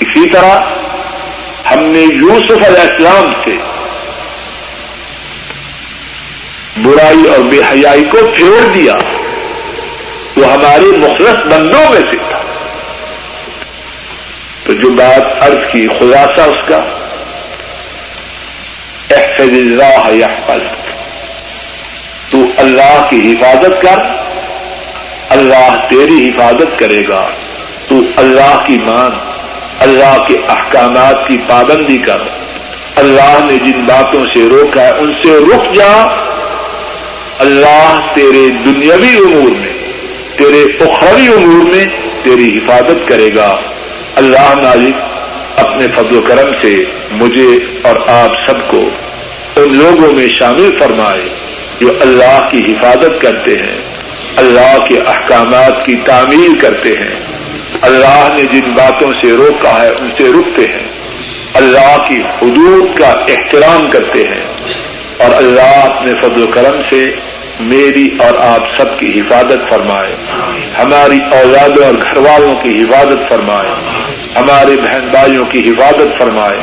اسی 0.00 0.30
طرح 0.30 0.58
ہم 1.70 1.84
نے 1.84 2.00
یوسف 2.00 2.64
علیہ 2.64 2.80
السلام 2.80 3.32
سے 3.44 3.56
برائی 6.76 7.28
اور 7.28 7.38
بے 7.38 7.58
حیائی 7.58 8.04
کو 8.04 8.18
پھیڑ 8.36 8.72
دیا، 8.74 8.94
وہ 10.36 10.52
ہمارے 10.52 10.98
مخلص 10.98 11.46
بندوں 11.46 11.90
میں 11.90 12.10
سے 12.10 12.16
تھا۔ 12.16 12.40
تو 14.64 14.72
جو 14.72 14.90
بات 14.90 15.42
عرض 15.42 15.72
کی، 15.72 15.88
خلاصہ 15.98 16.40
اس 16.40 16.68
کا، 16.68 16.76
احفظ 19.10 19.48
اللہ 19.48 20.14
یحفظ 20.14 20.62
تو 22.30 22.38
اللہ 22.56 23.06
کی 23.10 23.32
حفاظت 23.32 23.82
کر۔ 23.82 24.27
اللہ 25.30 25.88
تیری 25.90 26.28
حفاظت 26.28 26.78
کرے 26.78 27.02
گا۔ 27.08 27.28
تو 27.88 27.96
اللہ 28.16 28.66
کی 28.66 28.78
مان 28.86 29.10
اللہ 29.78 30.22
کے 30.28 30.34
احکامات 30.48 31.28
کی 31.28 31.36
پابندی 31.48 31.98
کر۔ 31.98 32.18
اللہ 32.96 33.44
نے 33.44 33.56
جن 33.56 33.84
باتوں 33.84 34.26
سے 34.34 34.48
روکا 34.48 34.82
ہے، 34.82 34.90
ان 34.90 35.12
سے 35.12 35.36
رک 35.36 35.74
جا۔ 35.74 36.06
اللہ 37.38 37.98
تیرے 38.14 38.50
دنیاوی 38.50 39.16
امور 39.16 39.50
میں، 39.50 39.72
تیرے 40.38 40.62
اخروی 40.80 41.28
امور 41.28 41.64
میں 41.64 41.84
تیری 42.24 42.58
حفاظت 42.58 43.08
کرے 43.08 43.28
گا۔ 43.34 43.56
اللہ 44.16 44.54
مالک، 44.54 44.96
اپنے 45.56 45.86
فضل 45.96 46.16
و 46.16 46.20
کرم 46.20 46.50
سے 46.62 46.84
مجھے 47.10 47.48
اور 47.82 47.96
آپ 48.06 48.50
سب 48.50 48.70
کو 48.70 48.80
ان 49.56 49.74
لوگوں 49.74 50.12
میں 50.12 50.28
شامل 50.40 50.70
فرمائے 50.78 51.28
جو 51.80 51.88
اللہ 52.00 52.48
کی 52.50 52.72
حفاظت 52.72 53.20
کرتے 53.20 53.50
ہیں۔ 53.50 53.97
اللہ 54.38 54.78
کے 54.88 54.98
احکامات 55.06 55.86
کی 55.86 55.94
تعمیر 55.94 56.62
کرتے 56.62 56.88
ہیں۔ 56.88 57.20
اللہ 57.82 58.28
نے 58.36 58.42
جن 58.42 58.70
باتوں 58.70 59.12
سے 59.22 59.32
روکا 59.32 59.82
ہے، 59.82 59.88
ان 59.88 60.10
سے 60.18 60.24
رکتے 60.24 60.72
ہیں۔ 60.72 60.88
اللہ 61.54 61.96
کی 62.08 62.20
حدود 62.20 62.98
کا 62.98 63.06
احترام 63.06 63.90
کرتے 63.90 64.22
ہیں۔ 64.28 64.44
اور 65.18 65.36
اللہ 65.36 65.84
اپنے 65.84 66.12
فضل 66.14 66.42
و 66.42 66.46
کرم 66.46 66.80
سے 66.90 67.10
میری 67.60 68.08
اور 68.18 68.34
آپ 68.38 68.78
سب 68.78 68.98
کی 68.98 69.20
حفاظت 69.20 69.68
فرمائے۔ 69.68 70.14
ہماری 70.82 71.18
اولادوں 71.30 71.84
اور 71.84 71.94
گھر 71.94 72.18
والوں 72.18 72.54
کی 72.54 72.82
حفاظت 72.82 73.28
فرمائے۔ 73.28 73.68
ہمارے 74.36 74.76
بہن 74.76 75.08
بھائیوں 75.10 75.44
کی 75.44 75.70
حفاظت 75.70 76.18
فرمائے۔ 76.18 76.58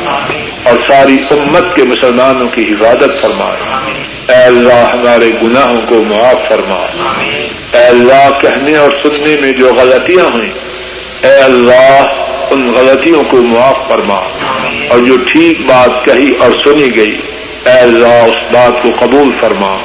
اور 0.62 0.76
ساری 0.88 1.16
امت 1.30 1.76
کے 1.76 1.82
مسلمانوں 1.84 2.48
کی 2.48 2.62
حفاظت 2.62 3.22
فرمائے۔ 3.22 3.86
اے 4.28 4.44
اللہ 4.44 4.72
ہمارے 4.72 5.30
گناہوں 5.42 5.80
کو 5.88 6.04
معاف 6.04 6.48
فرما۔ 6.48 6.86
اے 7.72 7.84
اللہ 7.84 8.30
کہنے 8.40 8.76
اور 8.76 8.90
سننے 9.02 9.36
میں 9.40 9.52
جو 9.52 9.74
غلطیاں 9.74 10.24
ہوئیں، 10.24 10.50
اے 11.22 11.36
اللہ 11.36 12.06
ان 12.50 12.72
غلطیوں 12.76 13.22
کو 13.30 13.36
معاف 13.36 13.88
فرما۔ 13.88 14.20
اور 14.88 14.98
جو 14.98 15.16
ٹھیک 15.16 15.60
بات 15.60 16.04
کہی 16.04 16.32
اور 16.38 16.50
سنی 16.64 16.96
گئی، 16.96 17.20
اے 17.64 17.72
اللہ 17.72 18.06
اس 18.06 18.52
بات 18.52 18.82
کو 18.82 18.88
قبول 18.98 19.28
فرما۔ 19.40 19.76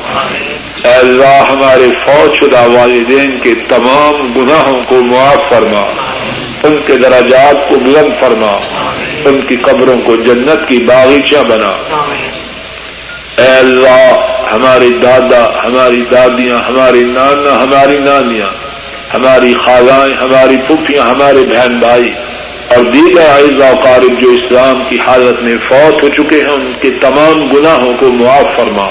اے 0.83 0.93
اللہ 0.93 1.51
ہمارے 1.51 1.87
فوج 2.05 2.39
شدہ 2.39 2.67
والدین 2.67 3.39
کے 3.39 3.53
تمام 3.67 4.33
گناہوں 4.35 4.83
کو 4.87 5.03
معاف 5.03 5.49
فرما۔ 5.49 5.83
ان 6.63 6.75
کے 6.87 6.95
دراجات 6.95 7.69
کو 7.69 7.75
بلند 7.75 8.19
فرما۔ 8.19 8.59
ان 9.25 9.41
کی 9.41 9.55
قبروں 9.55 10.01
کو 10.01 10.15
جنت 10.15 10.67
کی 10.67 10.77
باغیچہ 10.77 11.39
بنا۔ 11.47 11.71
اے 13.41 13.53
اللہ 13.57 14.13
ہمارے 14.53 14.89
دادا، 14.89 15.43
ہماری 15.63 16.01
دادیاں، 16.11 16.57
ہماری 16.57 17.03
نانا، 17.03 17.63
ہماری 17.63 17.97
نانیاں، 17.97 18.51
ہماری 19.13 19.53
خالائیں، 19.65 20.13
ہماری 20.17 20.57
پھوپھیاں، 20.67 21.03
ہمارے 21.03 21.43
بہن 21.49 21.79
بھائی 21.79 22.09
اور 22.67 22.83
دیگر 22.83 23.21
اعزا 23.21 23.71
قارب 23.83 24.19
جو 24.19 24.29
اسلام 24.29 24.83
کی 24.89 24.97
حالت 25.07 25.43
میں 25.43 25.55
فوت 25.69 26.03
ہو 26.03 26.09
چکے 26.09 26.35
ہیں، 26.35 26.53
ان 26.53 26.71
کے 26.81 26.89
تمام 27.01 27.45
گناہوں 27.53 27.93
کو 27.99 28.11
معاف 28.11 28.55
فرما، 28.55 28.87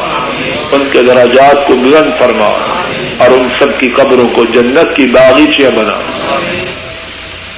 ان 0.73 0.89
کے 0.93 1.03
دراجات 1.03 1.67
کو 1.67 1.75
بلند 1.75 2.19
فرما 2.19 2.51
اور 3.19 3.31
ان 3.31 3.49
سب 3.59 3.79
کی 3.81 3.89
قبروں 3.89 4.29
کو 4.29 4.45
جنت 4.45 4.97
کی 4.97 5.07
باغیچیاں 5.07 5.71
بنا۔ 5.71 5.99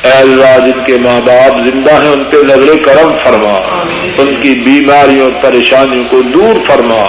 اے 0.02 0.12
اللہ 0.12 0.66
جن 0.66 0.84
کے 0.86 0.96
ماں 0.96 1.20
باپ 1.20 1.58
زندہ 1.58 1.92
ہیں 1.92 2.10
ان 2.10 2.24
پہ 2.24 2.36
نظر 2.36 2.84
کرم 2.84 3.12
فرما۔ 3.24 3.82
ان 4.18 4.34
کی 4.42 4.54
بیماریوں 4.54 5.30
پریشانیوں 5.42 6.04
کو 6.10 6.22
دور 6.22 6.54
فرما۔ 6.66 7.04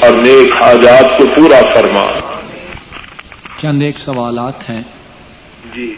اور 0.00 0.12
نیک 0.12 0.62
حاجات 0.62 1.18
کو 1.18 1.24
پورا 1.36 1.60
فرما۔ 1.74 2.06
چند 3.62 3.82
ایک 3.82 3.98
سوالات 3.98 4.70
ہیں۔ 4.70 4.82
جی۔ 5.74 5.94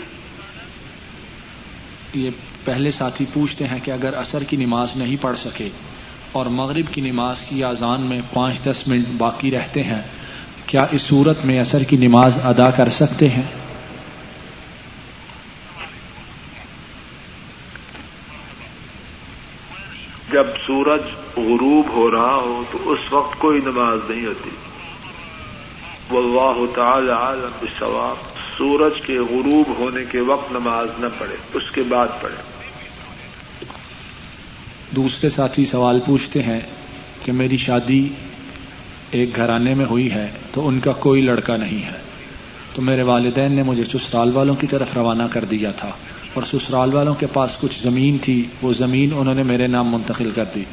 یہ 2.14 2.30
پہلے 2.64 2.90
ساتھی 2.90 3.24
پوچھتے 3.32 3.66
ہیں 3.66 3.78
کہ 3.84 3.90
اگر 3.90 4.14
اثر 4.14 4.42
کی 4.42 4.56
نماز 4.56 4.88
نہیں 4.96 5.16
پڑھ 5.20 5.38
سکے 5.38 5.68
اور 6.32 6.46
مغرب 6.46 6.94
کی 6.94 7.00
نماز 7.00 7.36
کی 7.48 7.64
آزان 7.64 8.00
میں 8.00 8.20
پانچ 8.32 8.62
دس 8.64 8.88
منٹ 8.88 9.04
باقی 9.18 9.50
رہتے 9.50 9.82
ہیں 9.82 10.02
کیا 10.66 10.84
اس 10.90 11.02
صورت 11.02 11.44
میں 11.44 11.60
اثر 11.60 11.82
کی 11.82 11.96
نماز 11.96 12.38
ادا 12.44 12.70
کر 12.70 12.88
سکتے 12.88 13.28
ہیں؟ 13.28 13.63
جب 20.34 20.46
سورج 20.66 21.00
غروب 21.36 21.86
ہو 21.92 22.10
رہا 22.10 22.34
ہو 22.34 22.62
تو 22.70 22.90
اس 22.90 23.12
وقت 23.12 23.38
کوئی 23.38 23.60
نماز 23.64 24.10
نہیں 24.10 24.26
ہوتی۔ 24.26 24.50
واللہ 26.10 26.74
تعالی 26.74 27.10
عالم 27.10 27.50
بالثواب 27.60 28.16
سورج 28.58 29.00
کے 29.02 29.18
غروب 29.18 29.66
ہونے 29.78 30.04
کے 30.10 30.20
وقت 30.20 30.52
نماز 30.52 30.88
نہ 30.98 31.06
پڑھے، 31.18 31.36
اس 31.54 31.70
کے 31.70 31.82
بعد 31.82 32.08
پڑھے۔ 32.20 32.36
دوسرے 34.96 35.30
ساتھی 35.30 35.64
سوال 35.64 36.00
پوچھتے 36.06 36.42
ہیں 36.42 36.60
کہ 37.22 37.32
میری 37.32 37.56
شادی 37.56 38.08
ایک 39.10 39.36
گھرانے 39.36 39.74
میں 39.74 39.86
ہوئی 39.86 40.10
ہے 40.10 40.30
تو 40.52 40.68
ان 40.68 40.80
کا 40.80 40.92
کوئی 40.92 41.22
لڑکا 41.22 41.56
نہیں 41.56 41.82
ہے۔ 41.84 42.00
تو 42.74 42.82
میرے 42.82 43.02
والدین 43.02 43.52
نے 43.52 43.62
مجھے 43.62 43.84
سسرال 43.84 44.30
والوں 44.34 44.54
کی 44.54 44.66
طرف 44.66 44.88
روانہ 44.94 45.22
کر 45.30 45.44
دیا 45.44 45.70
تھا۔ 45.70 45.90
اور 46.34 46.42
سسرال 46.42 46.94
والوں 46.94 47.14
کے 47.14 47.26
پاس 47.32 47.56
کچھ 47.60 47.82
زمین 47.82 48.18
تھی، 48.18 48.46
وہ 48.62 48.72
زمین 48.72 49.10
انہوں 49.16 49.34
نے 49.34 49.42
میرے 49.42 49.66
نام 49.66 49.92
منتقل 49.92 50.30
کر 50.30 50.44
دی۔ 50.54 50.64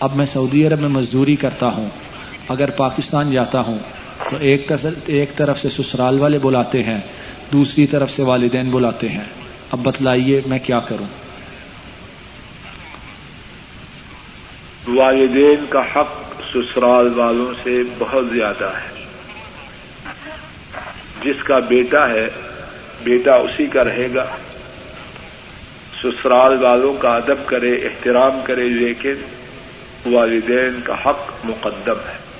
اب 0.00 0.16
میں 0.16 0.26
سعودی 0.26 0.66
عرب 0.66 0.80
میں 0.80 0.88
مزدوری 0.88 1.36
کرتا 1.36 1.66
ہوں۔ 1.66 1.88
اگر 2.48 2.70
پاکستان 2.70 3.30
جاتا 3.30 3.60
ہوں 3.60 3.78
تو 4.30 4.36
ایک 4.40 4.72
ایک 5.06 5.36
طرف 5.36 5.58
سے 5.58 5.68
سسرال 5.68 6.20
والے 6.20 6.38
بلاتے 6.38 6.82
ہیں، 6.82 7.00
دوسری 7.52 7.86
طرف 7.86 8.10
سے 8.10 8.22
والدین 8.22 8.70
بلاتے 8.70 9.08
ہیں۔ 9.08 9.24
اب 9.72 9.78
بتلائیے 9.82 10.40
میں 10.46 10.58
کیا 10.58 10.80
کروں؟ 10.80 11.06
والدین 14.96 15.64
کا 15.68 15.82
حق 15.96 16.42
سسرال 16.52 17.08
والوں 17.16 17.52
سے 17.62 17.82
بہت 17.98 18.24
زیادہ 18.30 18.64
ہے۔ 18.64 19.04
جس 21.24 21.42
کا 21.42 21.58
بیٹا 21.58 22.08
ہے، 22.08 22.28
بیٹا 23.04 23.34
اسی 23.34 23.66
کا 23.66 23.84
رہے 23.84 24.08
گا۔ 24.14 24.26
سسرال 26.02 26.64
والوں 26.64 26.94
کا 26.94 27.16
ادب 27.16 27.46
کرے، 27.46 27.74
احترام 27.74 28.40
کرے، 28.44 28.68
لیکن 28.68 29.14
والدین 30.14 30.80
کا 30.84 30.94
حق 30.94 31.30
مقدم 31.44 31.98
ہے۔ 32.08 32.30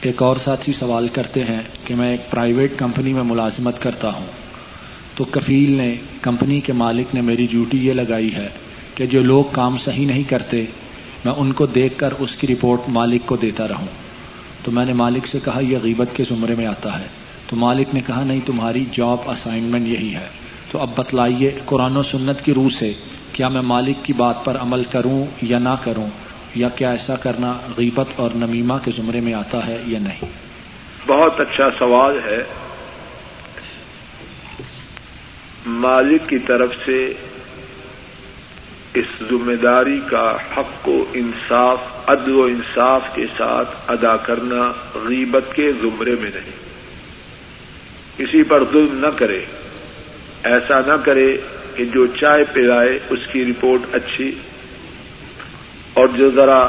ایک 0.00 0.22
اور 0.22 0.36
ساتھی 0.36 0.72
سوال 0.72 1.08
کرتے 1.08 1.44
ہیں 1.44 1.62
کہ 1.84 1.94
میں 1.94 2.10
ایک 2.10 2.30
پرائیویٹ 2.30 2.72
کمپنی 2.76 3.12
میں 3.12 3.22
ملازمت 3.22 3.82
کرتا 3.82 4.12
ہوں۔ 4.12 4.26
تو 5.16 5.24
کفیل 5.24 5.76
نے 5.76 5.96
کمپنی 6.22 6.60
کے 6.60 6.72
مالک 6.72 7.14
نے 7.14 7.20
میری 7.20 7.46
ڈیوٹی 7.50 7.86
یہ 7.86 7.92
لگائی 7.92 8.34
ہے 8.34 8.48
کہ 8.94 9.06
جو 9.06 9.22
لوگ 9.22 9.44
کام 9.52 9.78
صحیح 9.78 10.06
نہیں 10.06 10.22
کرتے، 10.22 10.64
میں 11.24 11.32
ان 11.32 11.52
کو 11.52 11.66
دیکھ 11.66 11.98
کر 11.98 12.12
اس 12.18 12.36
کی 12.36 12.46
رپورٹ 12.46 12.80
مالک 12.88 13.22
کو 13.26 13.36
دیتا 13.36 13.68
رہوں۔ 13.68 13.86
تو 14.64 14.70
میں 14.70 14.84
نے 14.84 14.92
مالک 14.92 15.26
سے 15.26 15.38
کہا، 15.44 15.60
یہ 15.60 15.78
غیبت 15.82 16.08
کے 16.16 16.24
زمرے 16.28 16.54
میں 16.54 16.66
آتا 16.66 17.00
ہے۔ 17.00 17.21
تو 17.52 17.56
مالک 17.56 17.94
نے 17.94 18.00
کہا، 18.06 18.24
نہیں، 18.24 18.40
تمہاری 18.46 18.84
جاب 18.92 19.30
اسائنمنٹ 19.30 19.86
یہی 19.86 20.14
ہے۔ 20.14 20.26
تو 20.70 20.78
اب 20.78 20.90
بتلائیے، 20.96 21.58
قرآن 21.64 21.96
و 21.96 22.02
سنت 22.02 22.44
کی 22.44 22.54
روح 22.54 22.68
سے 22.78 22.92
کیا 23.32 23.48
میں 23.48 23.60
مالک 23.60 24.04
کی 24.04 24.12
بات 24.12 24.44
پر 24.44 24.56
عمل 24.56 24.84
کروں 24.84 25.24
یا 25.42 25.58
نہ 25.58 25.74
کروں؟ 25.84 26.06
یا 26.54 26.68
کیا 26.68 26.90
ایسا 26.90 27.16
کرنا 27.16 27.58
غیبت 27.76 28.06
اور 28.16 28.30
نمیمہ 28.34 28.74
کے 28.84 28.90
زمرے 28.96 29.20
میں 29.20 29.34
آتا 29.34 29.66
ہے 29.66 29.82
یا 29.86 29.98
نہیں؟ 29.98 30.24
بہت 31.06 31.40
اچھا 31.40 31.68
سوال 31.78 32.18
ہے۔ 32.24 32.44
مالک 35.66 36.28
کی 36.28 36.38
طرف 36.38 36.70
سے 36.84 37.14
اس 38.94 39.22
ذمہ 39.30 39.56
داری 39.62 40.00
کا 40.10 40.36
حق 40.56 40.88
و 40.88 41.04
انصاف، 41.14 41.78
عدل 42.06 42.32
و 42.32 42.42
انصاف 42.42 43.02
کے 43.14 43.26
ساتھ 43.38 43.68
ادا 43.88 44.16
کرنا 44.16 44.72
غیبت 44.94 45.54
کے 45.54 45.72
زمرے 45.72 46.14
میں 46.20 46.30
نہیں۔ 46.34 46.71
کسی 48.18 48.42
پر 48.42 48.62
ظلم 48.72 48.98
نہ 48.98 49.06
کرے۔ 49.16 49.40
ایسا 50.44 50.80
نہ 50.86 50.92
کرے 51.04 51.36
کہ 51.76 51.84
جو 51.84 52.06
چائے 52.06 52.44
پلائے 52.52 52.98
اس 53.10 53.18
کی 53.32 53.44
رپورٹ 53.44 53.94
اچھی 53.94 54.32
اور 55.94 56.08
جو 56.08 56.30
ذرا 56.30 56.68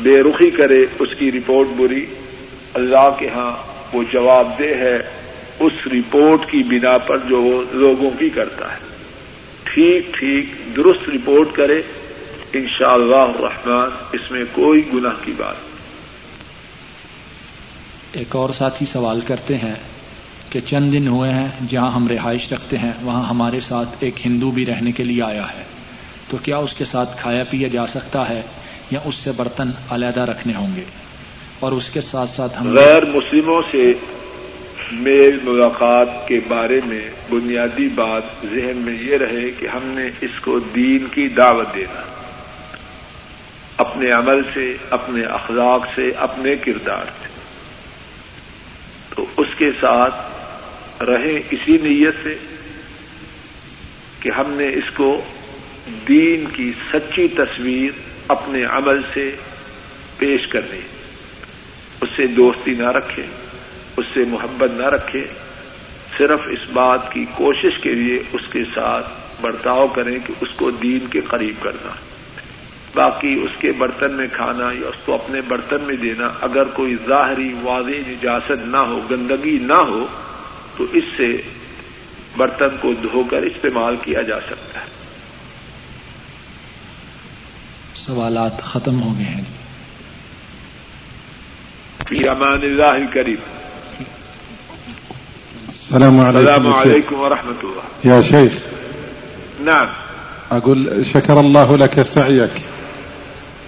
بے 0.00 0.20
رخی 0.20 0.50
کرے 0.50 0.86
اس 0.98 1.08
کی 1.18 1.32
رپورٹ 1.32 1.68
بری۔ 1.76 2.06
اللہ 2.74 3.16
کے 3.18 3.28
ہاں 3.28 3.52
وہ 3.96 4.02
جواب 4.12 4.58
دہ 4.58 4.64
ہے، 4.64 4.98
اس 5.60 5.72
رپورٹ 5.86 6.50
کی 6.50 6.62
بنا 6.62 6.98
پر 6.98 7.18
جو 7.18 7.42
وہ 7.42 7.62
لوگوں 7.72 8.10
کی 8.18 8.30
کرتا 8.30 8.72
ہے۔ 8.72 8.78
ٹھیک 9.64 10.14
ٹھیک، 10.14 10.76
درست 10.76 11.08
رپورٹ 11.08 11.48
کرے 11.52 11.82
ان 12.52 12.66
شاء 12.78 12.92
اللہ 12.92 13.40
رحمان 13.40 13.90
اس 14.12 14.30
میں 14.30 14.44
کوئی 14.52 14.82
گناہ 14.94 15.24
کی 15.24 15.32
بات۔ 15.36 15.54
نہیں 15.56 15.73
ایک 18.14 18.36
اور 18.36 18.50
ساتھی 18.50 18.86
سوال 18.86 19.20
کرتے 19.20 19.56
ہیں 19.56 19.74
کہ 20.50 20.60
چند 20.60 20.92
دن 20.92 21.08
ہوئے 21.08 21.32
ہیں 21.32 21.48
جہاں 21.68 21.90
ہم 21.90 22.08
رہائش 22.08 22.52
رکھتے 22.52 22.78
ہیں، 22.78 22.92
وہاں 23.02 23.22
ہمارے 23.22 23.60
ساتھ 23.60 23.88
ایک 24.00 24.26
ہندو 24.26 24.50
بھی 24.50 24.66
رہنے 24.66 24.92
کے 24.92 25.04
لیے 25.04 25.22
آیا 25.22 25.42
ہے۔ 25.42 25.64
تو 26.28 26.36
کیا 26.36 26.56
اس 26.56 26.74
کے 26.74 26.84
ساتھ 26.84 27.20
کھایا 27.20 27.44
پیا 27.50 27.68
جا 27.68 27.86
سکتا 27.86 28.28
ہے 28.28 28.42
یا 28.90 29.00
اس 29.04 29.14
سے 29.14 29.30
برتن 29.36 29.70
علیحدہ 29.90 30.20
رکھنے 30.20 30.54
ہوں 30.54 30.76
گے؟ 30.76 30.84
اور 31.60 31.72
اس 31.72 31.90
کے 31.90 32.00
ساتھ 32.00 32.30
ساتھ 32.30 32.62
ہم 32.62 32.76
غیر 32.76 33.04
مسلموں 33.04 33.62
سے 33.70 33.92
میل 34.92 35.38
ملاقات 35.44 36.28
کے 36.28 36.40
بارے 36.48 36.80
میں 36.84 37.10
بنیادی 37.30 37.88
بات 37.88 38.22
ذہن 38.42 38.76
میں 38.76 39.02
یہ 39.02 39.16
رہے 39.16 39.50
کہ 39.60 39.66
ہم 39.66 39.80
نے 39.84 40.10
اس 40.20 40.40
کو 40.40 40.58
دین 40.58 41.06
کی 41.10 41.28
دعوت 41.28 41.74
دینا۔ 41.74 42.02
اپنے 43.76 44.10
عمل 44.10 44.42
سے، 44.54 44.76
اپنے 44.90 45.22
اخلاق 45.22 45.86
سے، 45.94 46.10
اپنے 46.10 46.56
کردار 46.56 47.04
سے۔ 47.04 47.23
تو 49.14 49.26
اس 49.36 49.54
کے 49.58 49.70
ساتھ 49.80 51.02
رہیں 51.02 51.38
اسی 51.50 51.78
نیت 51.82 52.14
سے 52.22 52.36
کہ 54.20 54.30
ہم 54.30 54.50
نے 54.50 54.68
اس 54.68 54.90
کو 54.94 55.22
دین 56.08 56.44
کی 56.52 56.72
سچی 56.92 57.28
تصویر 57.28 57.90
اپنے 58.28 58.64
عمل 58.64 59.00
سے 59.14 59.36
پیش 60.18 60.46
کرنی 60.46 60.80
اس 62.00 62.08
سے 62.16 62.26
دوستی 62.26 62.70
نہ 62.70 62.86
رکھیں 62.86 63.24
اس 63.96 64.04
سے 64.14 64.24
محبت 64.28 64.70
نہ 64.70 64.86
رکھے، 64.86 65.24
صرف 66.18 66.40
اس 66.46 66.70
بات 66.72 67.12
کی 67.12 67.24
کوشش 67.34 67.78
کے 67.80 67.94
لیے 67.94 68.22
اس 68.32 68.40
کے 68.52 68.64
ساتھ 68.74 69.06
برتاؤ 69.40 69.86
کریں 69.86 70.18
کہ 70.26 70.34
اس 70.40 70.48
کو 70.56 70.70
دین 70.70 71.06
کے 71.06 71.20
قریب 71.20 71.54
کرنا۔ 71.62 71.94
باقی 72.94 73.40
اس 73.42 73.50
کے 73.58 73.72
برتن 73.72 74.14
میں 74.14 74.26
کھانا 74.32 74.64
یا 74.64 74.88
اس 74.88 74.94
کو 75.04 75.14
اپنے 75.14 75.40
برتن 75.40 75.80
میں 75.80 75.96
دینا 75.96 76.30
اگر 76.40 76.64
کوئی 76.64 76.96
ظاہری 77.08 77.54
واضح 77.62 78.10
اجازت 78.10 78.66
نہ 78.66 78.76
ہو 78.76 79.00
گندگی 79.10 79.58
نہ 79.62 79.72
ہو 79.72 80.06
تو 80.76 80.84
اس 80.92 81.04
سے 81.16 81.42
برتن 82.36 82.68
کو 82.80 82.92
دھو 82.92 83.24
کر 83.30 83.36
استعمال 83.36 83.96
کیا 84.02 84.22
جا 84.22 84.40
سکتا 84.40 84.80
ہے۔ 84.80 84.86
سوالات 87.94 88.62
ختم 88.62 89.02
ہو 89.02 89.14
گئے 89.16 89.24
ہیں۔ 89.24 89.42
امان 92.28 92.58
اللہ 92.62 93.12
کریم 93.12 93.36
السلام 95.68 96.20
السلام 96.20 96.66
عليكم 96.66 97.16
ورحمة 97.16 97.64
الله 97.64 98.14
يا 98.14 98.20
شيخ 98.22 98.52
نعم۔ 99.60 99.86
أقول 100.58 101.04
شكر 101.04 101.36
الله 101.36 101.76
لك 101.76 101.98
سعيك 102.14 102.73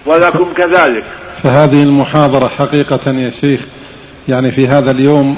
ولكم 0.07 0.53
كذلك. 0.57 1.03
فهذه 1.43 1.83
المحاضرة 1.83 2.47
حقيقة 2.47 3.11
يا 3.11 3.29
شيخ 3.29 3.65
يعني 4.27 4.51
في 4.51 4.67
هذا 4.67 4.91
اليوم 4.91 5.37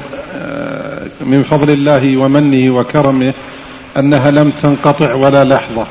من 1.22 1.44
فضل 1.44 1.70
الله 1.70 2.18
ومنه 2.18 2.76
وكرمه 2.76 3.34
أنها 3.98 4.32
لم 4.32 4.52
تنقطع 4.62 5.14
ولا 5.14 5.44
لحظة. 5.44 5.88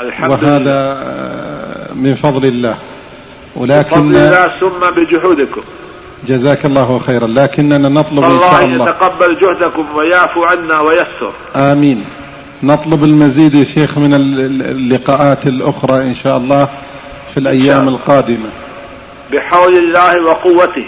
الحمد 0.00 0.30
وهذا 0.30 0.98
من 1.94 2.14
فضل 2.14 2.48
الله. 2.48 2.74
بفضل 3.56 3.62
ولكن 3.62 4.16
الله 4.16 4.48
ثم 4.60 4.90
بجهودكم. 4.96 5.60
جزاك 6.26 6.66
الله 6.66 6.98
خيرا. 6.98 7.26
لكننا 7.26 7.88
نطلب 7.88 8.24
إن 8.24 8.30
الله 8.30 8.50
شاء 8.50 8.64
الله. 8.64 8.84
يتقبل 8.84 9.36
جهدكم 9.40 9.86
ويعفو 9.96 10.44
عنا 10.44 10.80
ويسر. 10.80 11.32
آمين. 11.56 12.04
نطلب 12.62 13.04
المزيد 13.04 13.54
يا 13.54 13.64
شيخ 13.64 13.98
من 13.98 14.14
ال- 14.14 14.62
اللقاءات 14.70 15.46
الأخرى 15.46 16.02
إن 16.02 16.14
شاء 16.14 16.36
الله. 16.36 16.68
في 17.36 17.40
الأيام 17.40 17.88
القادمة. 17.88 18.48
بحول 19.32 19.76
الله 19.76 20.24
وقوته. 20.24 20.86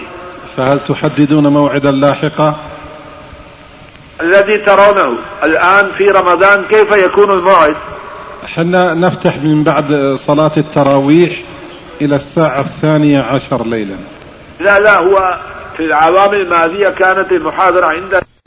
فهل 0.56 0.80
تحددون 0.88 1.46
موعدا 1.46 1.90
لاحقا 1.90 2.56
الذي 4.20 4.58
ترونه 4.58 5.14
الآن 5.44 5.92
في 5.98 6.10
رمضان 6.10 6.64
كيف 6.70 6.92
يكون 6.92 7.30
الموعد؟ 7.30 7.74
حنا 8.54 8.94
نفتح 8.94 9.36
من 9.36 9.64
بعد 9.64 10.16
صلاة 10.26 10.52
التراويح 10.56 11.32
إلى 12.00 12.16
الساعة 12.16 12.60
الثانية 12.60 13.20
عشر 13.20 13.66
ليلا. 13.66 13.96
لا 14.60 14.80
لا 14.80 14.98
هو 14.98 15.38
في 15.76 15.84
العوام 15.84 16.34
الماضية 16.34 16.88
كانت 16.88 17.32
المحاضرة 17.32 17.86
عندنا 17.86 18.28